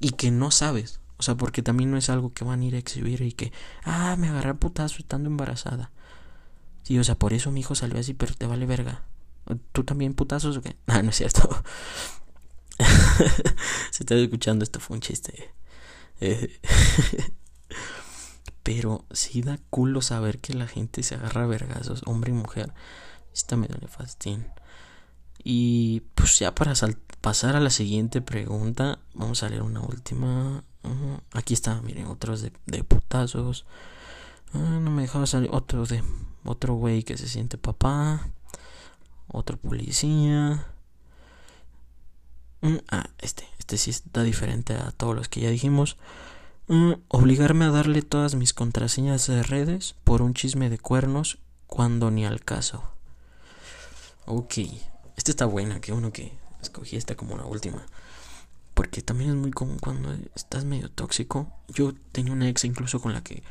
y 0.00 0.10
que 0.10 0.30
no 0.30 0.50
sabes. 0.50 1.00
O 1.18 1.22
sea, 1.22 1.34
porque 1.36 1.62
también 1.62 1.90
no 1.90 1.96
es 1.96 2.10
algo 2.10 2.32
que 2.32 2.44
van 2.44 2.60
a 2.60 2.64
ir 2.64 2.74
a 2.76 2.78
exhibir 2.78 3.22
y 3.22 3.32
que, 3.32 3.52
ah, 3.84 4.14
me 4.16 4.28
agarré 4.28 4.54
putazo 4.54 4.98
estando 4.98 5.28
embarazada. 5.28 5.90
Sí, 6.84 6.98
o 6.98 7.04
sea, 7.04 7.16
por 7.16 7.32
eso 7.32 7.50
mi 7.50 7.60
hijo 7.60 7.74
salió 7.74 7.98
así, 7.98 8.14
pero 8.14 8.34
te 8.34 8.46
vale 8.46 8.66
verga. 8.66 9.02
¿Tú 9.72 9.84
también 9.84 10.14
putazos 10.14 10.56
o 10.56 10.62
qué? 10.62 10.76
Ah, 10.86 11.02
no 11.02 11.10
es 11.10 11.16
cierto. 11.16 11.48
Si 13.90 14.04
estás 14.04 14.18
escuchando 14.18 14.62
esto 14.62 14.78
fue 14.78 14.94
un 14.94 15.00
chiste. 15.00 15.50
pero 18.68 19.06
sí 19.12 19.40
da 19.40 19.58
culo 19.70 20.02
saber 20.02 20.40
que 20.40 20.52
la 20.52 20.66
gente 20.66 21.02
se 21.02 21.14
agarra 21.14 21.46
vergazos, 21.46 22.02
hombre 22.04 22.32
y 22.32 22.34
mujer. 22.34 22.74
Está 23.32 23.56
medio 23.56 23.78
nefastín. 23.80 24.46
Y 25.42 26.00
pues 26.14 26.38
ya 26.38 26.54
para 26.54 26.74
pasar 27.22 27.56
a 27.56 27.60
la 27.60 27.70
siguiente 27.70 28.20
pregunta, 28.20 28.98
vamos 29.14 29.42
a 29.42 29.48
leer 29.48 29.62
una 29.62 29.80
última. 29.80 30.64
aquí 31.32 31.54
está, 31.54 31.80
miren, 31.80 32.08
otros 32.08 32.42
de, 32.42 32.84
putazos. 32.84 33.64
Ah, 34.52 34.78
no 34.82 34.90
me 34.90 35.00
dejaba 35.00 35.24
salir 35.24 35.48
otro 35.50 35.86
de 35.86 36.04
otro 36.44 36.74
güey 36.74 37.04
que 37.04 37.16
se 37.16 37.26
siente 37.26 37.56
papá. 37.56 38.28
Otro 39.28 39.56
policía. 39.56 40.66
Mm, 42.60 42.76
ah, 42.90 43.08
este, 43.16 43.48
este 43.58 43.78
sí 43.78 43.88
está 43.92 44.22
diferente 44.24 44.74
a 44.74 44.92
todos 44.92 45.16
los 45.16 45.30
que 45.30 45.40
ya 45.40 45.48
dijimos. 45.48 45.96
Obligarme 46.68 47.64
a 47.64 47.70
darle 47.70 48.02
todas 48.02 48.34
mis 48.34 48.52
contraseñas 48.52 49.26
de 49.26 49.42
redes 49.42 49.94
por 50.04 50.20
un 50.20 50.34
chisme 50.34 50.68
de 50.68 50.78
cuernos 50.78 51.38
cuando 51.66 52.10
ni 52.10 52.26
al 52.26 52.44
caso. 52.44 52.82
Ok, 54.26 54.58
esta 55.16 55.30
está 55.30 55.46
buena, 55.46 55.80
que 55.80 55.94
uno 55.94 56.12
que 56.12 56.36
escogí 56.60 56.96
esta 56.96 57.16
como 57.16 57.38
la 57.38 57.46
última. 57.46 57.86
Porque 58.74 59.00
también 59.00 59.30
es 59.30 59.36
muy 59.36 59.50
común 59.50 59.78
cuando 59.78 60.14
estás 60.34 60.66
medio 60.66 60.90
tóxico. 60.90 61.50
Yo 61.68 61.94
tenía 62.12 62.34
una 62.34 62.50
ex 62.50 62.64
incluso 62.64 63.00
con 63.00 63.14
la 63.14 63.24
que 63.24 63.42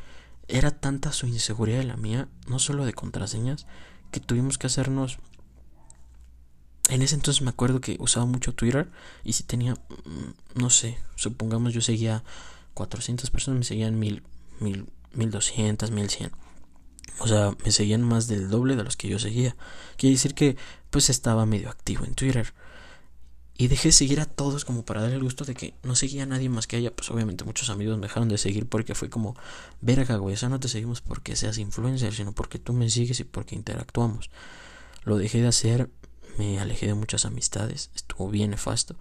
era 0.48 0.70
tanta 0.70 1.12
su 1.12 1.26
inseguridad 1.26 1.80
de 1.80 1.86
la 1.86 1.98
mía, 1.98 2.28
no 2.48 2.60
solo 2.60 2.86
de 2.86 2.94
contraseñas, 2.94 3.66
que 4.12 4.20
tuvimos 4.20 4.60
que 4.60 4.68
hacernos 4.68 5.18
en 6.90 7.02
ese 7.02 7.16
entonces 7.16 7.42
me 7.42 7.50
acuerdo 7.50 7.82
que 7.82 7.98
usaba 8.00 8.26
mucho 8.26 8.54
Twitter 8.54 8.90
y 9.24 9.34
si 9.34 9.44
tenía, 9.44 9.74
mm, 9.74 10.60
no 10.60 10.70
sé, 10.70 10.98
supongamos 11.16 11.74
yo 11.74 11.82
seguía 11.82 12.24
400 12.78 13.32
personas, 13.32 13.58
me 13.58 13.66
seguían 13.66 13.98
mil, 13.98 14.24
mil, 14.60 14.86
1200, 15.14 15.90
1100. 15.90 16.32
O 17.20 17.28
sea, 17.28 17.56
me 17.66 17.72
seguían 17.72 18.04
más 18.04 18.28
del 18.28 18.50
doble 18.50 18.76
de 18.76 18.84
los 18.84 18.96
que 18.96 19.08
yo 19.08 19.18
seguía. 19.18 19.56
Quiere 19.98 20.14
decir 20.14 20.36
que 20.36 20.56
pues 20.92 21.10
estaba 21.10 21.48
medio 21.48 21.70
activo 21.70 22.06
en 22.06 22.14
Twitter. 22.14 22.54
Y 23.58 23.70
dejé 23.70 23.88
de 23.88 23.94
seguir 23.94 24.20
a 24.22 24.26
todos 24.26 24.66
como 24.66 24.86
para 24.86 25.02
dar 25.02 25.12
el 25.12 25.24
gusto 25.24 25.44
de 25.44 25.56
que 25.56 25.74
no 25.82 25.96
seguía 25.96 26.24
a 26.24 26.26
nadie 26.28 26.48
más 26.50 26.68
que 26.68 26.78
ella. 26.78 26.96
Pues 26.96 27.10
obviamente 27.10 27.44
muchos 27.44 27.72
amigos 27.72 27.98
me 27.98 28.06
dejaron 28.06 28.30
de 28.30 28.38
seguir 28.38 28.68
porque 28.68 28.94
fue 28.94 29.10
como, 29.10 29.36
verga, 29.82 30.18
güey, 30.18 30.38
sea, 30.38 30.50
no 30.50 30.60
te 30.60 30.68
seguimos 30.68 31.02
porque 31.02 31.36
seas 31.36 31.58
influencer, 31.58 32.14
sino 32.14 32.34
porque 32.34 32.60
tú 32.60 32.74
me 32.74 32.92
sigues 32.92 33.20
y 33.20 33.24
porque 33.24 33.56
interactuamos. 33.56 34.30
Lo 35.04 35.18
dejé 35.18 35.42
de 35.42 35.48
hacer 35.48 35.90
me 36.38 36.60
alejé 36.60 36.88
de 36.88 36.94
muchas 36.94 37.26
amistades, 37.26 37.90
estuvo 37.96 38.30
bien 38.30 38.52
nefasto. 38.52 38.96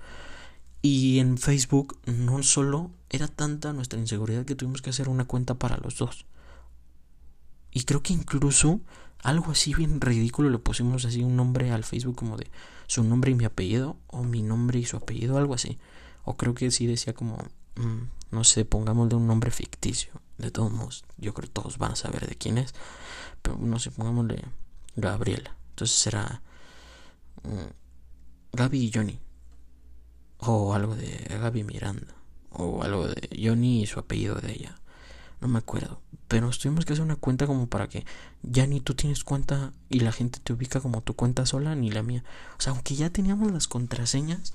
Y 0.86 1.18
en 1.18 1.38
Facebook 1.38 1.98
no 2.06 2.42
solo 2.42 2.90
era 3.10 3.26
tanta 3.26 3.72
nuestra 3.72 3.98
inseguridad 3.98 4.44
que 4.44 4.54
tuvimos 4.54 4.82
que 4.82 4.90
hacer 4.90 5.08
una 5.08 5.24
cuenta 5.24 5.54
para 5.54 5.78
los 5.78 5.98
dos. 5.98 6.26
Y 7.72 7.82
creo 7.82 8.02
que 8.02 8.12
incluso 8.12 8.80
algo 9.22 9.50
así 9.50 9.74
bien 9.74 10.00
ridículo 10.00 10.50
le 10.50 10.58
pusimos 10.58 11.04
así 11.04 11.22
un 11.22 11.34
nombre 11.34 11.72
al 11.72 11.82
Facebook 11.82 12.14
como 12.14 12.36
de 12.36 12.50
su 12.86 13.02
nombre 13.02 13.32
y 13.32 13.34
mi 13.34 13.44
apellido 13.44 13.96
o 14.06 14.22
mi 14.22 14.42
nombre 14.42 14.78
y 14.78 14.84
su 14.84 14.96
apellido, 14.96 15.36
algo 15.36 15.54
así. 15.54 15.78
O 16.24 16.36
creo 16.36 16.54
que 16.54 16.70
sí 16.70 16.86
decía 16.86 17.14
como, 17.14 17.36
mm, 17.76 18.02
no 18.30 18.44
sé, 18.44 18.64
pongámosle 18.64 19.16
un 19.16 19.26
nombre 19.26 19.50
ficticio. 19.50 20.20
De 20.38 20.50
todos 20.50 20.70
modos, 20.70 21.04
yo 21.16 21.34
creo 21.34 21.48
que 21.48 21.52
todos 21.52 21.78
van 21.78 21.92
a 21.92 21.96
saber 21.96 22.28
de 22.28 22.36
quién 22.36 22.58
es. 22.58 22.74
Pero 23.42 23.56
no 23.58 23.78
sé, 23.78 23.90
pongámosle 23.90 24.44
Gabriela. 24.94 25.56
Entonces 25.70 26.06
era 26.06 26.42
Mm, 27.46 27.70
Gaby 28.52 28.78
y 28.84 28.90
Johnny. 28.92 29.20
O 30.46 30.74
algo 30.74 30.94
de 30.94 31.26
Gaby 31.28 31.64
Miranda. 31.64 32.14
O 32.50 32.82
algo 32.82 33.08
de 33.08 33.28
Johnny 33.42 33.82
y 33.82 33.86
su 33.86 33.98
apellido 33.98 34.36
de 34.36 34.52
ella. 34.52 34.78
No 35.40 35.48
me 35.48 35.58
acuerdo. 35.58 36.00
Pero 36.28 36.50
tuvimos 36.50 36.84
que 36.84 36.92
hacer 36.92 37.04
una 37.04 37.16
cuenta 37.16 37.46
como 37.46 37.68
para 37.68 37.88
que 37.88 38.04
ya 38.42 38.66
ni 38.66 38.80
tú 38.80 38.94
tienes 38.94 39.24
cuenta 39.24 39.72
y 39.88 40.00
la 40.00 40.12
gente 40.12 40.40
te 40.42 40.52
ubica 40.52 40.80
como 40.80 41.02
tu 41.02 41.14
cuenta 41.14 41.46
sola 41.46 41.74
ni 41.74 41.90
la 41.90 42.02
mía. 42.02 42.24
O 42.58 42.62
sea, 42.62 42.72
aunque 42.72 42.94
ya 42.94 43.10
teníamos 43.10 43.50
las 43.52 43.68
contraseñas, 43.68 44.54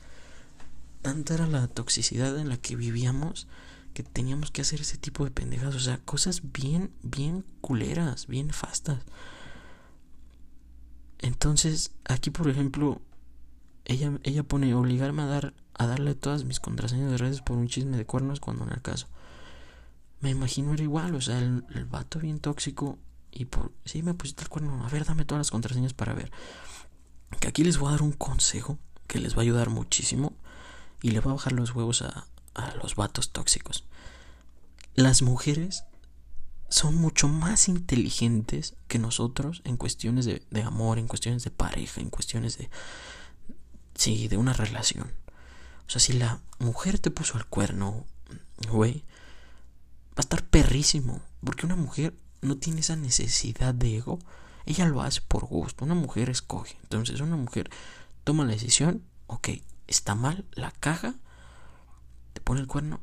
tanta 1.01 1.33
era 1.33 1.47
la 1.47 1.67
toxicidad 1.67 2.37
en 2.39 2.49
la 2.49 2.57
que 2.57 2.75
vivíamos 2.75 3.47
que 3.93 4.03
teníamos 4.03 4.51
que 4.51 4.61
hacer 4.61 4.81
ese 4.81 4.97
tipo 4.97 5.25
de 5.25 5.31
pendejas. 5.31 5.75
O 5.75 5.79
sea, 5.79 5.97
cosas 5.99 6.51
bien, 6.53 6.91
bien 7.03 7.45
culeras, 7.59 8.27
bien 8.27 8.51
fastas. 8.51 9.03
Entonces, 11.19 11.91
aquí 12.05 12.29
por 12.29 12.49
ejemplo, 12.49 13.01
ella, 13.85 14.19
ella 14.23 14.43
pone 14.43 14.73
obligarme 14.73 15.23
a 15.23 15.27
dar 15.27 15.53
a 15.73 15.87
darle 15.87 16.15
todas 16.15 16.43
mis 16.43 16.59
contraseñas 16.59 17.11
de 17.11 17.17
redes 17.17 17.41
por 17.41 17.57
un 17.57 17.67
chisme 17.67 17.97
de 17.97 18.05
cuernos 18.05 18.39
cuando 18.39 18.63
en 18.65 18.71
el 18.71 18.81
caso. 18.81 19.07
Me 20.19 20.29
imagino 20.29 20.73
era 20.73 20.83
igual, 20.83 21.15
o 21.15 21.21
sea, 21.21 21.39
el, 21.39 21.63
el 21.73 21.85
vato 21.85 22.19
bien 22.19 22.39
tóxico 22.39 22.99
y 23.31 23.45
por 23.45 23.71
sí 23.85 24.03
me 24.03 24.13
pusiste 24.13 24.43
el 24.43 24.49
cuerno, 24.49 24.85
a 24.85 24.89
ver, 24.89 25.05
dame 25.05 25.25
todas 25.25 25.39
las 25.39 25.51
contraseñas 25.51 25.93
para 25.93 26.13
ver. 26.13 26.31
Que 27.39 27.47
aquí 27.47 27.63
les 27.63 27.77
voy 27.77 27.89
a 27.89 27.91
dar 27.91 28.01
un 28.01 28.11
consejo 28.11 28.77
que 29.07 29.19
les 29.19 29.33
va 29.35 29.39
a 29.39 29.41
ayudar 29.41 29.69
muchísimo 29.69 30.33
y 31.01 31.11
le 31.11 31.19
va 31.19 31.31
a 31.31 31.35
bajar 31.35 31.53
los 31.53 31.73
huevos 31.73 32.01
a, 32.01 32.27
a 32.53 32.75
los 32.75 32.95
vatos 32.95 33.31
tóxicos. 33.31 33.85
Las 34.95 35.21
mujeres 35.21 35.85
son 36.71 36.95
mucho 36.95 37.27
más 37.27 37.67
inteligentes 37.67 38.75
que 38.87 38.97
nosotros 38.97 39.61
en 39.65 39.75
cuestiones 39.77 40.25
de, 40.25 40.63
amor, 40.63 40.99
en 40.99 41.07
cuestiones 41.07 41.43
de 41.43 41.51
pareja, 41.51 42.01
en 42.01 42.09
cuestiones 42.09 42.57
de... 42.57 42.69
Sí, 43.93 44.29
de 44.29 44.37
una 44.37 44.53
relación. 44.53 45.11
O 45.91 45.93
sea, 45.93 45.99
si 45.99 46.13
la 46.13 46.39
mujer 46.59 46.99
te 46.99 47.11
puso 47.11 47.35
al 47.37 47.45
cuerno, 47.45 48.05
güey, 48.69 49.03
va 50.11 50.19
a 50.19 50.21
estar 50.21 50.41
perrísimo. 50.41 51.21
Porque 51.43 51.65
una 51.65 51.75
mujer 51.75 52.13
no 52.39 52.55
tiene 52.55 52.79
esa 52.79 52.95
necesidad 52.95 53.73
de 53.73 53.97
ego. 53.97 54.17
Ella 54.65 54.85
lo 54.85 55.01
hace 55.01 55.19
por 55.19 55.43
gusto. 55.43 55.83
Una 55.83 55.93
mujer 55.93 56.29
escoge. 56.29 56.77
Entonces, 56.83 57.19
una 57.19 57.35
mujer 57.35 57.69
toma 58.23 58.45
la 58.45 58.53
decisión. 58.53 59.03
Ok, 59.27 59.49
está 59.85 60.15
mal, 60.15 60.45
la 60.53 60.71
caja, 60.71 61.15
te 62.31 62.39
pone 62.39 62.61
el 62.61 62.67
cuerno 62.67 63.01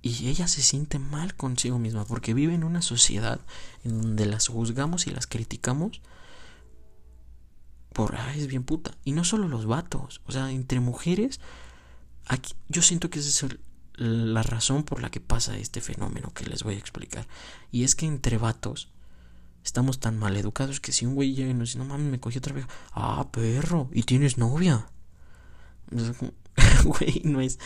y 0.00 0.28
ella 0.28 0.46
se 0.46 0.62
siente 0.62 1.00
mal 1.00 1.34
consigo 1.34 1.80
misma 1.80 2.04
porque 2.04 2.32
vive 2.32 2.54
en 2.54 2.62
una 2.62 2.80
sociedad 2.80 3.40
en 3.82 4.00
donde 4.00 4.26
las 4.26 4.46
juzgamos 4.46 5.08
y 5.08 5.10
las 5.10 5.26
criticamos 5.26 6.00
por, 7.92 8.14
ay, 8.14 8.38
es 8.38 8.46
bien 8.46 8.62
puta. 8.62 8.92
Y 9.04 9.10
no 9.10 9.24
solo 9.24 9.48
los 9.48 9.66
vatos, 9.66 10.20
o 10.26 10.30
sea, 10.30 10.52
entre 10.52 10.78
mujeres, 10.78 11.40
aquí, 12.26 12.54
yo 12.68 12.82
siento 12.82 13.10
que 13.10 13.18
esa 13.18 13.46
es 13.46 13.56
la 13.96 14.42
razón 14.42 14.82
por 14.82 15.00
la 15.00 15.10
que 15.10 15.20
pasa 15.20 15.56
este 15.56 15.80
fenómeno 15.80 16.32
que 16.34 16.46
les 16.46 16.62
voy 16.62 16.74
a 16.74 16.78
explicar. 16.78 17.26
Y 17.70 17.84
es 17.84 17.94
que 17.94 18.06
entre 18.06 18.38
vatos 18.38 18.88
estamos 19.64 20.00
tan 20.00 20.18
mal 20.18 20.36
educados 20.36 20.80
que 20.80 20.92
si 20.92 21.06
un 21.06 21.14
güey 21.14 21.34
llega 21.34 21.50
y 21.50 21.54
nos 21.54 21.70
dice, 21.70 21.78
no 21.78 21.84
mames, 21.84 22.10
me 22.10 22.20
cogí 22.20 22.38
otra 22.38 22.54
vez, 22.54 22.66
ah, 22.92 23.28
perro, 23.30 23.88
y 23.92 24.02
tienes 24.02 24.38
novia. 24.38 24.86
Güey, 26.84 27.22
no 27.24 27.40
es 27.40 27.58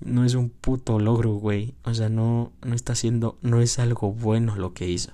no 0.00 0.24
es 0.24 0.34
un 0.34 0.50
puto 0.50 0.98
logro, 0.98 1.34
güey. 1.34 1.74
O 1.84 1.94
sea, 1.94 2.08
no, 2.08 2.52
no 2.62 2.74
está 2.74 2.92
haciendo, 2.92 3.38
no 3.42 3.60
es 3.60 3.78
algo 3.78 4.12
bueno 4.12 4.56
lo 4.56 4.74
que 4.74 4.88
hizo. 4.88 5.12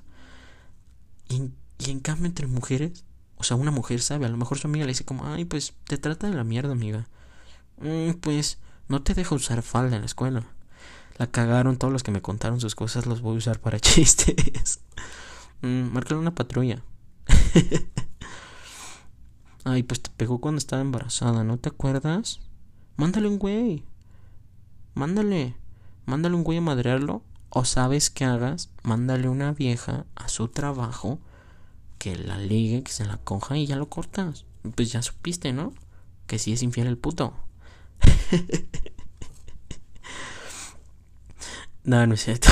Y, 1.28 1.50
en 1.90 2.00
cambio 2.00 2.26
entre 2.26 2.46
mujeres, 2.46 3.04
o 3.36 3.44
sea, 3.44 3.56
una 3.56 3.70
mujer 3.70 4.00
sabe, 4.00 4.26
a 4.26 4.28
lo 4.28 4.36
mejor 4.36 4.58
su 4.58 4.66
amiga 4.68 4.84
le 4.84 4.92
dice 4.92 5.04
como, 5.04 5.26
ay, 5.26 5.44
pues 5.44 5.74
te 5.84 5.98
trata 5.98 6.28
de 6.28 6.36
la 6.36 6.44
mierda, 6.44 6.72
amiga. 6.72 7.08
Mm, 7.78 8.12
pues 8.20 8.58
no 8.92 9.02
te 9.02 9.14
deja 9.14 9.34
usar 9.34 9.62
falda 9.62 9.96
en 9.96 10.02
la 10.02 10.06
escuela. 10.06 10.44
La 11.16 11.26
cagaron 11.26 11.78
todos 11.78 11.90
los 11.90 12.02
que 12.02 12.10
me 12.10 12.20
contaron 12.20 12.60
sus 12.60 12.74
cosas, 12.74 13.06
los 13.06 13.22
voy 13.22 13.36
a 13.36 13.38
usar 13.38 13.58
para 13.58 13.80
chistes. 13.80 14.80
mm, 15.62 15.96
una 16.10 16.34
patrulla. 16.34 16.82
ay, 19.64 19.82
pues 19.82 20.02
te 20.02 20.10
pegó 20.10 20.42
cuando 20.42 20.58
estaba 20.58 20.82
embarazada, 20.82 21.42
¿no 21.42 21.56
te 21.56 21.70
acuerdas? 21.70 22.40
Mándale 22.96 23.28
un 23.28 23.38
güey. 23.38 23.86
Mándale, 24.92 25.56
mándale 26.04 26.34
un 26.34 26.44
güey 26.44 26.58
a 26.58 26.60
madrearlo. 26.60 27.22
O 27.48 27.64
sabes 27.64 28.10
que 28.10 28.26
hagas, 28.26 28.68
mándale 28.82 29.30
una 29.30 29.52
vieja 29.52 30.04
a 30.16 30.28
su 30.28 30.48
trabajo 30.48 31.18
que 31.96 32.14
la 32.14 32.36
ligue, 32.36 32.82
que 32.82 32.92
se 32.92 33.06
la 33.06 33.16
coja 33.16 33.56
y 33.56 33.66
ya 33.66 33.76
lo 33.76 33.88
cortas. 33.88 34.44
Pues 34.74 34.92
ya 34.92 35.00
supiste, 35.00 35.54
¿no? 35.54 35.72
Que 36.26 36.38
si 36.38 36.52
es 36.52 36.62
infiel 36.62 36.88
el 36.88 36.98
puto. 36.98 37.32
no, 41.84 42.06
no 42.06 42.14
es 42.14 42.24
cierto. 42.24 42.48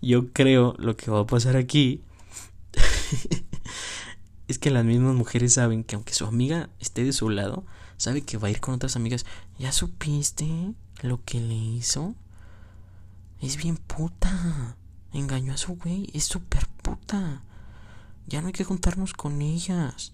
Yo 0.00 0.32
creo 0.32 0.74
lo 0.78 0.96
que 0.96 1.10
va 1.10 1.20
a 1.20 1.26
pasar 1.26 1.56
aquí 1.56 2.02
es 4.48 4.58
que 4.58 4.70
las 4.70 4.84
mismas 4.84 5.14
mujeres 5.14 5.54
saben 5.54 5.84
que 5.84 5.96
aunque 5.96 6.14
su 6.14 6.24
amiga 6.24 6.70
esté 6.80 7.04
de 7.04 7.12
su 7.12 7.28
lado, 7.28 7.64
sabe 7.96 8.22
que 8.22 8.38
va 8.38 8.48
a 8.48 8.50
ir 8.50 8.60
con 8.60 8.74
otras 8.74 8.96
amigas. 8.96 9.26
¿Ya 9.58 9.72
supiste 9.72 10.74
lo 11.02 11.22
que 11.24 11.40
le 11.40 11.54
hizo? 11.54 12.14
Es 13.40 13.56
bien 13.56 13.76
puta. 13.76 14.76
Engañó 15.12 15.52
a 15.52 15.58
su 15.58 15.76
güey. 15.76 16.10
Es 16.14 16.24
súper 16.24 16.66
puta. 16.82 17.42
Ya 18.26 18.40
no 18.40 18.48
hay 18.48 18.52
que 18.52 18.64
juntarnos 18.64 19.12
con 19.12 19.42
ellas. 19.42 20.12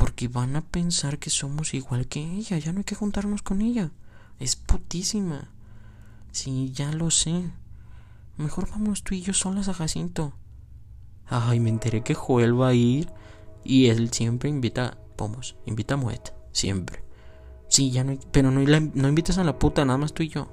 Porque 0.00 0.28
van 0.28 0.56
a 0.56 0.62
pensar 0.62 1.18
que 1.18 1.28
somos 1.28 1.74
igual 1.74 2.06
que 2.06 2.20
ella. 2.20 2.56
Ya 2.56 2.72
no 2.72 2.78
hay 2.78 2.84
que 2.84 2.94
juntarnos 2.94 3.42
con 3.42 3.60
ella. 3.60 3.90
Es 4.38 4.56
putísima. 4.56 5.50
Sí, 6.32 6.72
ya 6.72 6.90
lo 6.90 7.10
sé. 7.10 7.50
Mejor 8.38 8.70
vamos 8.70 9.02
tú 9.02 9.14
y 9.14 9.20
yo 9.20 9.34
solas 9.34 9.68
a 9.68 9.74
Jacinto. 9.74 10.32
Ay, 11.26 11.60
me 11.60 11.68
enteré 11.68 12.02
que 12.02 12.14
Joel 12.14 12.58
va 12.58 12.68
a 12.68 12.74
ir. 12.74 13.10
Y 13.62 13.88
él 13.88 14.10
siempre 14.10 14.48
invita. 14.48 14.96
Vamos, 15.18 15.56
invita 15.66 15.94
a 15.94 15.98
Moet. 15.98 16.30
Siempre. 16.50 17.04
Sí, 17.68 17.90
ya 17.90 18.02
no. 18.02 18.18
Pero 18.32 18.50
no, 18.50 18.62
no 18.62 19.08
invites 19.08 19.36
a 19.36 19.44
la 19.44 19.58
puta, 19.58 19.84
nada 19.84 19.98
más 19.98 20.14
tú 20.14 20.22
y 20.22 20.28
yo. 20.28 20.48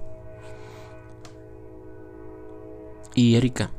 Y 3.16 3.36
Erika. 3.36 3.72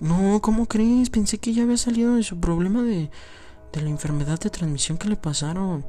No, 0.00 0.40
¿cómo 0.42 0.66
crees? 0.66 1.10
Pensé 1.10 1.38
que 1.38 1.52
ya 1.52 1.62
había 1.62 1.76
salido 1.76 2.16
de 2.16 2.24
su 2.24 2.40
problema 2.40 2.82
de, 2.82 3.08
de 3.74 3.82
la 3.82 3.90
enfermedad 3.90 4.38
de 4.38 4.50
transmisión 4.50 4.98
que 4.98 5.08
le 5.08 5.16
pasaron. 5.16 5.84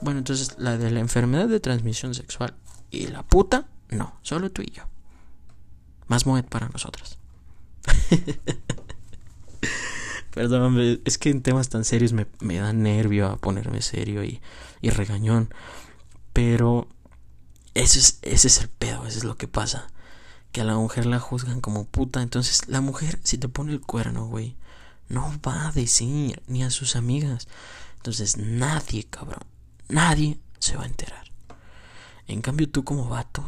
Bueno, 0.00 0.18
entonces 0.18 0.54
la 0.58 0.78
de 0.78 0.90
la 0.90 1.00
enfermedad 1.00 1.48
de 1.48 1.60
transmisión 1.60 2.14
sexual 2.14 2.54
y 2.90 3.08
la 3.08 3.22
puta, 3.22 3.68
no, 3.90 4.18
solo 4.22 4.50
tú 4.50 4.62
y 4.62 4.70
yo. 4.70 4.84
Más 6.06 6.26
Moet 6.26 6.46
para 6.46 6.68
nosotras. 6.68 7.18
Perdón, 10.32 11.00
es 11.04 11.18
que 11.18 11.30
en 11.30 11.42
temas 11.42 11.68
tan 11.68 11.84
serios 11.84 12.12
me, 12.12 12.26
me 12.40 12.58
da 12.58 12.72
nervio 12.72 13.26
a 13.26 13.36
ponerme 13.36 13.82
serio 13.82 14.22
y, 14.22 14.40
y 14.80 14.90
regañón. 14.90 15.52
Pero 16.32 16.86
ese 17.74 17.98
es, 17.98 18.18
ese 18.22 18.46
es 18.46 18.60
el 18.60 18.68
pedo, 18.68 19.04
eso 19.06 19.18
es 19.18 19.24
lo 19.24 19.36
que 19.36 19.48
pasa. 19.48 19.88
Que 20.52 20.60
a 20.60 20.64
la 20.64 20.76
mujer 20.76 21.06
la 21.06 21.18
juzgan 21.18 21.60
como 21.60 21.86
puta. 21.86 22.22
Entonces, 22.22 22.68
la 22.68 22.80
mujer, 22.80 23.18
si 23.24 23.36
te 23.36 23.48
pone 23.48 23.72
el 23.72 23.80
cuerno, 23.80 24.26
güey, 24.26 24.56
no 25.08 25.32
va 25.46 25.68
a 25.68 25.72
decir 25.72 26.42
ni 26.46 26.62
a 26.62 26.70
sus 26.70 26.96
amigas. 26.96 27.48
Entonces, 27.96 28.36
nadie, 28.36 29.04
cabrón, 29.04 29.44
nadie 29.88 30.38
se 30.58 30.76
va 30.76 30.84
a 30.84 30.86
enterar. 30.86 31.30
En 32.26 32.42
cambio, 32.42 32.68
tú 32.68 32.84
como 32.84 33.08
vato, 33.08 33.44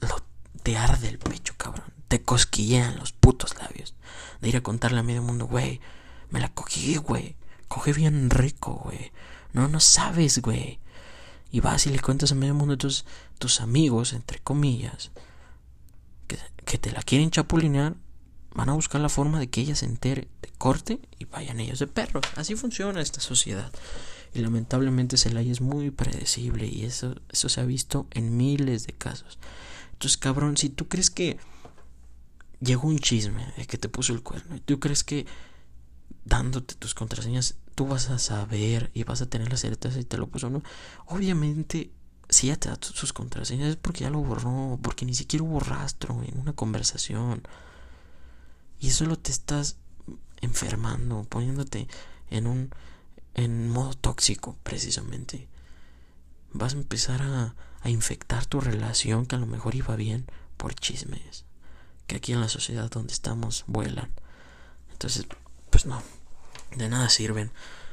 lo, 0.00 0.22
te 0.62 0.76
arde 0.76 1.08
el 1.08 1.18
pecho, 1.18 1.54
cabrón. 1.56 1.92
Te 2.08 2.22
cosquillean 2.22 2.96
los 2.96 3.12
putos 3.12 3.56
labios 3.58 3.94
de 4.40 4.48
ir 4.48 4.56
a 4.56 4.62
contarle 4.62 5.00
a 5.00 5.02
medio 5.02 5.22
mundo, 5.22 5.46
güey, 5.46 5.80
me 6.30 6.40
la 6.40 6.48
cogí, 6.48 6.96
güey, 6.96 7.36
coge 7.68 7.92
bien 7.92 8.30
rico, 8.30 8.80
güey, 8.84 9.12
no, 9.52 9.68
no 9.68 9.80
sabes, 9.80 10.40
güey. 10.40 10.78
Y 11.50 11.60
vas 11.60 11.86
y 11.86 11.90
le 11.90 12.00
cuentas 12.00 12.32
a 12.32 12.34
medio 12.34 12.54
mundo 12.54 12.76
tus, 12.76 13.04
tus 13.38 13.60
amigos, 13.60 14.12
entre 14.12 14.40
comillas, 14.40 15.12
que, 16.26 16.38
que 16.64 16.78
te 16.78 16.90
la 16.92 17.02
quieren 17.02 17.30
chapulinear, 17.30 17.94
van 18.54 18.68
a 18.68 18.74
buscar 18.74 19.00
la 19.00 19.08
forma 19.08 19.38
de 19.38 19.48
que 19.48 19.60
ella 19.60 19.74
se 19.74 19.86
entere, 19.86 20.28
de 20.42 20.48
corte 20.58 21.00
y 21.18 21.24
vayan 21.26 21.60
ellos 21.60 21.78
de 21.78 21.86
perros. 21.86 22.24
Así 22.36 22.54
funciona 22.54 23.00
esta 23.00 23.20
sociedad. 23.20 23.72
Y 24.32 24.40
lamentablemente 24.40 25.16
Celaya 25.16 25.52
es 25.52 25.60
muy 25.60 25.90
predecible 25.90 26.66
y 26.66 26.84
eso, 26.84 27.14
eso 27.30 27.48
se 27.48 27.60
ha 27.60 27.64
visto 27.64 28.06
en 28.10 28.36
miles 28.36 28.86
de 28.86 28.92
casos. 28.92 29.38
Entonces, 29.92 30.16
cabrón, 30.16 30.56
si 30.56 30.70
tú 30.70 30.88
crees 30.88 31.10
que 31.10 31.38
llegó 32.60 32.88
un 32.88 32.98
chisme 32.98 33.52
de 33.56 33.66
que 33.66 33.78
te 33.78 33.88
puso 33.88 34.12
el 34.12 34.22
cuerno 34.22 34.56
y 34.56 34.60
tú 34.60 34.80
crees 34.80 35.04
que 35.04 35.26
dándote 36.24 36.74
tus 36.74 36.94
contraseñas 36.94 37.56
tú 37.74 37.86
vas 37.86 38.10
a 38.10 38.18
saber 38.18 38.90
y 38.94 39.04
vas 39.04 39.20
a 39.20 39.26
tener 39.26 39.50
la 39.50 39.56
certeza 39.56 39.98
si 39.98 40.04
te 40.04 40.16
lo 40.16 40.28
puso 40.28 40.46
o 40.46 40.50
no, 40.50 40.62
obviamente 41.06 41.90
si 42.28 42.48
ya 42.48 42.56
te 42.56 42.68
da 42.68 42.78
sus 42.80 43.12
contraseñas 43.12 43.68
es 43.68 43.76
porque 43.76 44.04
ya 44.04 44.10
lo 44.10 44.20
borró, 44.20 44.78
porque 44.82 45.04
ni 45.04 45.14
siquiera 45.14 45.44
hubo 45.44 45.60
rastro 45.60 46.22
en 46.22 46.38
una 46.38 46.52
conversación. 46.54 47.42
Y 48.84 48.90
solo 48.90 49.16
te 49.18 49.30
estás 49.30 49.78
enfermando, 50.42 51.24
poniéndote 51.24 51.88
en 52.28 52.46
un 52.46 52.70
en 53.32 53.70
modo 53.70 53.94
tóxico 53.94 54.58
precisamente. 54.62 55.48
Vas 56.52 56.74
a 56.74 56.76
empezar 56.76 57.22
a, 57.22 57.54
a 57.80 57.88
infectar 57.88 58.44
tu 58.44 58.60
relación 58.60 59.24
que 59.24 59.36
a 59.36 59.38
lo 59.38 59.46
mejor 59.46 59.74
iba 59.74 59.96
bien 59.96 60.26
por 60.58 60.74
chismes 60.74 61.46
que 62.06 62.16
aquí 62.16 62.34
en 62.34 62.42
la 62.42 62.50
sociedad 62.50 62.90
donde 62.90 63.14
estamos 63.14 63.64
vuelan. 63.66 64.10
Entonces, 64.92 65.26
pues 65.70 65.86
no, 65.86 66.02
de 66.76 66.90
nada 66.90 67.08
sirven. 67.08 67.50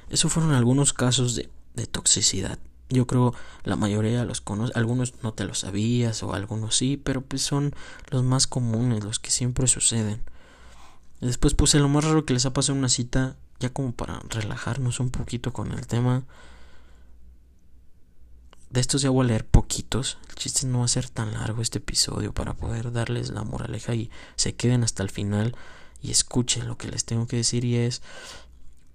Esos 0.10 0.34
fueron 0.34 0.51
algunos 0.51 0.91
casos 0.91 1.36
de, 1.36 1.49
de 1.73 1.88
toxicidad. 1.88 2.60
Yo 2.89 3.08
creo 3.08 3.34
la 3.63 3.77
mayoría 3.77 4.25
los 4.25 4.41
conoce, 4.41 4.73
algunos 4.75 5.13
no 5.23 5.34
te 5.34 5.45
lo 5.45 5.54
sabías 5.54 6.21
o 6.21 6.34
algunos 6.34 6.75
sí, 6.75 6.97
pero 6.97 7.21
pues 7.21 7.43
son 7.43 7.73
los 8.10 8.23
más 8.23 8.45
comunes, 8.45 9.06
los 9.06 9.19
que 9.19 9.32
siempre 9.32 9.67
suceden. 9.67 10.21
Después 11.21 11.53
puse 11.53 11.79
lo 11.79 11.88
más 11.88 12.03
raro 12.03 12.25
que 12.25 12.34
les 12.34 12.45
ha 12.45 12.53
pasado 12.53 12.73
en 12.73 12.79
una 12.79 12.89
cita, 12.89 13.36
ya 13.60 13.69
como 13.71 13.93
para 13.93 14.19
relajarnos 14.29 14.99
un 14.99 15.12
poquito 15.12 15.53
con 15.53 15.71
el 15.71 15.86
tema. 15.86 16.23
De 18.71 18.79
estos 18.79 19.01
ya 19.01 19.12
voy 19.12 19.25
a 19.25 19.27
leer 19.27 19.45
poquitos. 19.45 20.17
El 20.29 20.36
chiste 20.36 20.65
no 20.65 20.79
va 20.79 20.86
a 20.86 20.88
ser 20.88 21.10
tan 21.10 21.34
largo 21.34 21.62
este 21.62 21.77
episodio 21.77 22.34
para 22.34 22.53
poder 22.53 22.91
darles 22.91 23.29
la 23.29 23.43
moraleja 23.43 23.93
y 23.93 24.10
se 24.36 24.55
queden 24.55 24.84
hasta 24.84 25.03
el 25.03 25.10
final 25.10 25.55
y 26.01 26.10
escuchen 26.10 26.67
lo 26.67 26.77
que 26.77 26.88
les 26.88 27.05
tengo 27.05 27.27
que 27.27 27.38
decir. 27.38 27.65
Y 27.65 27.75
es: 27.75 28.01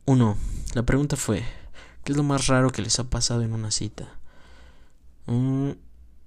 uno, 0.05 0.37
la 0.75 0.83
pregunta 0.83 1.17
fue: 1.17 1.45
¿Qué 2.03 2.13
es 2.13 2.17
lo 2.17 2.25
más 2.25 2.49
raro 2.49 2.71
que 2.71 2.83
les 2.83 2.99
ha 2.99 3.05
pasado 3.05 3.43
en 3.43 3.53
una 3.53 3.71
cita? 3.71 4.09
Mm, 5.27 5.73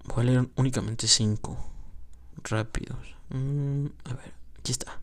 voy 0.05 0.21
a 0.21 0.23
leer 0.23 0.49
únicamente 0.55 1.07
cinco 1.07 1.57
rápidos. 2.43 3.15
Mm, 3.29 3.88
a 4.05 4.13
ver, 4.13 4.33
aquí 4.59 4.71
está. 4.71 5.01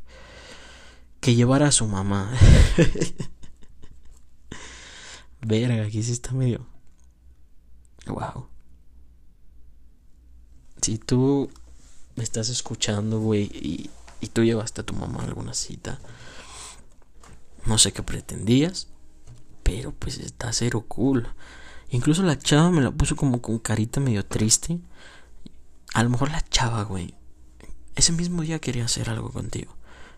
Que 1.21 1.35
llevara 1.35 1.69
a 1.69 1.73
su 1.73 1.87
mamá. 1.87 2.31
Verga, 5.41 5.85
aquí 5.85 6.03
sí 6.03 6.13
está 6.13 6.33
medio 6.33 6.67
Wow. 8.07 8.49
Si 10.81 10.99
tú 10.99 11.51
me 12.15 12.23
estás 12.23 12.49
escuchando, 12.49 13.21
güey, 13.21 13.45
y, 13.45 13.91
y 14.21 14.29
tú 14.29 14.45
llevaste 14.45 14.81
a 14.81 14.85
tu 14.85 14.95
mamá 14.95 15.25
alguna 15.25 15.55
cita, 15.55 15.99
no 17.67 17.79
sé 17.79 17.93
qué 17.93 18.03
pretendías, 18.03 18.89
pero 19.63 19.93
pues 19.93 20.19
está 20.19 20.53
cero 20.53 20.85
cool. 20.87 21.29
Incluso 21.91 22.23
la 22.23 22.39
chava 22.39 22.71
me 22.71 22.83
la 22.83 22.93
puso 22.93 23.17
como 23.17 23.43
con 23.43 23.59
carita 23.59 24.01
medio 24.01 24.25
triste. 24.25 24.79
A 25.95 26.05
lo 26.05 26.11
mejor 26.11 26.31
la 26.31 26.45
chava, 26.49 26.85
güey, 26.85 27.15
ese 27.97 28.13
mismo 28.13 28.43
día 28.43 28.61
quería 28.61 28.85
hacer 28.85 29.11
algo 29.11 29.31
contigo. 29.31 29.76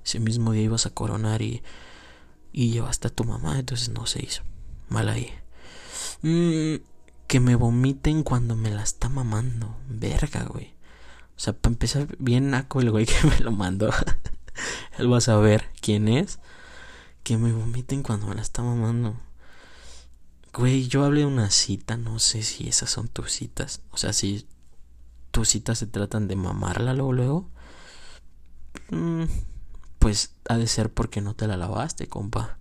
Ese 0.08 0.20
mismo 0.20 0.52
día 0.52 0.62
ibas 0.62 0.86
a 0.86 0.90
coronar 0.90 1.42
y, 1.42 1.62
y 2.52 2.70
llevaste 2.70 3.08
a 3.08 3.10
tu 3.10 3.24
mamá, 3.24 3.58
entonces 3.58 3.90
no 3.90 4.06
se 4.06 4.24
hizo. 4.24 4.42
Mal 4.88 5.08
ahí. 5.08 5.30
Mmm 6.22 6.76
que 7.28 7.40
me 7.40 7.54
vomiten 7.54 8.22
cuando 8.24 8.56
me 8.56 8.70
la 8.70 8.82
está 8.82 9.08
mamando. 9.08 9.76
Verga, 9.88 10.44
güey. 10.44 10.74
O 11.36 11.40
sea, 11.40 11.52
para 11.52 11.74
empezar, 11.74 12.16
bien 12.18 12.50
naco 12.50 12.80
el 12.80 12.90
güey 12.90 13.06
que 13.06 13.28
me 13.28 13.38
lo 13.40 13.52
mandó. 13.52 13.90
Él 14.98 15.12
va 15.12 15.18
a 15.18 15.20
saber 15.20 15.70
quién 15.80 16.08
es. 16.08 16.40
Que 17.22 17.36
me 17.36 17.52
vomiten 17.52 18.02
cuando 18.02 18.26
me 18.26 18.34
la 18.34 18.42
está 18.42 18.62
mamando. 18.62 19.20
Güey, 20.54 20.88
yo 20.88 21.04
hablé 21.04 21.20
de 21.20 21.26
una 21.26 21.50
cita, 21.50 21.98
no 21.98 22.18
sé 22.18 22.42
si 22.42 22.66
esas 22.66 22.90
son 22.90 23.08
tus 23.08 23.30
citas. 23.30 23.82
O 23.90 23.98
sea, 23.98 24.14
si 24.14 24.46
tus 25.30 25.50
citas 25.50 25.78
se 25.78 25.86
tratan 25.86 26.28
de 26.28 26.36
mamarla 26.36 26.94
luego, 26.94 27.12
luego. 27.12 27.50
Mm, 28.90 29.24
pues 29.98 30.34
ha 30.48 30.56
de 30.56 30.66
ser 30.66 30.92
porque 30.92 31.20
no 31.20 31.34
te 31.34 31.46
la 31.46 31.56
lavaste, 31.56 32.08
compa. 32.08 32.58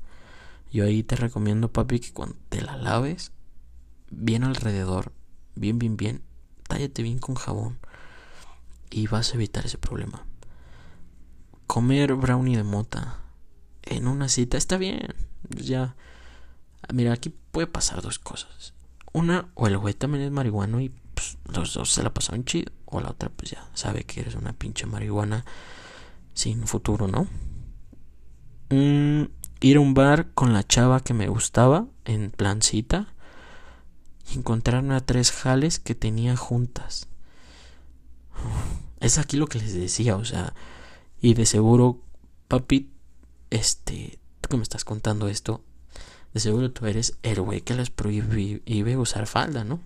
Yo 0.72 0.86
ahí 0.86 1.04
te 1.04 1.16
recomiendo, 1.16 1.72
papi, 1.72 2.00
que 2.00 2.12
cuando 2.12 2.36
te 2.50 2.62
la 2.62 2.76
laves, 2.76 3.32
bien 4.10 4.44
alrededor, 4.44 5.14
bien, 5.56 5.80
bien, 5.80 5.98
bien, 5.98 6.22
tállate 6.68 7.04
bien 7.04 7.20
con 7.20 7.36
jabón 7.36 7.80
y 8.90 9.08
vas 9.08 9.32
a 9.32 9.36
evitar 9.36 9.66
ese 9.66 9.78
problema. 9.78 10.26
Comer 11.68 12.16
brownie 12.16 12.58
de 12.58 12.64
mota 12.64 13.20
en 13.84 14.08
una 14.08 14.30
cita 14.30 14.58
está 14.58 14.78
bien, 14.78 15.16
ya. 15.50 15.96
Mira, 16.94 17.14
aquí 17.14 17.30
puede 17.52 17.68
pasar 17.68 18.02
dos 18.02 18.20
cosas. 18.20 18.74
Una, 19.14 19.50
o 19.56 19.68
el 19.68 19.78
güey 19.78 19.94
también 19.94 20.24
es 20.24 20.32
marihuano 20.32 20.80
y 20.80 20.90
pues, 21.14 21.38
los 21.54 21.74
dos 21.74 21.92
se 21.92 22.04
la 22.04 22.14
pasaron 22.14 22.46
chido. 22.46 22.72
O 22.86 23.02
la 23.02 23.10
otra, 23.10 23.30
pues 23.30 23.52
ya 23.52 23.68
sabe 23.74 24.04
que 24.04 24.22
eres 24.22 24.36
una 24.36 24.54
pinche 24.54 24.86
marihuana 24.86 25.44
sin 26.38 26.68
futuro, 26.68 27.08
¿no? 27.08 27.28
Mm, 28.70 29.24
ir 29.60 29.78
a 29.78 29.80
un 29.80 29.96
bar 29.96 30.34
con 30.36 30.54
la 30.54 30.66
chava 30.66 31.00
que 31.00 31.16
me 31.16 31.28
gustaba 31.28 31.88
en 32.06 32.30
plan 32.30 32.62
cita 32.62 33.12
y 34.32 34.38
encontraron 34.38 34.92
a 34.92 35.02
tres 35.02 35.32
jales 35.32 35.80
que 35.80 35.96
tenía 35.96 36.38
juntas. 36.38 37.08
Es 39.00 39.18
aquí 39.18 39.36
lo 39.36 39.48
que 39.48 39.58
les 39.58 39.74
decía, 39.74 40.16
o 40.16 40.26
sea, 40.26 40.54
y 41.20 41.34
de 41.34 41.48
seguro, 41.48 42.04
papi, 42.48 42.92
este, 43.50 44.20
tú 44.40 44.50
que 44.50 44.58
me 44.58 44.64
estás 44.64 44.86
contando 44.86 45.28
esto, 45.30 45.64
de 46.36 46.40
seguro 46.40 46.72
tú 46.72 46.86
eres 46.86 47.18
el 47.24 47.42
güey 47.42 47.62
que 47.62 47.74
les 47.74 47.90
prohíbe 47.90 48.98
usar 48.98 49.26
falda, 49.26 49.64
¿no? 49.64 49.80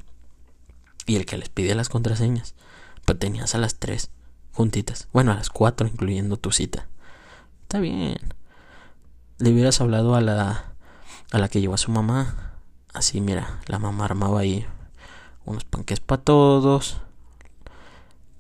Y 1.06 1.16
el 1.16 1.26
que 1.26 1.38
les 1.38 1.48
pide 1.48 1.76
las 1.76 1.88
contraseñas. 1.88 2.56
Pero 3.06 3.20
tenías 3.20 3.56
a 3.56 3.58
las 3.58 3.76
tres 3.76 4.10
juntitas. 4.54 5.08
Bueno, 5.14 5.32
a 5.32 5.36
las 5.36 5.50
cuatro, 5.50 5.88
incluyendo 5.88 6.38
tu 6.38 6.52
cita. 6.52 6.88
Está 7.64 7.80
bien. 7.80 8.18
Le 9.40 9.52
hubieras 9.52 9.82
hablado 9.82 10.16
a 10.16 10.22
la 10.22 10.72
a 11.32 11.38
la 11.38 11.48
que 11.48 11.62
llevó 11.62 11.74
a 11.74 11.78
su 11.78 11.92
mamá. 11.92 12.54
Así, 12.94 13.22
mira, 13.22 13.60
la 13.68 13.80
mamá 13.80 14.06
armaba 14.06 14.42
ahí 14.42 14.66
unos 15.46 15.64
panques 15.64 16.00
para 16.00 16.22
todos. 16.22 16.98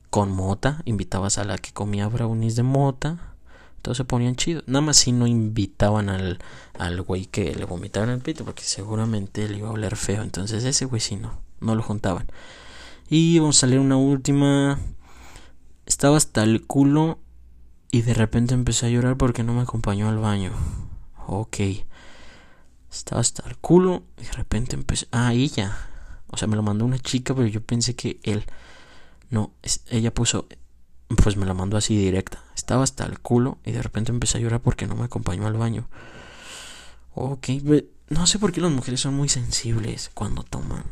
Con 0.09 0.31
mota, 0.31 0.81
invitabas 0.85 1.37
a 1.37 1.45
la 1.45 1.57
que 1.57 1.71
comía 1.71 2.07
brownies 2.07 2.57
de 2.57 2.63
mota. 2.63 3.33
Todos 3.81 3.97
se 3.97 4.03
ponían 4.03 4.35
chidos. 4.35 4.63
Nada 4.67 4.81
más 4.81 4.97
si 4.97 5.11
no 5.13 5.25
invitaban 5.25 6.09
al, 6.09 6.39
al 6.77 7.01
güey 7.01 7.25
que 7.25 7.55
le 7.55 7.65
vomitaban 7.65 8.09
el 8.09 8.19
pito, 8.19 8.43
porque 8.43 8.63
seguramente 8.63 9.47
le 9.47 9.57
iba 9.57 9.69
a 9.69 9.71
oler 9.71 9.95
feo. 9.95 10.21
Entonces 10.21 10.65
ese 10.65 10.85
güey 10.85 10.99
sí 10.99 11.15
no, 11.15 11.39
no 11.61 11.75
lo 11.75 11.81
juntaban. 11.81 12.27
Y 13.09 13.39
vamos 13.39 13.57
a 13.57 13.61
salir 13.61 13.79
una 13.79 13.97
última. 13.97 14.77
Estaba 15.85 16.17
hasta 16.17 16.43
el 16.43 16.65
culo 16.65 17.19
y 17.91 18.01
de 18.01 18.13
repente 18.13 18.53
empecé 18.53 18.85
a 18.85 18.89
llorar 18.89 19.17
porque 19.17 19.43
no 19.43 19.53
me 19.53 19.61
acompañó 19.61 20.09
al 20.09 20.17
baño. 20.17 20.51
Ok. 21.27 21.57
Estaba 22.91 23.21
hasta 23.21 23.47
el 23.47 23.57
culo 23.57 24.03
y 24.17 24.23
de 24.23 24.31
repente 24.31 24.75
empecé... 24.75 25.07
Ah, 25.11 25.33
ella. 25.33 25.77
O 26.27 26.37
sea, 26.37 26.47
me 26.47 26.55
lo 26.55 26.63
mandó 26.63 26.85
una 26.85 26.99
chica, 26.99 27.33
pero 27.35 27.47
yo 27.47 27.61
pensé 27.61 27.95
que 27.95 28.19
él... 28.23 28.45
No, 29.29 29.53
ella 29.89 30.13
puso... 30.13 30.47
Pues 31.21 31.35
me 31.35 31.45
la 31.45 31.53
mandó 31.53 31.75
así 31.77 31.97
directa. 31.97 32.41
Estaba 32.55 32.83
hasta 32.83 33.05
el 33.05 33.19
culo 33.19 33.57
y 33.65 33.71
de 33.71 33.81
repente 33.81 34.11
empecé 34.11 34.37
a 34.37 34.41
llorar 34.41 34.61
porque 34.61 34.87
no 34.87 34.95
me 34.95 35.03
acompañó 35.03 35.45
al 35.45 35.57
baño. 35.57 35.89
Ok, 37.13 37.49
no 38.09 38.27
sé 38.27 38.39
por 38.39 38.53
qué 38.53 38.61
las 38.61 38.71
mujeres 38.71 39.01
son 39.01 39.15
muy 39.15 39.27
sensibles 39.27 40.09
cuando 40.13 40.43
toman. 40.43 40.83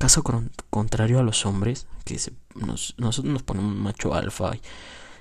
Caso 0.00 0.24
contrario 0.70 1.20
a 1.20 1.22
los 1.22 1.46
hombres, 1.46 1.86
que 2.04 2.18
nos, 2.56 2.94
nosotros 2.98 3.32
nos 3.32 3.42
ponemos 3.44 3.76
macho 3.76 4.14
alfa 4.14 4.52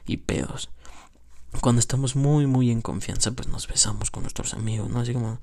y 0.08 0.18
pedos 0.18 0.72
cuando 1.62 1.80
estamos 1.80 2.16
muy, 2.16 2.48
muy 2.48 2.72
en 2.72 2.82
confianza, 2.82 3.32
pues 3.32 3.48
nos 3.48 3.68
besamos 3.68 4.12
con 4.12 4.24
nuestros 4.24 4.54
amigos, 4.54 4.90
¿no? 4.90 5.00
Así 5.00 5.14
como, 5.14 5.40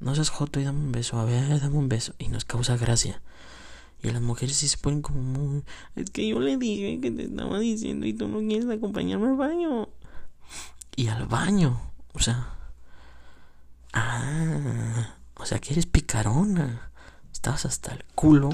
no 0.00 0.14
seas 0.14 0.28
joto 0.28 0.60
y 0.60 0.64
dame 0.64 0.80
un 0.80 0.92
beso, 0.92 1.18
a 1.18 1.24
ver, 1.24 1.60
dame 1.60 1.76
un 1.76 1.88
beso. 1.88 2.14
Y 2.18 2.28
nos 2.28 2.44
causa 2.44 2.76
gracia. 2.76 3.22
Y 4.02 4.10
las 4.10 4.20
mujeres 4.20 4.56
sí 4.56 4.68
se 4.68 4.76
ponen 4.76 5.02
como 5.02 5.22
muy... 5.22 5.62
Es 5.94 6.10
que 6.10 6.28
yo 6.28 6.40
le 6.40 6.56
dije 6.56 7.00
que 7.00 7.10
te 7.10 7.24
estaba 7.24 7.58
diciendo 7.58 8.06
y 8.06 8.12
tú 8.12 8.28
no 8.28 8.40
quieres 8.40 8.68
acompañarme 8.68 9.28
al 9.28 9.36
baño. 9.36 9.88
Y 10.96 11.08
al 11.08 11.26
baño, 11.26 11.80
o 12.12 12.20
sea... 12.20 12.52
Ah, 13.92 15.16
o 15.36 15.46
sea 15.46 15.58
que 15.58 15.72
eres 15.72 15.86
picarona. 15.86 16.90
Estabas 17.36 17.66
hasta 17.66 17.92
el 17.92 18.02
culo. 18.14 18.48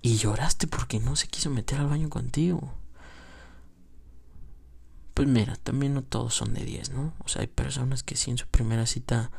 Y 0.00 0.16
lloraste 0.16 0.66
porque 0.66 0.98
no 0.98 1.14
se 1.14 1.28
quiso 1.28 1.50
meter 1.50 1.78
al 1.78 1.88
baño 1.88 2.08
contigo. 2.08 2.72
Pues 5.12 5.28
mira, 5.28 5.56
también 5.56 5.92
no 5.92 6.02
todos 6.02 6.34
son 6.34 6.54
de 6.54 6.64
10, 6.64 6.92
¿no? 6.92 7.12
O 7.22 7.28
sea, 7.28 7.42
hay 7.42 7.48
personas 7.48 8.02
que 8.02 8.16
sí 8.16 8.30
en 8.30 8.38
su 8.38 8.46
primera 8.46 8.86
cita 8.86 9.30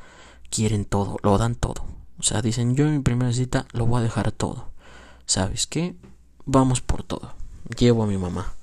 quieren 0.52 0.86
todo, 0.86 1.18
lo 1.24 1.40
dan 1.40 1.56
todo. 1.56 1.84
O 2.20 2.24
sea, 2.24 2.44
dicen, 2.44 2.76
yo 2.76 2.86
en 2.86 2.98
mi 2.98 3.02
primera 3.02 3.34
cita 3.34 3.66
lo 3.72 3.88
voy 3.88 4.02
a 4.02 4.04
dejar 4.04 4.32
todo. 4.32 4.70
¿Sabes 5.26 5.66
qué? 5.66 5.96
Vamos 6.46 6.80
por 6.80 7.02
todo. 7.02 7.34
Llevo 7.76 8.04
a 8.04 8.08
mi 8.08 8.20
mamá. 8.20 8.54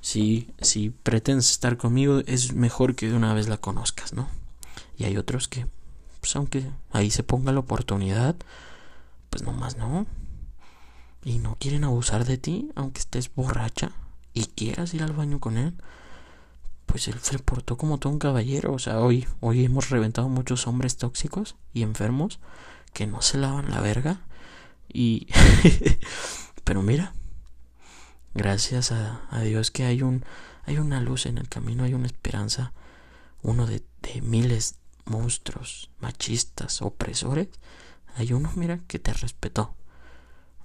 Si, 0.00 0.54
si 0.62 0.88
pretendes 0.88 1.50
estar 1.50 1.76
conmigo, 1.76 2.20
es 2.24 2.54
mejor 2.54 2.94
que 2.94 3.08
de 3.08 3.14
una 3.14 3.34
vez 3.34 3.46
la 3.46 3.58
conozcas, 3.58 4.14
¿no? 4.14 4.26
Y 4.96 5.04
hay 5.04 5.18
otros 5.18 5.48
que, 5.48 5.66
pues 6.20 6.34
aunque 6.36 6.70
ahí 6.92 7.10
se 7.10 7.22
ponga 7.22 7.52
la 7.52 7.60
oportunidad, 7.60 8.36
pues 9.30 9.42
nomás 9.42 9.76
no. 9.76 10.06
Y 11.24 11.38
no 11.38 11.56
quieren 11.58 11.84
abusar 11.84 12.24
de 12.24 12.38
ti, 12.38 12.70
aunque 12.74 13.00
estés 13.00 13.34
borracha 13.34 13.92
y 14.34 14.46
quieras 14.46 14.94
ir 14.94 15.02
al 15.02 15.12
baño 15.12 15.40
con 15.40 15.58
él 15.58 15.74
pues 16.88 17.06
él 17.06 17.20
se 17.20 17.38
portó 17.38 17.76
como 17.76 17.98
todo 17.98 18.12
un 18.14 18.18
caballero. 18.18 18.72
O 18.72 18.78
sea, 18.78 19.00
hoy, 19.00 19.28
hoy 19.40 19.64
hemos 19.64 19.90
reventado 19.90 20.28
muchos 20.28 20.66
hombres 20.66 20.96
tóxicos 20.96 21.54
y 21.74 21.82
enfermos 21.82 22.40
que 22.94 23.06
no 23.06 23.20
se 23.20 23.38
lavan 23.38 23.70
la 23.70 23.80
verga. 23.80 24.22
Y. 24.92 25.28
Pero 26.64 26.82
mira, 26.82 27.12
gracias 28.34 28.90
a, 28.90 29.20
Dios 29.42 29.70
que 29.70 29.84
hay 29.84 30.02
un. 30.02 30.24
hay 30.64 30.78
una 30.78 31.00
luz 31.00 31.26
en 31.26 31.36
el 31.36 31.48
camino, 31.48 31.84
hay 31.84 31.92
una 31.92 32.06
esperanza. 32.06 32.72
Uno 33.42 33.66
de, 33.66 33.84
de 34.02 34.22
miles 34.22 34.77
monstruos, 35.08 35.90
machistas, 36.00 36.82
opresores. 36.82 37.48
Hay 38.16 38.32
uno, 38.32 38.52
mira, 38.56 38.80
que 38.86 38.98
te 38.98 39.12
respetó. 39.12 39.74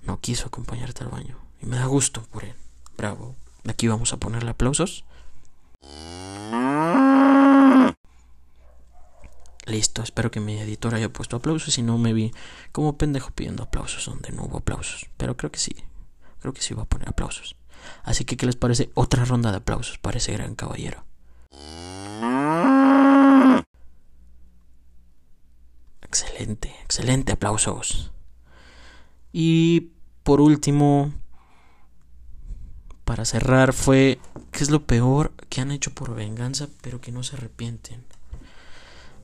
No 0.02 0.20
quiso 0.20 0.48
acompañarte 0.48 1.04
al 1.04 1.10
baño. 1.10 1.38
Y 1.62 1.66
me 1.66 1.78
da 1.78 1.86
gusto 1.86 2.24
por 2.24 2.44
él. 2.44 2.56
Bravo. 2.98 3.36
Aquí 3.68 3.88
vamos 3.88 4.12
a 4.14 4.18
ponerle 4.18 4.52
aplausos. 4.52 5.06
Listo, 9.66 10.04
espero 10.04 10.30
que 10.30 10.42
mi 10.42 10.60
editor 10.60 10.94
haya 10.94 11.12
puesto 11.12 11.38
aplausos. 11.38 11.74
Si 11.74 11.82
no, 11.82 11.98
me 11.98 12.14
vi 12.14 12.34
como 12.72 12.98
pendejo 12.98 13.32
pidiendo 13.32 13.64
aplausos 13.64 14.06
donde 14.06 14.32
no 14.32 14.44
hubo 14.44 14.58
aplausos. 14.58 15.08
Pero 15.18 15.38
creo 15.38 15.52
que 15.52 15.60
sí, 15.60 15.76
creo 16.40 16.54
que 16.54 16.62
sí 16.62 16.74
va 16.74 16.84
a 16.84 16.88
poner 16.88 17.08
aplausos. 17.08 17.56
Así 18.04 18.26
que, 18.26 18.38
¿qué 18.38 18.46
les 18.46 18.56
parece? 18.56 18.92
Otra 18.94 19.26
ronda 19.26 19.52
de 19.52 19.58
aplausos 19.58 19.98
para 19.98 20.18
ese 20.18 20.34
gran 20.34 20.56
caballero. 20.56 21.06
Excelente, 26.14 26.76
excelente 26.84 27.32
aplausos. 27.32 28.12
Y 29.32 29.94
por 30.22 30.42
último, 30.42 31.12
para 33.04 33.26
cerrar, 33.26 33.74
fue 33.74 34.20
¿qué 34.52 34.64
es 34.64 34.70
lo 34.70 34.86
peor 34.86 35.32
que 35.50 35.62
han 35.62 35.72
hecho 35.72 35.92
por 35.96 36.14
venganza 36.14 36.68
pero 36.84 37.02
que 37.02 37.12
no 37.12 37.24
se 37.24 37.36
arrepienten? 37.36 38.06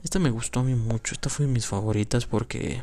Esta 0.02 0.18
me 0.18 0.30
gustó 0.30 0.60
a 0.60 0.62
mí 0.64 0.74
mucho. 0.74 1.14
Esta 1.14 1.30
fue 1.30 1.46
de 1.46 1.52
mis 1.52 1.64
favoritas 1.64 2.26
porque 2.26 2.82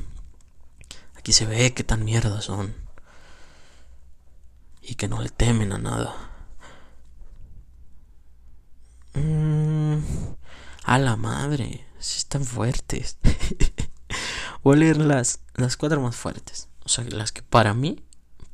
aquí 1.17 1.34
se 1.34 1.46
ve 1.46 1.74
que 1.74 1.84
tan 1.84 2.06
mierda 2.06 2.39
son. 2.39 2.76
Y 4.82 4.96
que 4.96 5.10
no 5.10 5.22
le 5.22 5.30
temen 5.32 5.74
a 5.74 5.80
nada. 5.80 6.15
Mm, 9.15 9.98
a 10.86 10.98
la 10.98 11.17
madre. 11.17 11.86
Si 12.00 12.20
están 12.20 12.46
fuertes. 12.46 13.17
Voy 14.63 14.76
a 14.76 14.80
leer 14.80 14.98
las, 14.98 15.39
las 15.56 15.78
cuatro 15.78 16.02
más 16.02 16.15
fuertes. 16.15 16.70
O 16.84 16.89
sea, 16.89 17.04
las 17.06 17.32
que 17.32 17.41
para 17.41 17.74
mí, 17.74 18.04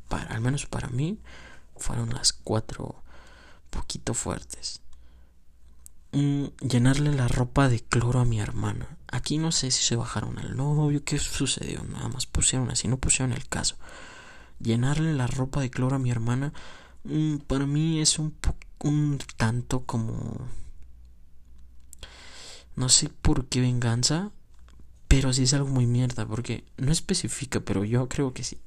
para, 0.09 0.25
al 0.33 0.41
menos 0.41 0.65
para 0.65 0.89
mí, 0.89 1.19
fueron 1.75 2.09
las 2.09 2.33
cuatro 2.33 3.03
poquito 3.69 4.13
fuertes. 4.13 4.81
Mm, 6.13 6.45
llenarle 6.61 7.11
la 7.11 7.27
ropa 7.27 7.69
de 7.69 7.79
cloro 7.79 8.19
a 8.19 8.25
mi 8.25 8.39
hermana. 8.39 8.97
Aquí 9.07 9.39
no 9.39 9.51
sé 9.51 9.71
si 9.71 9.83
se 9.83 9.95
bajaron 9.95 10.37
al 10.37 10.55
novio, 10.55 11.03
qué 11.03 11.17
sucedió, 11.17 11.83
nada 11.83 12.07
más 12.09 12.27
pusieron 12.27 12.69
así, 12.69 12.87
no 12.87 12.97
pusieron 12.97 13.33
el 13.33 13.47
caso. 13.47 13.77
Llenarle 14.59 15.13
la 15.13 15.27
ropa 15.27 15.61
de 15.61 15.71
cloro 15.71 15.95
a 15.95 15.99
mi 15.99 16.11
hermana, 16.11 16.53
mm, 17.03 17.37
para 17.47 17.65
mí 17.65 17.99
es 17.99 18.19
un, 18.19 18.35
un 18.79 19.19
tanto 19.37 19.85
como... 19.85 20.47
No 22.75 22.89
sé 22.89 23.09
por 23.09 23.45
qué 23.47 23.61
venganza, 23.61 24.31
pero 25.13 25.31
sí 25.31 25.43
es 25.43 25.53
algo 25.53 25.69
muy 25.69 25.85
mierda, 25.85 26.25
porque 26.25 26.65
no 26.77 26.91
especifica, 26.91 27.59
pero 27.59 27.83
yo 27.83 28.09
creo 28.09 28.33
que 28.33 28.43
sí. 28.43 28.57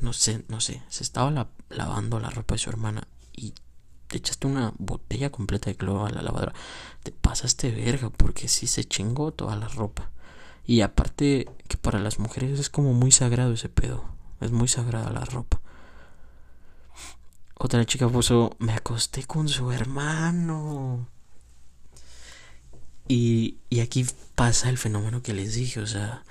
No 0.00 0.14
sé, 0.14 0.42
no 0.48 0.62
sé, 0.62 0.82
se 0.88 1.02
estaba 1.02 1.48
lavando 1.68 2.18
la 2.20 2.30
ropa 2.30 2.54
de 2.54 2.58
su 2.58 2.70
hermana 2.70 3.06
y 3.34 3.52
te 4.06 4.16
echaste 4.16 4.46
una 4.46 4.72
botella 4.78 5.30
completa 5.30 5.68
de 5.68 5.76
cloro 5.76 6.06
a 6.06 6.10
la 6.10 6.22
lavadora, 6.22 6.54
te 7.02 7.12
pasaste 7.12 7.70
verga 7.70 8.08
porque 8.08 8.48
sí 8.48 8.66
se 8.66 8.84
chingó 8.84 9.32
toda 9.32 9.56
la 9.56 9.68
ropa. 9.68 10.10
Y 10.64 10.80
aparte 10.80 11.50
que 11.68 11.76
para 11.76 11.98
las 11.98 12.18
mujeres 12.18 12.58
es 12.58 12.70
como 12.70 12.94
muy 12.94 13.12
sagrado 13.12 13.52
ese 13.52 13.68
pedo, 13.68 14.06
es 14.40 14.52
muy 14.52 14.68
sagrada 14.68 15.10
la 15.10 15.26
ropa. 15.26 15.60
Otra 17.56 17.84
chica 17.84 18.08
puso, 18.08 18.56
me 18.58 18.72
acosté 18.72 19.24
con 19.24 19.48
su 19.48 19.70
hermano. 19.70 21.08
Y, 23.06 23.58
y 23.68 23.80
aquí 23.80 24.06
pasa 24.34 24.70
el 24.70 24.78
fenómeno 24.78 25.22
que 25.22 25.34
les 25.34 25.54
dije, 25.54 25.80
o 25.80 25.86
sea, 25.86 26.24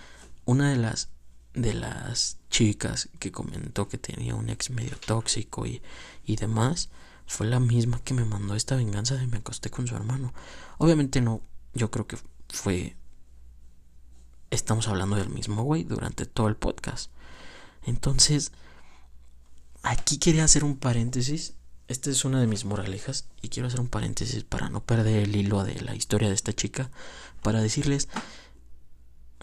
una 0.45 0.69
de 0.71 0.77
las 0.77 1.09
de 1.53 1.73
las 1.73 2.37
chicas 2.49 3.09
que 3.19 3.31
comentó 3.31 3.87
que 3.87 3.97
tenía 3.97 4.35
un 4.35 4.49
ex 4.49 4.71
medio 4.71 4.97
tóxico 5.05 5.65
y, 5.65 5.81
y 6.25 6.35
demás, 6.35 6.89
fue 7.25 7.47
la 7.47 7.59
misma 7.59 8.01
que 8.03 8.13
me 8.13 8.25
mandó 8.25 8.55
esta 8.55 8.75
venganza 8.75 9.15
de 9.15 9.27
me 9.27 9.37
acosté 9.37 9.69
con 9.69 9.87
su 9.87 9.95
hermano. 9.95 10.33
Obviamente 10.77 11.21
no, 11.21 11.41
yo 11.73 11.91
creo 11.91 12.07
que 12.07 12.17
fue... 12.49 12.95
Estamos 14.49 14.87
hablando 14.87 15.15
del 15.15 15.29
mismo 15.29 15.63
güey 15.63 15.83
durante 15.83 16.25
todo 16.25 16.47
el 16.47 16.55
podcast. 16.55 17.09
Entonces, 17.85 18.51
aquí 19.81 20.19
quería 20.19 20.43
hacer 20.43 20.63
un 20.63 20.77
paréntesis. 20.77 21.55
Esta 21.93 22.09
es 22.09 22.25
una 22.25 22.41
de 22.41 22.47
mis 22.47 22.65
moralejas 22.65 23.27
y 23.43 23.49
quiero 23.49 23.67
hacer 23.67 23.79
un 23.79 23.87
paréntesis 23.87 24.43
para 24.43 24.67
no 24.71 24.83
perder 24.83 25.21
el 25.21 25.35
hilo 25.35 25.63
de 25.63 25.79
la 25.79 25.93
historia 25.93 26.27
de 26.27 26.33
esta 26.33 26.51
chica. 26.51 26.89
Para 27.43 27.61
decirles, 27.61 28.09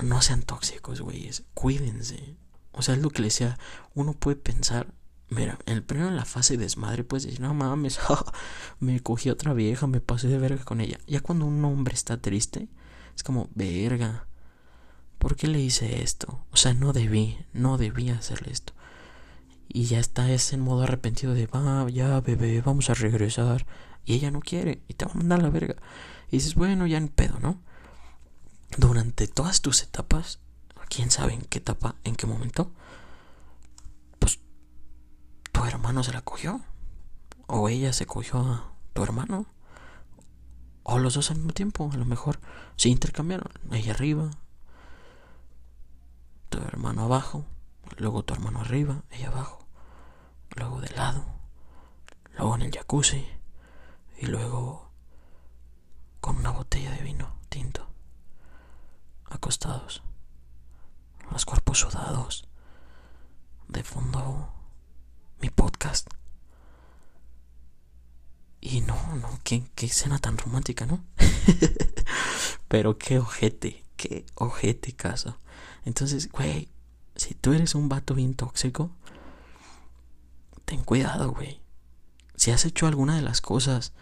no 0.03 0.20
sean 0.20 0.42
tóxicos, 0.42 1.01
güeyes. 1.01 1.44
Cuídense. 1.55 2.34
O 2.72 2.82
sea, 2.82 2.96
es 2.96 3.03
lo 3.03 3.11
que 3.11 3.22
le 3.22 3.28
decía. 3.28 3.57
Uno 3.94 4.14
puede 4.14 4.34
pensar 4.34 4.92
Mira, 5.28 5.61
el 5.66 5.84
primero 5.84 6.09
en 6.09 6.16
la 6.16 6.24
fase 6.24 6.57
de 6.57 6.64
desmadre 6.64 7.05
puedes 7.05 7.22
decir, 7.22 7.38
no 7.40 7.55
mames, 7.55 8.01
me 8.80 8.98
cogí 8.98 9.30
otra 9.30 9.55
vieja, 9.55 9.86
me 9.86 10.01
pasé 10.01 10.26
de 10.26 10.38
verga 10.38 10.64
con 10.64 10.80
ella. 10.80 10.98
Ya 11.07 11.20
cuando 11.20 11.46
un 11.46 11.64
hombre 11.64 11.94
está 11.94 12.16
triste, 12.20 12.66
Es 13.14 13.22
como, 13.22 13.48
verga. 13.55 14.26
¿Por 15.18 15.36
qué 15.36 15.46
le 15.46 15.61
hice 15.61 16.03
esto? 16.03 16.44
O 16.51 16.57
sea, 16.57 16.74
no 16.74 16.92
debí, 16.92 17.38
no 17.53 17.78
debí 17.78 18.11
hacerle 18.11 18.51
esto. 18.51 18.72
Y 19.72 19.84
ya 19.84 20.00
está 20.00 20.30
ese 20.32 20.56
en 20.56 20.62
modo 20.62 20.82
arrepentido 20.82 21.32
de, 21.32 21.46
va, 21.46 21.88
ya, 21.88 22.20
bebé, 22.20 22.60
vamos 22.60 22.90
a 22.90 22.94
regresar. 22.94 23.66
Y 24.04 24.14
ella 24.14 24.32
no 24.32 24.40
quiere 24.40 24.82
y 24.88 24.94
te 24.94 25.04
va 25.04 25.12
a 25.12 25.14
mandar 25.14 25.38
a 25.38 25.42
la 25.44 25.50
verga. 25.50 25.76
Y 26.28 26.38
dices, 26.38 26.56
bueno, 26.56 26.88
ya 26.88 26.98
ni 26.98 27.08
pedo, 27.08 27.38
¿no? 27.38 27.60
Durante 28.76 29.28
todas 29.28 29.60
tus 29.62 29.82
etapas, 29.82 30.40
quién 30.88 31.10
sabe 31.12 31.34
en 31.34 31.42
qué 31.42 31.58
etapa, 31.58 31.94
en 32.02 32.16
qué 32.16 32.26
momento, 32.26 32.72
pues 34.18 34.40
tu 35.52 35.64
hermano 35.64 36.02
se 36.02 36.12
la 36.12 36.22
cogió. 36.22 36.60
O 37.46 37.68
ella 37.68 37.92
se 37.92 38.06
cogió 38.06 38.40
a 38.40 38.72
tu 38.92 39.04
hermano. 39.04 39.46
O 40.82 40.98
los 40.98 41.14
dos 41.14 41.30
al 41.30 41.36
mismo 41.36 41.52
tiempo, 41.52 41.90
a 41.92 41.96
lo 41.96 42.06
mejor 42.06 42.40
se 42.74 42.88
intercambiaron. 42.88 43.52
Ella 43.70 43.92
arriba, 43.92 44.30
tu 46.48 46.58
hermano 46.58 47.02
abajo, 47.04 47.44
luego 47.98 48.24
tu 48.24 48.34
hermano 48.34 48.60
arriba, 48.60 49.04
ella 49.10 49.28
abajo, 49.28 49.59
luego 50.57 50.80
de 50.80 50.90
lado, 50.90 51.24
luego 52.36 52.55
en 52.57 52.62
el 52.62 52.70
jacuzzi 52.72 53.26
y 54.18 54.26
luego 54.26 54.90
con 56.20 56.36
una 56.36 56.51
botella 56.51 56.90
de 56.92 57.03
vino 57.03 57.36
tinto, 57.48 57.86
acostados, 59.26 60.03
los 61.30 61.44
cuerpos 61.44 61.78
sudados, 61.78 62.48
de 63.68 63.82
fondo 63.82 64.53
mi 65.40 65.51
podcast. 65.51 66.09
Y 68.61 68.82
no, 68.82 69.16
no, 69.16 69.40
qué, 69.42 69.64
qué 69.74 69.86
escena 69.86 70.18
tan 70.18 70.36
romántica, 70.36 70.84
¿no? 70.84 71.03
Pero 72.68 72.98
qué 72.98 73.18
ojete, 73.18 73.84
qué 73.96 74.26
ojete 74.34 74.92
caso. 74.92 75.38
Entonces, 75.84 76.30
güey, 76.30 76.68
si 77.16 77.34
tú 77.34 77.55
eres 77.55 77.74
un 77.74 77.88
vato 77.88 78.14
bien 78.14 78.34
tóxico, 78.34 78.90
ten 80.70 80.84
cuidado, 80.84 81.32
güey. 81.32 81.60
Si 82.36 82.52
has 82.52 82.64
hecho 82.64 82.86
alguna 82.86 83.16
de 83.16 83.22
las 83.22 83.40
cosas 83.40 83.92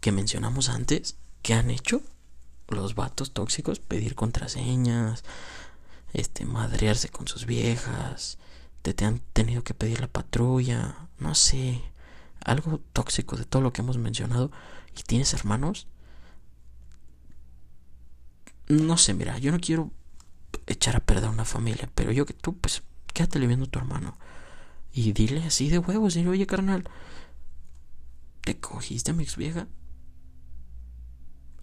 que 0.00 0.12
mencionamos 0.12 0.70
antes, 0.70 1.18
que 1.42 1.52
han 1.52 1.70
hecho 1.70 2.00
los 2.68 2.94
vatos 2.94 3.32
tóxicos, 3.32 3.78
pedir 3.78 4.14
contraseñas, 4.14 5.24
este, 6.14 6.46
madrearse 6.46 7.10
con 7.10 7.28
sus 7.28 7.44
viejas, 7.44 8.38
te, 8.80 8.94
te 8.94 9.04
han 9.04 9.20
tenido 9.34 9.62
que 9.62 9.74
pedir 9.74 10.00
la 10.00 10.08
patrulla, 10.08 11.06
no 11.18 11.34
sé, 11.34 11.82
algo 12.42 12.80
tóxico 12.94 13.36
de 13.36 13.44
todo 13.44 13.60
lo 13.60 13.74
que 13.74 13.82
hemos 13.82 13.98
mencionado, 13.98 14.50
y 14.98 15.02
tienes 15.02 15.34
hermanos, 15.34 15.86
no 18.68 18.96
sé, 18.96 19.12
mira, 19.12 19.36
yo 19.36 19.52
no 19.52 19.60
quiero 19.60 19.90
echar 20.66 20.96
a 20.96 21.00
perder 21.00 21.28
una 21.28 21.44
familia, 21.44 21.90
pero 21.94 22.10
yo 22.10 22.24
que 22.24 22.32
tú, 22.32 22.56
pues, 22.56 22.82
quédate 23.12 23.38
viendo 23.38 23.66
a 23.66 23.68
tu 23.68 23.78
hermano. 23.78 24.16
Y 24.98 25.12
dile 25.12 25.44
así 25.44 25.68
de 25.68 25.78
huevos, 25.78 26.14
dile, 26.14 26.28
oye, 26.28 26.44
carnal, 26.44 26.90
¿te 28.40 28.58
cogiste 28.58 29.12
a 29.12 29.14
mi 29.14 29.22
ex 29.22 29.36
vieja? 29.36 29.68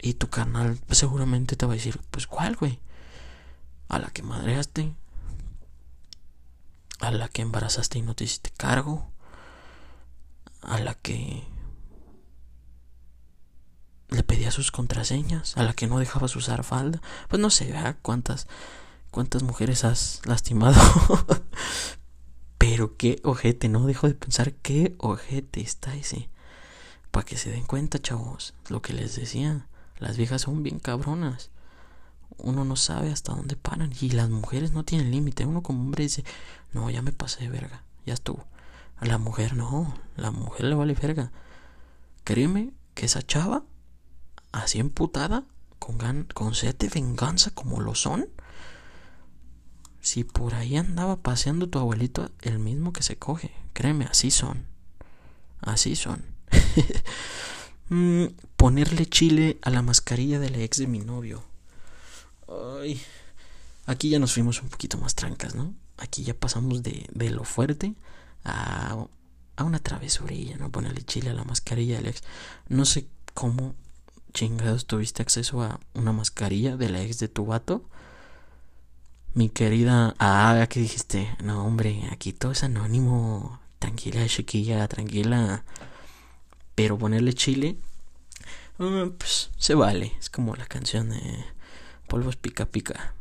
Y 0.00 0.14
tu 0.14 0.30
carnal 0.30 0.80
seguramente 0.88 1.54
te 1.54 1.66
va 1.66 1.74
a 1.74 1.76
decir, 1.76 2.00
pues, 2.10 2.26
¿cuál, 2.26 2.56
güey? 2.56 2.80
A 3.90 3.98
la 3.98 4.08
que 4.08 4.22
madreaste, 4.22 4.94
a 7.00 7.10
la 7.10 7.28
que 7.28 7.42
embarazaste 7.42 7.98
y 7.98 8.02
no 8.02 8.14
te 8.14 8.24
hiciste 8.24 8.52
cargo, 8.56 9.12
a 10.62 10.80
la 10.80 10.94
que 10.94 11.46
le 14.08 14.22
pedía 14.22 14.50
sus 14.50 14.72
contraseñas, 14.72 15.58
a 15.58 15.62
la 15.62 15.74
que 15.74 15.88
no 15.88 15.98
dejabas 15.98 16.34
usar 16.36 16.64
falda. 16.64 17.02
Pues 17.28 17.38
no 17.38 17.50
sé 17.50 17.74
cuántas 18.00 18.46
cuántas 19.10 19.42
mujeres 19.42 19.84
has 19.84 20.22
lastimado. 20.24 20.80
Pero 22.58 22.96
qué 22.96 23.20
ojete, 23.22 23.68
no 23.68 23.86
dejo 23.86 24.08
de 24.08 24.14
pensar 24.14 24.52
qué 24.54 24.94
ojete 24.98 25.60
está 25.60 25.94
ese. 25.94 26.28
Para 27.10 27.24
que 27.24 27.36
se 27.36 27.50
den 27.50 27.64
cuenta, 27.64 27.98
chavos, 27.98 28.54
lo 28.68 28.82
que 28.82 28.92
les 28.92 29.16
decía, 29.16 29.68
las 29.98 30.16
viejas 30.16 30.42
son 30.42 30.62
bien 30.62 30.78
cabronas. 30.78 31.50
Uno 32.38 32.64
no 32.64 32.76
sabe 32.76 33.10
hasta 33.12 33.34
dónde 33.34 33.56
paran 33.56 33.92
y 34.00 34.10
las 34.10 34.28
mujeres 34.28 34.72
no 34.72 34.84
tienen 34.84 35.10
límite. 35.10 35.46
Uno 35.46 35.62
como 35.62 35.80
hombre 35.80 36.04
dice, 36.04 36.24
no, 36.72 36.90
ya 36.90 37.02
me 37.02 37.12
pasé 37.12 37.44
de 37.44 37.50
verga, 37.50 37.82
ya 38.04 38.14
estuvo. 38.14 38.46
A 38.96 39.06
la 39.06 39.18
mujer 39.18 39.54
no, 39.54 39.94
la 40.16 40.30
mujer 40.30 40.66
le 40.66 40.74
vale 40.74 40.94
verga. 40.94 41.32
Créeme 42.24 42.72
que 42.94 43.06
esa 43.06 43.22
chava 43.22 43.64
así 44.52 44.78
emputada, 44.78 45.44
con, 45.78 45.98
gan 45.98 46.26
con 46.34 46.54
sed 46.54 46.74
de 46.76 46.88
venganza 46.88 47.50
como 47.50 47.80
lo 47.80 47.94
son, 47.94 48.28
si 50.06 50.22
por 50.22 50.54
ahí 50.54 50.76
andaba 50.76 51.16
paseando 51.16 51.68
tu 51.68 51.80
abuelito, 51.80 52.30
el 52.42 52.60
mismo 52.60 52.92
que 52.92 53.02
se 53.02 53.16
coge, 53.16 53.50
créeme, 53.72 54.04
así 54.04 54.30
son. 54.30 54.64
Así 55.60 55.96
son. 55.96 56.24
mm, 57.88 58.26
ponerle 58.56 59.06
chile 59.06 59.58
a 59.62 59.70
la 59.70 59.82
mascarilla 59.82 60.38
de 60.38 60.50
la 60.50 60.58
ex 60.58 60.78
de 60.78 60.86
mi 60.86 61.00
novio. 61.00 61.42
Ay, 62.46 63.02
aquí 63.86 64.08
ya 64.08 64.20
nos 64.20 64.32
fuimos 64.32 64.62
un 64.62 64.68
poquito 64.68 64.96
más 64.96 65.16
trancas, 65.16 65.56
¿no? 65.56 65.74
Aquí 65.96 66.22
ya 66.22 66.34
pasamos 66.34 66.84
de, 66.84 67.08
de 67.12 67.30
lo 67.30 67.42
fuerte 67.42 67.96
a, 68.44 69.06
a 69.56 69.64
una 69.64 69.80
travesurilla, 69.80 70.56
¿no? 70.56 70.70
Ponerle 70.70 71.02
chile 71.02 71.30
a 71.30 71.34
la 71.34 71.42
mascarilla 71.42 71.96
del 71.96 72.06
ex. 72.06 72.22
No 72.68 72.84
sé 72.84 73.08
cómo 73.34 73.74
chingados 74.32 74.86
tuviste 74.86 75.22
acceso 75.22 75.62
a 75.62 75.80
una 75.94 76.12
mascarilla 76.12 76.76
de 76.76 76.90
la 76.90 77.02
ex 77.02 77.18
de 77.18 77.26
tu 77.26 77.44
vato. 77.44 77.90
Mi 79.36 79.50
querida, 79.50 80.14
ah, 80.18 80.66
¿qué 80.70 80.80
dijiste? 80.80 81.28
No, 81.44 81.66
hombre, 81.66 82.08
aquí 82.10 82.32
todo 82.32 82.52
es 82.52 82.64
anónimo. 82.64 83.60
Tranquila, 83.78 84.26
chiquilla, 84.26 84.88
tranquila. 84.88 85.62
Pero 86.74 86.96
ponerle 86.96 87.34
chile, 87.34 87.76
uh, 88.78 89.10
pues 89.10 89.50
se 89.58 89.74
vale. 89.74 90.14
Es 90.18 90.30
como 90.30 90.56
la 90.56 90.64
canción 90.64 91.10
de 91.10 91.20
Polvos 92.08 92.36
Pica 92.36 92.64
Pica. 92.64 93.12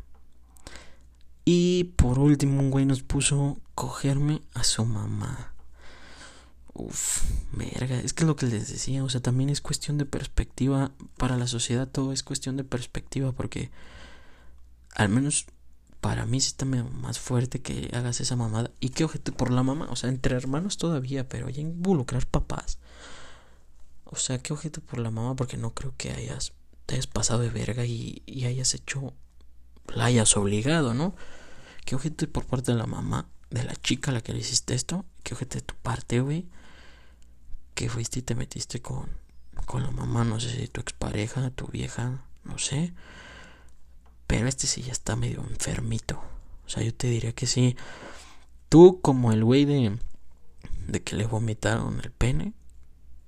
Y 1.44 1.84
por 1.98 2.18
último, 2.18 2.62
un 2.62 2.72
güey 2.72 2.86
nos 2.86 3.04
puso 3.04 3.58
cogerme 3.76 4.42
a 4.54 4.64
su 4.64 4.86
mamá. 4.86 5.54
Uf, 6.74 7.24
verga, 7.52 8.00
es 8.00 8.14
que 8.14 8.24
lo 8.24 8.38
que 8.38 8.46
les 8.46 8.70
decía, 8.70 9.04
o 9.04 9.10
sea, 9.10 9.20
también 9.20 9.50
es 9.50 9.60
cuestión 9.60 9.98
de 9.98 10.06
perspectiva. 10.06 10.94
Para 11.18 11.36
la 11.36 11.48
sociedad 11.48 11.90
todo 11.90 12.14
es 12.14 12.24
cuestión 12.24 12.56
de 12.56 12.64
perspectiva, 12.64 13.34
porque 13.34 13.70
al 14.96 15.10
menos 15.10 15.48
para 16.06 16.28
mí 16.28 16.40
sí 16.40 16.50
está 16.50 16.66
más 16.66 17.18
fuerte 17.18 17.62
que 17.62 17.90
hagas 17.94 18.22
esa 18.22 18.36
mamada. 18.36 18.70
Y 18.80 18.90
que 18.90 19.06
ojete 19.06 19.32
por 19.32 19.50
la 19.50 19.64
mamá, 19.64 19.88
o 19.90 19.96
sea, 19.96 20.10
entre 20.10 20.36
hermanos 20.36 20.78
todavía, 20.78 21.28
pero 21.28 21.50
ya 21.50 21.62
involucrar 21.62 22.28
papás. 22.28 22.78
O 24.04 24.16
sea, 24.16 24.38
qué 24.38 24.54
ojete 24.54 24.82
por 24.82 25.00
la 25.00 25.10
mamá, 25.10 25.36
porque 25.36 25.58
no 25.58 25.74
creo 25.74 25.96
que 25.98 26.12
hayas, 26.12 26.54
te 26.86 26.94
hayas 26.94 27.08
pasado 27.08 27.40
de 27.42 27.50
verga 27.50 27.86
y, 27.86 28.22
y 28.28 28.46
hayas 28.46 28.76
hecho, 28.76 29.14
la 29.88 30.06
hayas 30.06 30.38
obligado, 30.38 30.94
¿no? 30.94 31.16
Qué 31.86 31.96
ojete 31.96 32.28
por 32.28 32.46
parte 32.46 32.72
de 32.72 32.78
la 32.78 32.86
mamá, 32.86 33.28
de 33.50 33.64
la 33.64 33.76
chica 33.76 34.12
a 34.12 34.14
la 34.14 34.22
que 34.22 34.34
le 34.34 34.40
hiciste 34.40 34.76
esto. 34.76 35.06
Qué 35.24 35.34
ojete 35.34 35.58
de 35.60 35.62
tu 35.64 35.74
parte, 35.76 36.20
güey 36.20 36.46
que 37.76 37.90
fuiste 37.90 38.20
y 38.20 38.22
te 38.24 38.34
metiste 38.36 38.82
con, 38.82 39.10
con 39.66 39.84
la 39.84 39.92
mamá, 39.92 40.24
no 40.24 40.40
sé 40.40 40.50
si 40.50 40.68
tu 40.70 40.82
expareja, 40.82 41.52
tu 41.52 41.68
vieja, 41.68 42.24
no 42.44 42.58
sé. 42.58 42.94
Pero 44.28 44.48
este 44.48 44.68
sí 44.68 44.82
ya 44.82 44.92
está 44.92 45.16
medio 45.16 45.42
enfermito. 45.50 46.22
O 46.66 46.70
sea, 46.70 46.84
yo 46.84 46.94
te 46.94 47.08
diría 47.08 47.34
que 47.34 47.46
sí. 47.46 47.76
Tú 48.70 49.00
como 49.02 49.32
el 49.32 49.44
güey 49.44 49.66
de, 49.66 49.98
de 50.88 51.04
que 51.04 51.16
le 51.16 51.26
vomitaron 51.26 52.00
el 52.04 52.12
pene, 52.12 52.54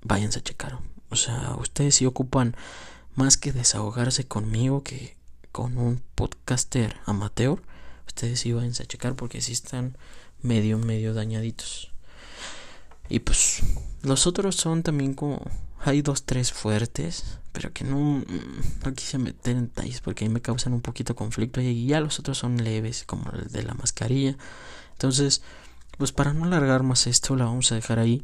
váyanse 0.02 0.40
a 0.40 0.44
checar. 0.44 0.80
O 1.10 1.16
sea, 1.16 1.56
ustedes 1.60 1.96
sí 1.96 2.06
ocupan 2.06 2.56
más 3.16 3.38
que 3.38 3.52
desahogarse 3.52 4.28
conmigo 4.28 4.84
que 4.84 5.18
con 5.52 5.78
un 5.78 6.02
podcaster 6.16 6.98
amateur. 7.06 7.62
Ustedes 8.06 8.40
sí 8.40 8.54
váyanse 8.54 8.84
a 8.84 8.88
checar 8.88 9.16
porque 9.16 9.42
sí 9.42 9.54
están 9.54 9.98
medio, 10.42 10.78
medio 10.78 11.14
dañaditos. 11.14 11.92
Y 13.10 13.20
pues 13.20 13.62
los 14.02 14.28
otros 14.28 14.56
son 14.56 14.84
también 14.84 15.14
como... 15.14 15.42
Hay 15.80 16.02
dos, 16.02 16.24
tres 16.24 16.52
fuertes, 16.52 17.40
pero 17.52 17.72
que 17.72 17.84
no, 17.84 18.24
no 18.86 18.94
quise 18.94 19.18
meter 19.18 19.56
en 19.56 19.68
detalles 19.68 20.02
porque 20.02 20.26
ahí 20.26 20.30
me 20.30 20.42
causan 20.42 20.74
un 20.74 20.82
poquito 20.82 21.16
conflicto 21.16 21.62
y 21.62 21.86
ya 21.86 22.00
los 22.00 22.20
otros 22.20 22.38
son 22.38 22.64
leves, 22.64 23.04
como 23.06 23.32
el 23.32 23.48
de 23.48 23.64
la 23.64 23.74
mascarilla. 23.74 24.38
Entonces, 24.94 25.42
pues 25.98 26.12
para 26.12 26.34
no 26.34 26.46
alargar 26.46 26.84
más 26.84 27.08
esto, 27.08 27.36
la 27.36 27.46
vamos 27.46 27.72
a 27.72 27.76
dejar 27.76 28.00
ahí 28.00 28.24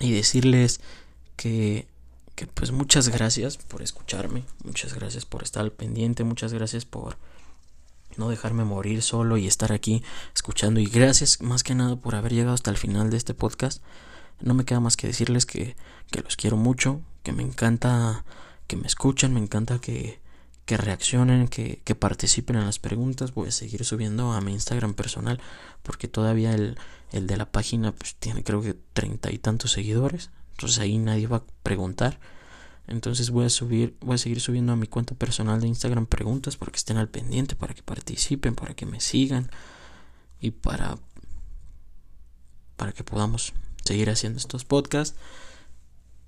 y 0.00 0.12
decirles 0.12 0.80
que, 1.36 1.86
que 2.34 2.46
pues 2.46 2.72
muchas 2.72 3.08
gracias 3.08 3.56
por 3.56 3.82
escucharme, 3.82 4.44
muchas 4.64 4.94
gracias 4.94 5.24
por 5.24 5.42
estar 5.42 5.62
al 5.62 5.72
pendiente, 5.72 6.24
muchas 6.24 6.52
gracias 6.52 6.84
por 6.84 7.16
no 8.16 8.28
dejarme 8.28 8.64
morir 8.64 9.02
solo 9.02 9.36
y 9.36 9.46
estar 9.46 9.72
aquí 9.72 10.02
escuchando 10.34 10.80
y 10.80 10.86
gracias 10.86 11.40
más 11.40 11.62
que 11.62 11.74
nada 11.74 11.96
por 11.96 12.14
haber 12.14 12.32
llegado 12.32 12.54
hasta 12.54 12.70
el 12.70 12.76
final 12.76 13.10
de 13.10 13.16
este 13.16 13.34
podcast. 13.34 13.82
No 14.40 14.54
me 14.54 14.64
queda 14.64 14.80
más 14.80 14.96
que 14.96 15.06
decirles 15.06 15.46
que, 15.46 15.76
que 16.10 16.20
los 16.22 16.36
quiero 16.36 16.56
mucho, 16.56 17.00
que 17.22 17.32
me 17.32 17.42
encanta 17.42 18.24
que 18.66 18.76
me 18.76 18.86
escuchen, 18.86 19.34
me 19.34 19.40
encanta 19.40 19.78
que, 19.78 20.20
que 20.64 20.76
reaccionen, 20.76 21.48
que, 21.48 21.80
que 21.84 21.94
participen 21.94 22.56
en 22.56 22.66
las 22.66 22.78
preguntas. 22.78 23.34
Voy 23.34 23.48
a 23.48 23.52
seguir 23.52 23.84
subiendo 23.84 24.32
a 24.32 24.40
mi 24.40 24.52
Instagram 24.52 24.94
personal 24.94 25.40
porque 25.82 26.08
todavía 26.08 26.54
el, 26.54 26.78
el 27.12 27.26
de 27.26 27.36
la 27.36 27.50
página 27.50 27.92
pues 27.92 28.16
tiene 28.16 28.42
creo 28.42 28.62
que 28.62 28.74
treinta 28.92 29.30
y 29.30 29.38
tantos 29.38 29.72
seguidores. 29.72 30.30
Entonces 30.52 30.78
ahí 30.78 30.98
nadie 30.98 31.26
va 31.26 31.38
a 31.38 31.44
preguntar. 31.62 32.18
Entonces 32.86 33.30
voy 33.30 33.46
a 33.46 33.50
subir, 33.50 33.96
voy 34.00 34.16
a 34.16 34.18
seguir 34.18 34.40
subiendo 34.40 34.72
a 34.72 34.76
mi 34.76 34.86
cuenta 34.86 35.14
personal 35.14 35.60
de 35.60 35.68
Instagram 35.68 36.06
preguntas 36.06 36.56
para 36.56 36.70
que 36.70 36.76
estén 36.76 36.98
al 36.98 37.08
pendiente, 37.08 37.56
para 37.56 37.74
que 37.74 37.82
participen, 37.82 38.54
para 38.54 38.74
que 38.74 38.86
me 38.86 39.00
sigan 39.00 39.50
y 40.40 40.50
para 40.50 40.98
para 42.76 42.92
que 42.92 43.04
podamos 43.04 43.54
seguir 43.84 44.10
haciendo 44.10 44.38
estos 44.38 44.64
podcasts. 44.64 45.16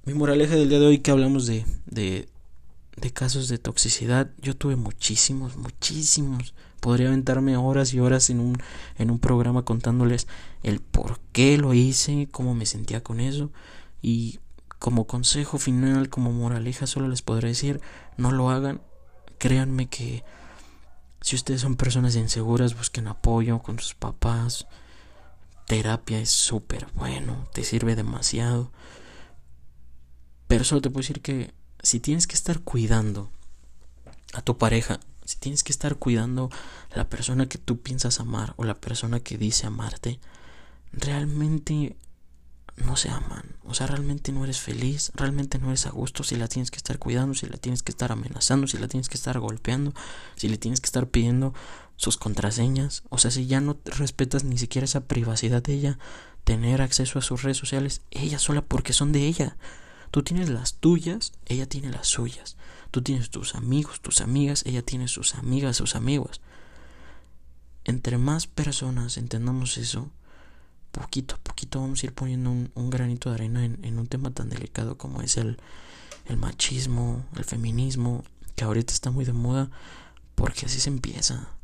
Mi 0.04 0.14
moraleja 0.14 0.54
del 0.54 0.68
día 0.68 0.78
de 0.78 0.86
hoy 0.86 0.98
que 0.98 1.10
hablamos 1.10 1.46
de, 1.46 1.64
de, 1.86 2.28
casos 3.12 3.48
de 3.48 3.58
toxicidad, 3.58 4.30
yo 4.40 4.54
tuve 4.56 4.76
muchísimos, 4.76 5.56
muchísimos. 5.56 6.54
Podría 6.80 7.08
aventarme 7.08 7.56
horas 7.56 7.92
y 7.94 8.00
horas 8.00 8.30
en 8.30 8.40
un, 8.40 8.58
en 8.98 9.10
un 9.10 9.18
programa 9.18 9.64
contándoles 9.64 10.28
el 10.62 10.80
por 10.80 11.18
qué 11.32 11.58
lo 11.58 11.74
hice, 11.74 12.28
cómo 12.30 12.54
me 12.54 12.66
sentía 12.66 13.02
con 13.02 13.18
eso. 13.18 13.50
Y 14.02 14.38
como 14.78 15.06
consejo 15.06 15.58
final, 15.58 16.08
como 16.08 16.30
moraleja, 16.32 16.86
solo 16.86 17.08
les 17.08 17.22
podré 17.22 17.48
decir, 17.48 17.80
no 18.16 18.30
lo 18.30 18.50
hagan. 18.50 18.80
Créanme 19.38 19.88
que 19.88 20.22
si 21.20 21.34
ustedes 21.34 21.62
son 21.62 21.76
personas 21.76 22.14
inseguras, 22.14 22.76
busquen 22.76 23.08
apoyo 23.08 23.58
con 23.60 23.78
sus 23.80 23.94
papás. 23.94 24.66
Terapia 25.66 26.20
es 26.20 26.30
súper 26.30 26.86
bueno, 26.94 27.48
te 27.52 27.64
sirve 27.64 27.96
demasiado. 27.96 28.72
Pero 30.46 30.64
solo 30.64 30.80
te 30.80 30.90
puedo 30.90 31.02
decir 31.02 31.22
que 31.22 31.52
si 31.82 32.00
tienes 32.00 32.26
que 32.26 32.34
estar 32.34 32.60
cuidando 32.60 33.30
a 34.32 34.42
tu 34.42 34.58
pareja, 34.58 35.00
si 35.24 35.38
tienes 35.38 35.64
que 35.64 35.72
estar 35.72 35.96
cuidando 35.96 36.50
a 36.92 36.96
la 36.96 37.08
persona 37.08 37.48
que 37.48 37.58
tú 37.58 37.80
piensas 37.80 38.20
amar 38.20 38.54
o 38.56 38.64
la 38.64 38.76
persona 38.80 39.20
que 39.20 39.38
dice 39.38 39.66
amarte, 39.66 40.20
realmente 40.92 41.96
no 42.76 42.96
se 42.96 43.10
aman. 43.10 43.56
O 43.64 43.74
sea, 43.74 43.86
realmente 43.86 44.32
no 44.32 44.44
eres 44.44 44.60
feliz, 44.60 45.10
realmente 45.14 45.58
no 45.58 45.68
eres 45.68 45.86
a 45.86 45.90
gusto 45.90 46.22
si 46.22 46.36
la 46.36 46.46
tienes 46.46 46.70
que 46.70 46.76
estar 46.76 46.98
cuidando, 46.98 47.34
si 47.34 47.46
la 47.46 47.56
tienes 47.56 47.82
que 47.82 47.90
estar 47.90 48.12
amenazando, 48.12 48.66
si 48.66 48.78
la 48.78 48.86
tienes 48.86 49.08
que 49.08 49.16
estar 49.16 49.38
golpeando, 49.40 49.94
si 50.36 50.48
le 50.48 50.58
tienes 50.58 50.80
que 50.80 50.86
estar 50.86 51.08
pidiendo 51.08 51.54
sus 51.96 52.16
contraseñas. 52.16 53.02
O 53.08 53.18
sea, 53.18 53.30
si 53.30 53.46
ya 53.46 53.60
no 53.60 53.78
respetas 53.84 54.44
ni 54.44 54.58
siquiera 54.58 54.84
esa 54.84 55.06
privacidad 55.06 55.62
de 55.62 55.74
ella, 55.74 55.98
tener 56.44 56.82
acceso 56.82 57.18
a 57.18 57.22
sus 57.22 57.42
redes 57.42 57.56
sociales, 57.56 58.02
ella 58.10 58.38
sola 58.38 58.62
porque 58.62 58.92
son 58.92 59.12
de 59.12 59.26
ella. 59.26 59.56
Tú 60.10 60.22
tienes 60.22 60.48
las 60.48 60.74
tuyas, 60.74 61.32
ella 61.46 61.68
tiene 61.68 61.90
las 61.90 62.06
suyas. 62.06 62.56
Tú 62.90 63.02
tienes 63.02 63.30
tus 63.30 63.54
amigos, 63.54 64.00
tus 64.00 64.20
amigas, 64.20 64.62
ella 64.64 64.82
tiene 64.82 65.08
sus 65.08 65.34
amigas, 65.34 65.76
sus 65.76 65.96
amigos. 65.96 66.40
Entre 67.84 68.18
más 68.18 68.46
personas 68.46 69.16
entendamos 69.16 69.76
eso, 69.76 70.10
poquito 70.92 71.34
a 71.34 71.38
poquito 71.38 71.80
vamos 71.80 72.02
a 72.02 72.06
ir 72.06 72.14
poniendo 72.14 72.50
un, 72.50 72.90
granito 72.90 73.28
de 73.28 73.34
arena 73.34 73.64
en, 73.64 73.98
un 73.98 74.06
tema 74.06 74.30
tan 74.30 74.48
delicado 74.48 74.96
como 74.96 75.20
es 75.22 75.36
el, 75.36 75.58
el 76.26 76.36
machismo, 76.36 77.24
el 77.36 77.44
feminismo, 77.44 78.24
que 78.54 78.64
ahorita 78.64 78.92
está 78.92 79.10
muy 79.10 79.24
de 79.24 79.32
moda, 79.32 79.70
porque 80.34 80.66
así 80.66 80.80
se 80.80 80.88
empieza. 80.88 81.55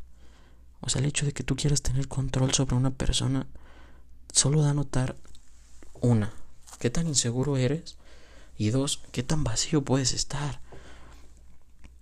O 0.82 0.90
sea, 0.90 1.00
el 1.00 1.06
hecho 1.06 1.24
de 1.24 1.32
que 1.32 1.44
tú 1.44 1.56
quieras 1.56 1.82
tener 1.82 2.08
control 2.08 2.52
sobre 2.52 2.76
una 2.76 2.90
persona 2.90 3.46
solo 4.32 4.62
da 4.62 4.70
a 4.70 4.74
notar 4.74 5.16
una, 6.00 6.32
qué 6.78 6.90
tan 6.90 7.06
inseguro 7.06 7.56
eres 7.56 7.96
y 8.58 8.70
dos, 8.70 9.00
qué 9.12 9.22
tan 9.22 9.44
vacío 9.44 9.82
puedes 9.82 10.12
estar 10.12 10.60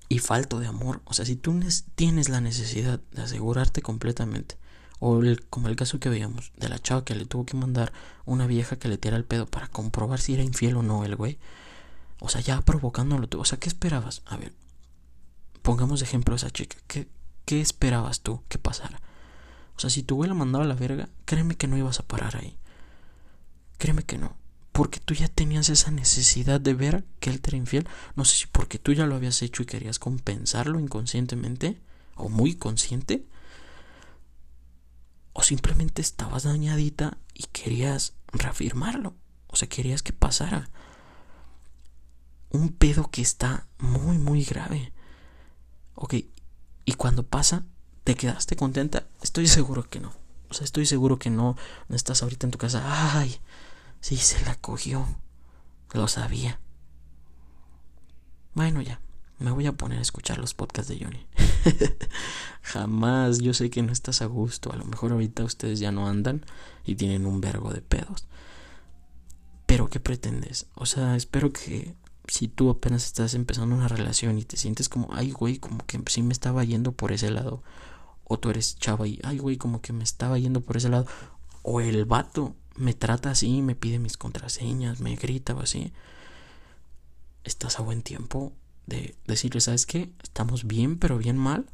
y 0.08 0.18
falto 0.18 0.58
de 0.58 0.66
amor. 0.66 1.02
O 1.04 1.14
sea, 1.14 1.24
si 1.24 1.36
tú 1.36 1.58
tienes 1.94 2.28
la 2.28 2.40
necesidad 2.40 3.00
de 3.12 3.22
asegurarte 3.22 3.82
completamente 3.82 4.56
o 4.98 5.20
como 5.48 5.68
el 5.68 5.76
caso 5.76 6.00
que 6.00 6.08
veíamos 6.08 6.52
de 6.56 6.68
la 6.68 6.78
chava 6.78 7.04
que 7.04 7.14
le 7.14 7.26
tuvo 7.26 7.46
que 7.46 7.56
mandar 7.56 7.92
una 8.26 8.46
vieja 8.46 8.76
que 8.78 8.88
le 8.88 8.98
tira 8.98 9.16
el 9.16 9.24
pedo 9.24 9.46
para 9.46 9.68
comprobar 9.68 10.20
si 10.20 10.34
era 10.34 10.42
infiel 10.42 10.76
o 10.76 10.82
no 10.82 11.04
el 11.04 11.16
güey. 11.16 11.38
O 12.20 12.28
sea, 12.28 12.40
ya 12.40 12.60
provocándolo. 12.62 13.28
O 13.38 13.44
sea, 13.44 13.58
¿qué 13.58 13.68
esperabas? 13.68 14.22
A 14.26 14.36
ver, 14.36 14.52
pongamos 15.62 16.00
de 16.00 16.06
ejemplo 16.06 16.34
a 16.34 16.36
esa 16.36 16.50
chica. 16.50 16.76
¿Qué, 16.86 17.08
¿Qué 17.44 17.60
esperabas 17.60 18.20
tú 18.20 18.42
que 18.48 18.58
pasara? 18.58 19.00
O 19.76 19.80
sea, 19.80 19.90
si 19.90 20.02
tu 20.02 20.16
güey 20.16 20.28
la 20.28 20.34
mandaba 20.34 20.64
la 20.64 20.74
verga, 20.74 21.08
créeme 21.24 21.56
que 21.56 21.66
no 21.66 21.76
ibas 21.76 22.00
a 22.00 22.06
parar 22.06 22.36
ahí. 22.36 22.58
Créeme 23.78 24.02
que 24.02 24.18
no. 24.18 24.36
Porque 24.72 25.00
tú 25.00 25.14
ya 25.14 25.28
tenías 25.28 25.68
esa 25.68 25.90
necesidad 25.90 26.60
de 26.60 26.74
ver 26.74 27.04
que 27.18 27.30
él 27.30 27.40
era 27.42 27.56
infiel. 27.56 27.88
No 28.14 28.24
sé 28.24 28.36
si 28.36 28.46
porque 28.46 28.78
tú 28.78 28.92
ya 28.92 29.06
lo 29.06 29.14
habías 29.14 29.42
hecho 29.42 29.62
y 29.62 29.66
querías 29.66 29.98
compensarlo 29.98 30.78
inconscientemente 30.78 31.80
o 32.14 32.28
muy 32.28 32.54
consciente 32.54 33.26
o 35.32 35.42
simplemente 35.42 36.02
estabas 36.02 36.42
dañadita 36.42 37.18
y 37.34 37.44
querías 37.44 38.14
reafirmarlo. 38.32 39.14
O 39.46 39.56
sea, 39.56 39.68
querías 39.68 40.02
que 40.02 40.12
pasara. 40.12 40.68
Un 42.50 42.70
pedo 42.70 43.10
que 43.10 43.22
está 43.22 43.66
muy, 43.78 44.18
muy 44.18 44.44
grave. 44.44 44.92
Ok, 45.94 46.14
y 46.90 46.94
cuando 46.94 47.22
pasa, 47.22 47.62
¿te 48.02 48.16
quedaste 48.16 48.56
contenta? 48.56 49.06
Estoy 49.22 49.46
seguro 49.46 49.88
que 49.88 50.00
no. 50.00 50.12
O 50.48 50.54
sea, 50.54 50.64
estoy 50.64 50.86
seguro 50.86 51.20
que 51.20 51.30
no. 51.30 51.56
No 51.88 51.94
estás 51.94 52.24
ahorita 52.24 52.48
en 52.48 52.50
tu 52.50 52.58
casa. 52.58 52.82
Ay, 53.16 53.38
sí, 54.00 54.16
se 54.16 54.44
la 54.44 54.56
cogió. 54.56 55.06
Lo 55.92 56.08
sabía. 56.08 56.58
Bueno, 58.54 58.82
ya. 58.82 59.00
Me 59.38 59.52
voy 59.52 59.68
a 59.68 59.72
poner 59.72 60.00
a 60.00 60.02
escuchar 60.02 60.38
los 60.38 60.52
podcasts 60.52 60.88
de 60.88 60.98
Johnny. 60.98 61.24
Jamás, 62.62 63.38
yo 63.38 63.54
sé 63.54 63.70
que 63.70 63.82
no 63.82 63.92
estás 63.92 64.20
a 64.20 64.26
gusto. 64.26 64.72
A 64.72 64.76
lo 64.76 64.84
mejor 64.84 65.12
ahorita 65.12 65.44
ustedes 65.44 65.78
ya 65.78 65.92
no 65.92 66.08
andan 66.08 66.44
y 66.84 66.96
tienen 66.96 67.24
un 67.24 67.40
vergo 67.40 67.72
de 67.72 67.82
pedos. 67.82 68.26
Pero 69.66 69.88
¿qué 69.88 70.00
pretendes? 70.00 70.66
O 70.74 70.86
sea, 70.86 71.14
espero 71.14 71.52
que 71.52 71.94
si 72.30 72.46
tú 72.46 72.70
apenas 72.70 73.04
estás 73.04 73.34
empezando 73.34 73.74
una 73.74 73.88
relación 73.88 74.38
y 74.38 74.44
te 74.44 74.56
sientes 74.56 74.88
como, 74.88 75.08
ay, 75.12 75.32
güey, 75.32 75.58
como 75.58 75.84
que 75.86 76.00
sí 76.06 76.22
me 76.22 76.32
estaba 76.32 76.62
yendo 76.62 76.92
por 76.92 77.10
ese 77.10 77.30
lado. 77.30 77.64
O 78.24 78.38
tú 78.38 78.50
eres 78.50 78.76
chava 78.78 79.08
y, 79.08 79.18
ay, 79.24 79.38
güey, 79.38 79.56
como 79.56 79.80
que 79.80 79.92
me 79.92 80.04
estaba 80.04 80.38
yendo 80.38 80.60
por 80.60 80.76
ese 80.76 80.88
lado. 80.88 81.06
O 81.62 81.80
el 81.80 82.04
vato 82.04 82.54
me 82.76 82.94
trata 82.94 83.32
así, 83.32 83.62
me 83.62 83.74
pide 83.74 83.98
mis 83.98 84.16
contraseñas, 84.16 85.00
me 85.00 85.16
grita 85.16 85.54
o 85.54 85.60
así. 85.60 85.92
Estás 87.42 87.80
a 87.80 87.82
buen 87.82 88.02
tiempo 88.02 88.52
de 88.86 89.16
decirle, 89.26 89.60
¿sabes 89.60 89.84
qué? 89.84 90.12
Estamos 90.22 90.64
bien, 90.64 90.98
pero 90.98 91.18
bien 91.18 91.36
mal. 91.36 91.66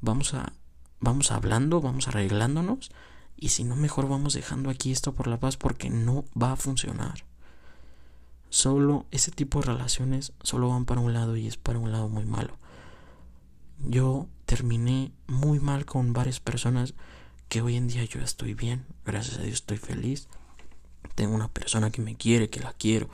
Vamos 0.00 0.32
a 0.32 0.54
vamos 1.00 1.30
hablando, 1.30 1.82
vamos 1.82 2.08
arreglándonos 2.08 2.90
y 3.36 3.50
si 3.50 3.64
no 3.64 3.76
mejor 3.76 4.08
vamos 4.08 4.32
dejando 4.32 4.70
aquí 4.70 4.90
esto 4.90 5.14
por 5.14 5.26
la 5.26 5.38
paz 5.38 5.58
porque 5.58 5.90
no 5.90 6.24
va 6.40 6.52
a 6.52 6.56
funcionar. 6.56 7.26
Solo 8.54 9.04
ese 9.10 9.32
tipo 9.32 9.58
de 9.58 9.66
relaciones 9.66 10.32
solo 10.44 10.68
van 10.68 10.84
para 10.84 11.00
un 11.00 11.12
lado 11.12 11.36
y 11.36 11.48
es 11.48 11.56
para 11.56 11.80
un 11.80 11.90
lado 11.90 12.08
muy 12.08 12.24
malo. 12.24 12.56
Yo 13.80 14.28
terminé 14.46 15.10
muy 15.26 15.58
mal 15.58 15.84
con 15.84 16.12
varias 16.12 16.38
personas 16.38 16.94
que 17.48 17.62
hoy 17.62 17.74
en 17.74 17.88
día 17.88 18.04
yo 18.04 18.20
estoy 18.20 18.54
bien, 18.54 18.86
gracias 19.04 19.38
a 19.38 19.42
Dios 19.42 19.54
estoy 19.54 19.78
feliz. 19.78 20.28
Tengo 21.16 21.34
una 21.34 21.48
persona 21.48 21.90
que 21.90 22.00
me 22.00 22.14
quiere, 22.14 22.48
que 22.48 22.60
la 22.60 22.72
quiero. 22.72 23.10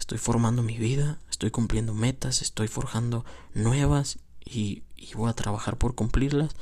Estoy 0.00 0.16
formando 0.16 0.62
mi 0.62 0.78
vida, 0.78 1.18
estoy 1.28 1.50
cumpliendo 1.50 1.92
metas, 1.92 2.40
estoy 2.40 2.68
forjando 2.68 3.26
nuevas 3.52 4.20
y, 4.42 4.84
voy 5.14 5.28
a 5.28 5.34
trabajar 5.34 5.76
por 5.76 5.96
cumplirlas. 5.96 6.56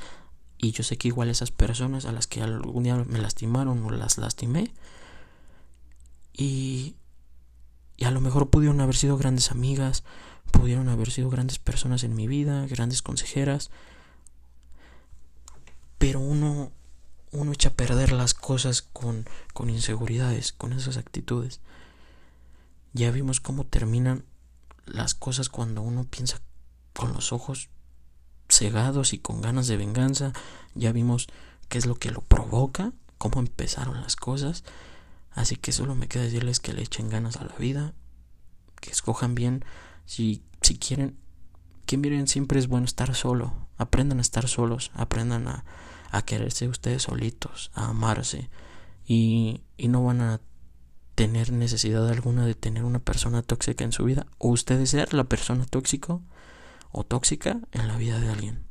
Y 0.57 0.71
yo 0.71 0.83
sé 0.83 0.97
que 0.97 1.07
igual 1.07 1.29
esas 1.29 1.51
personas 1.51 2.03
a 2.03 2.11
las 2.11 2.27
que 2.27 2.41
algún 2.41 2.83
día 2.83 2.97
me 3.07 3.19
lastimaron 3.19 3.85
o 3.85 3.89
las 3.89 4.17
lastimé. 4.17 4.73
Y, 6.33 6.97
y 7.97 8.05
a 8.05 8.11
lo 8.11 8.21
mejor 8.21 8.49
pudieron 8.49 8.79
haber 8.79 8.95
sido 8.95 9.17
grandes 9.17 9.51
amigas, 9.51 10.03
pudieron 10.51 10.87
haber 10.87 11.11
sido 11.11 11.29
grandes 11.29 11.57
personas 11.57 12.03
en 12.03 12.15
mi 12.15 12.27
vida, 12.27 12.65
grandes 12.67 13.01
consejeras. 13.01 13.71
Pero 15.97 16.19
uno, 16.19 16.71
uno 17.31 17.51
echa 17.51 17.69
a 17.69 17.73
perder 17.73 18.11
las 18.11 18.35
cosas 18.35 18.83
con, 18.83 19.25
con 19.53 19.71
inseguridades, 19.71 20.53
con 20.53 20.73
esas 20.73 20.97
actitudes. 20.97 21.59
Ya 22.93 23.09
vimos 23.11 23.41
cómo 23.41 23.65
terminan 23.65 24.23
las 24.85 25.15
cosas 25.15 25.49
cuando 25.49 25.81
uno 25.81 26.05
piensa 26.05 26.39
con 26.93 27.13
los 27.13 27.33
ojos 27.33 27.69
cegados 28.47 29.13
y 29.13 29.19
con 29.19 29.41
ganas 29.41 29.67
de 29.67 29.77
venganza. 29.77 30.33
Ya 30.75 30.91
vimos 30.91 31.27
qué 31.67 31.79
es 31.79 31.87
lo 31.87 31.95
que 31.95 32.11
lo 32.11 32.21
provoca, 32.21 32.93
cómo 33.17 33.39
empezaron 33.39 34.01
las 34.01 34.15
cosas. 34.15 34.63
Así 35.31 35.55
que 35.55 35.71
solo 35.71 35.95
me 35.95 36.07
queda 36.07 36.23
decirles 36.23 36.59
que 36.59 36.73
le 36.73 36.81
echen 36.81 37.09
ganas 37.09 37.37
a 37.37 37.45
la 37.45 37.55
vida, 37.55 37.93
que 38.81 38.91
escojan 38.91 39.35
bien. 39.35 39.63
Si, 40.05 40.43
si 40.61 40.77
quieren, 40.77 41.17
que 41.85 41.97
miren, 41.97 42.27
siempre 42.27 42.59
es 42.59 42.67
bueno 42.67 42.85
estar 42.85 43.13
solo. 43.15 43.67
Aprendan 43.77 44.19
a 44.19 44.21
estar 44.21 44.47
solos, 44.47 44.91
aprendan 44.95 45.47
a, 45.47 45.65
a 46.11 46.21
quererse 46.23 46.67
ustedes 46.67 47.03
solitos, 47.03 47.71
a 47.73 47.89
amarse. 47.89 48.49
Y, 49.05 49.61
y 49.77 49.87
no 49.87 50.03
van 50.03 50.21
a 50.21 50.41
tener 51.17 51.51
necesidad 51.51 52.07
alguna 52.07 52.45
de 52.45 52.53
tener 52.53 52.83
una 52.83 52.99
persona 52.99 53.41
tóxica 53.41 53.83
en 53.83 53.91
su 53.91 54.03
vida 54.03 54.27
o 54.37 54.49
ustedes 54.49 54.91
ser 54.91 55.15
la 55.15 55.23
persona 55.23 55.65
tóxico 55.65 56.21
o 56.91 57.03
tóxica 57.03 57.59
en 57.71 57.87
la 57.87 57.97
vida 57.97 58.19
de 58.19 58.29
alguien. 58.29 58.67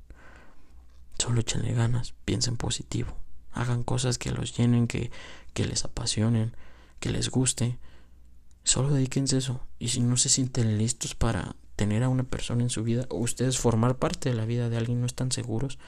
Solo 1.19 1.41
échenle 1.41 1.73
ganas, 1.73 2.15
piensen 2.25 2.57
positivo, 2.57 3.17
hagan 3.53 3.83
cosas 3.83 4.19
que 4.19 4.31
los 4.31 4.57
llenen, 4.57 4.87
que, 4.87 5.11
que 5.57 5.65
les 5.65 5.87
apasionen, 5.87 6.55
que 7.01 7.09
les 7.09 7.31
guste. 7.31 7.79
Solo 8.63 8.91
dedíquense 8.91 9.39
eso. 9.39 9.63
Y 9.79 9.89
si 9.89 10.01
no 10.01 10.19
se 10.19 10.29
sienten 10.29 10.77
listos 10.77 11.15
para 11.15 11.57
tener 11.77 12.03
a 12.03 12.11
una 12.11 12.25
persona 12.25 12.63
en 12.63 12.69
su 12.69 12.85
vida, 12.85 13.07
o 13.09 13.17
ustedes 13.17 13.59
formar 13.59 13.97
parte 13.97 14.29
de 14.29 14.35
la 14.35 14.45
vida 14.45 14.69
de 14.69 14.77
alguien, 14.77 15.01
no 15.01 15.07
están 15.07 15.33
seguros, 15.33 15.79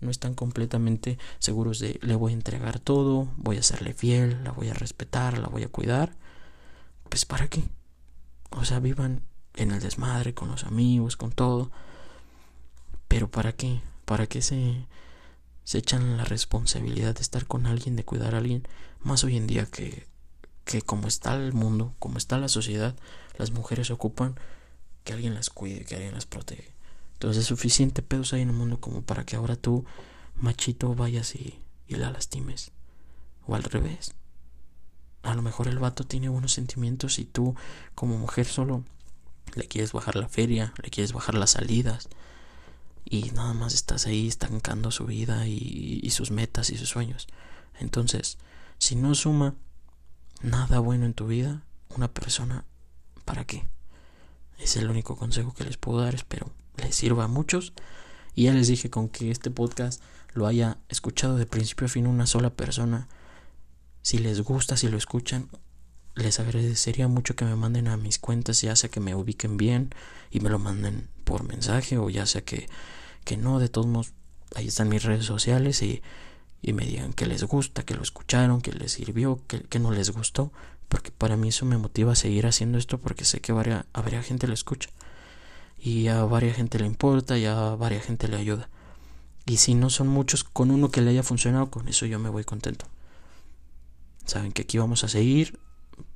no 0.00 0.12
están 0.12 0.34
completamente 0.34 1.18
seguros 1.40 1.80
de 1.80 1.98
le 2.00 2.14
voy 2.14 2.30
a 2.30 2.36
entregar 2.36 2.78
todo, 2.78 3.28
voy 3.36 3.56
a 3.56 3.64
serle 3.64 3.92
fiel, 3.92 4.44
la 4.44 4.52
voy 4.52 4.68
a 4.68 4.74
respetar, 4.74 5.38
la 5.38 5.48
voy 5.48 5.64
a 5.64 5.68
cuidar, 5.68 6.14
pues 7.08 7.24
para 7.24 7.48
qué. 7.48 7.64
O 8.50 8.64
sea, 8.64 8.78
vivan 8.78 9.22
en 9.56 9.72
el 9.72 9.80
desmadre, 9.80 10.32
con 10.32 10.48
los 10.48 10.62
amigos, 10.62 11.16
con 11.16 11.32
todo. 11.32 11.72
Pero 13.08 13.28
¿para 13.28 13.52
qué? 13.52 13.80
¿Para 14.04 14.28
qué 14.28 14.42
se, 14.42 14.86
se 15.64 15.78
echan 15.78 16.16
la 16.16 16.24
responsabilidad 16.24 17.16
de 17.16 17.22
estar 17.22 17.46
con 17.46 17.66
alguien, 17.66 17.96
de 17.96 18.04
cuidar 18.04 18.36
a 18.36 18.38
alguien? 18.38 18.62
Más 19.00 19.24
hoy 19.24 19.36
en 19.36 19.46
día 19.46 19.66
que, 19.66 20.06
que 20.64 20.82
como 20.82 21.08
está 21.08 21.34
el 21.34 21.52
mundo, 21.52 21.94
como 21.98 22.18
está 22.18 22.38
la 22.38 22.48
sociedad, 22.48 22.94
las 23.36 23.50
mujeres 23.50 23.90
ocupan 23.90 24.34
que 25.04 25.12
alguien 25.12 25.34
las 25.34 25.50
cuide, 25.50 25.84
que 25.84 25.94
alguien 25.94 26.14
las 26.14 26.26
protege. 26.26 26.74
Entonces 27.14 27.42
es 27.42 27.48
suficiente 27.48 28.02
pedos 28.02 28.32
ahí 28.32 28.42
en 28.42 28.50
el 28.50 28.54
mundo 28.54 28.80
como 28.80 29.02
para 29.02 29.24
que 29.24 29.36
ahora 29.36 29.56
tú, 29.56 29.84
machito, 30.36 30.94
vayas 30.94 31.34
y, 31.34 31.60
y 31.86 31.96
la 31.96 32.10
lastimes. 32.10 32.72
O 33.46 33.54
al 33.54 33.62
revés. 33.62 34.14
A 35.22 35.34
lo 35.34 35.42
mejor 35.42 35.68
el 35.68 35.78
vato 35.78 36.04
tiene 36.04 36.28
buenos 36.28 36.52
sentimientos 36.52 37.18
y 37.18 37.24
tú, 37.24 37.54
como 37.94 38.18
mujer, 38.18 38.46
solo 38.46 38.84
le 39.54 39.66
quieres 39.66 39.92
bajar 39.92 40.16
la 40.16 40.28
feria, 40.28 40.72
le 40.82 40.90
quieres 40.90 41.12
bajar 41.12 41.34
las 41.34 41.50
salidas 41.50 42.08
y 43.04 43.30
nada 43.30 43.54
más 43.54 43.74
estás 43.74 44.06
ahí 44.06 44.28
estancando 44.28 44.90
su 44.90 45.06
vida 45.06 45.46
y, 45.46 46.08
sus 46.10 46.30
metas 46.30 46.70
y 46.70 46.76
sus 46.76 46.88
sueños. 46.88 47.26
Entonces, 47.80 48.38
si 48.78 48.96
no 48.96 49.14
suma 49.14 49.54
nada 50.40 50.78
bueno 50.78 51.06
en 51.06 51.14
tu 51.14 51.26
vida, 51.26 51.64
una 51.96 52.12
persona, 52.12 52.64
¿para 53.24 53.44
qué? 53.44 53.66
Es 54.58 54.76
el 54.76 54.90
único 54.90 55.16
consejo 55.16 55.54
que 55.54 55.64
les 55.64 55.76
puedo 55.76 56.00
dar, 56.00 56.14
espero 56.14 56.52
les 56.78 56.94
sirva 56.94 57.24
a 57.24 57.28
muchos. 57.28 57.72
Y 58.34 58.44
ya 58.44 58.52
les 58.52 58.68
dije 58.68 58.90
con 58.90 59.08
que 59.08 59.30
este 59.30 59.50
podcast 59.50 60.02
lo 60.32 60.46
haya 60.46 60.78
escuchado 60.88 61.36
de 61.36 61.46
principio 61.46 61.86
a 61.86 61.90
fin 61.90 62.06
una 62.06 62.26
sola 62.26 62.50
persona. 62.50 63.08
Si 64.02 64.18
les 64.18 64.40
gusta, 64.40 64.76
si 64.76 64.88
lo 64.88 64.96
escuchan, 64.96 65.48
les 66.14 66.38
agradecería 66.40 67.08
mucho 67.08 67.34
que 67.36 67.44
me 67.44 67.56
manden 67.56 67.88
a 67.88 67.96
mis 67.96 68.18
cuentas, 68.18 68.60
ya 68.60 68.76
sea 68.76 68.90
que 68.90 69.00
me 69.00 69.14
ubiquen 69.14 69.56
bien 69.56 69.90
y 70.30 70.40
me 70.40 70.50
lo 70.50 70.58
manden 70.58 71.08
por 71.24 71.44
mensaje 71.44 71.98
o 71.98 72.08
ya 72.10 72.26
sea 72.26 72.42
que, 72.42 72.68
que 73.24 73.36
no, 73.36 73.58
de 73.58 73.68
todos 73.68 73.86
modos, 73.86 74.12
ahí 74.54 74.68
están 74.68 74.88
mis 74.88 75.02
redes 75.02 75.24
sociales 75.24 75.82
y, 75.82 76.02
y 76.62 76.72
me 76.72 76.84
digan 76.84 77.12
que 77.12 77.26
les 77.26 77.44
gusta, 77.44 77.84
que 77.84 77.94
lo 77.94 78.02
escucharon, 78.02 78.60
que 78.60 78.72
les 78.72 78.92
sirvió, 78.92 79.40
que, 79.46 79.60
que 79.62 79.78
no 79.78 79.90
les 79.90 80.10
gustó, 80.10 80.52
porque 80.88 81.10
para 81.10 81.36
mí 81.36 81.48
eso 81.48 81.66
me 81.66 81.78
motiva 81.78 82.12
a 82.12 82.16
seguir 82.16 82.46
haciendo 82.46 82.78
esto 82.78 82.98
porque 82.98 83.24
sé 83.24 83.40
que 83.40 83.52
varia, 83.52 83.86
habría 83.92 84.22
gente 84.22 84.46
lo 84.46 84.54
escucha 84.54 84.90
y 85.78 86.08
a 86.08 86.24
varias 86.24 86.56
gente 86.56 86.78
le 86.78 86.86
importa 86.86 87.38
y 87.38 87.46
a 87.46 87.76
varias 87.76 88.04
gente 88.04 88.28
le 88.28 88.36
ayuda. 88.36 88.68
Y 89.46 89.58
si 89.58 89.74
no 89.74 89.90
son 89.90 90.08
muchos, 90.08 90.44
con 90.44 90.70
uno 90.70 90.90
que 90.90 91.00
le 91.00 91.10
haya 91.10 91.22
funcionado, 91.22 91.70
con 91.70 91.88
eso 91.88 92.04
yo 92.04 92.18
me 92.18 92.28
voy 92.28 92.44
contento. 92.44 92.86
Saben 94.26 94.52
que 94.52 94.62
aquí 94.62 94.76
vamos 94.76 95.04
a 95.04 95.08
seguir. 95.08 95.58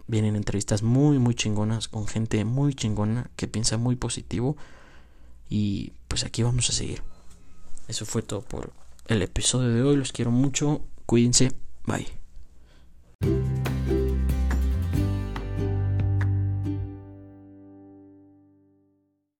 Vienen 0.06 0.36
entrevistas 0.36 0.82
muy, 0.82 1.18
muy 1.18 1.34
chingonas 1.34 1.88
con 1.88 2.06
gente 2.06 2.44
muy 2.44 2.74
chingona 2.74 3.30
que 3.36 3.48
piensa 3.48 3.78
muy 3.78 3.96
positivo. 3.96 4.56
Y 5.48 5.92
pues 6.08 6.24
aquí 6.24 6.42
vamos 6.42 6.68
a 6.68 6.72
seguir. 6.72 7.02
Eso 7.88 8.04
fue 8.04 8.20
todo 8.22 8.42
por 8.42 8.72
el 9.06 9.22
episodio 9.22 9.68
de 9.70 9.82
hoy. 9.82 9.96
Los 9.96 10.12
quiero 10.12 10.30
mucho. 10.30 10.82
Cuídense. 11.06 11.52
Bye. 11.86 12.06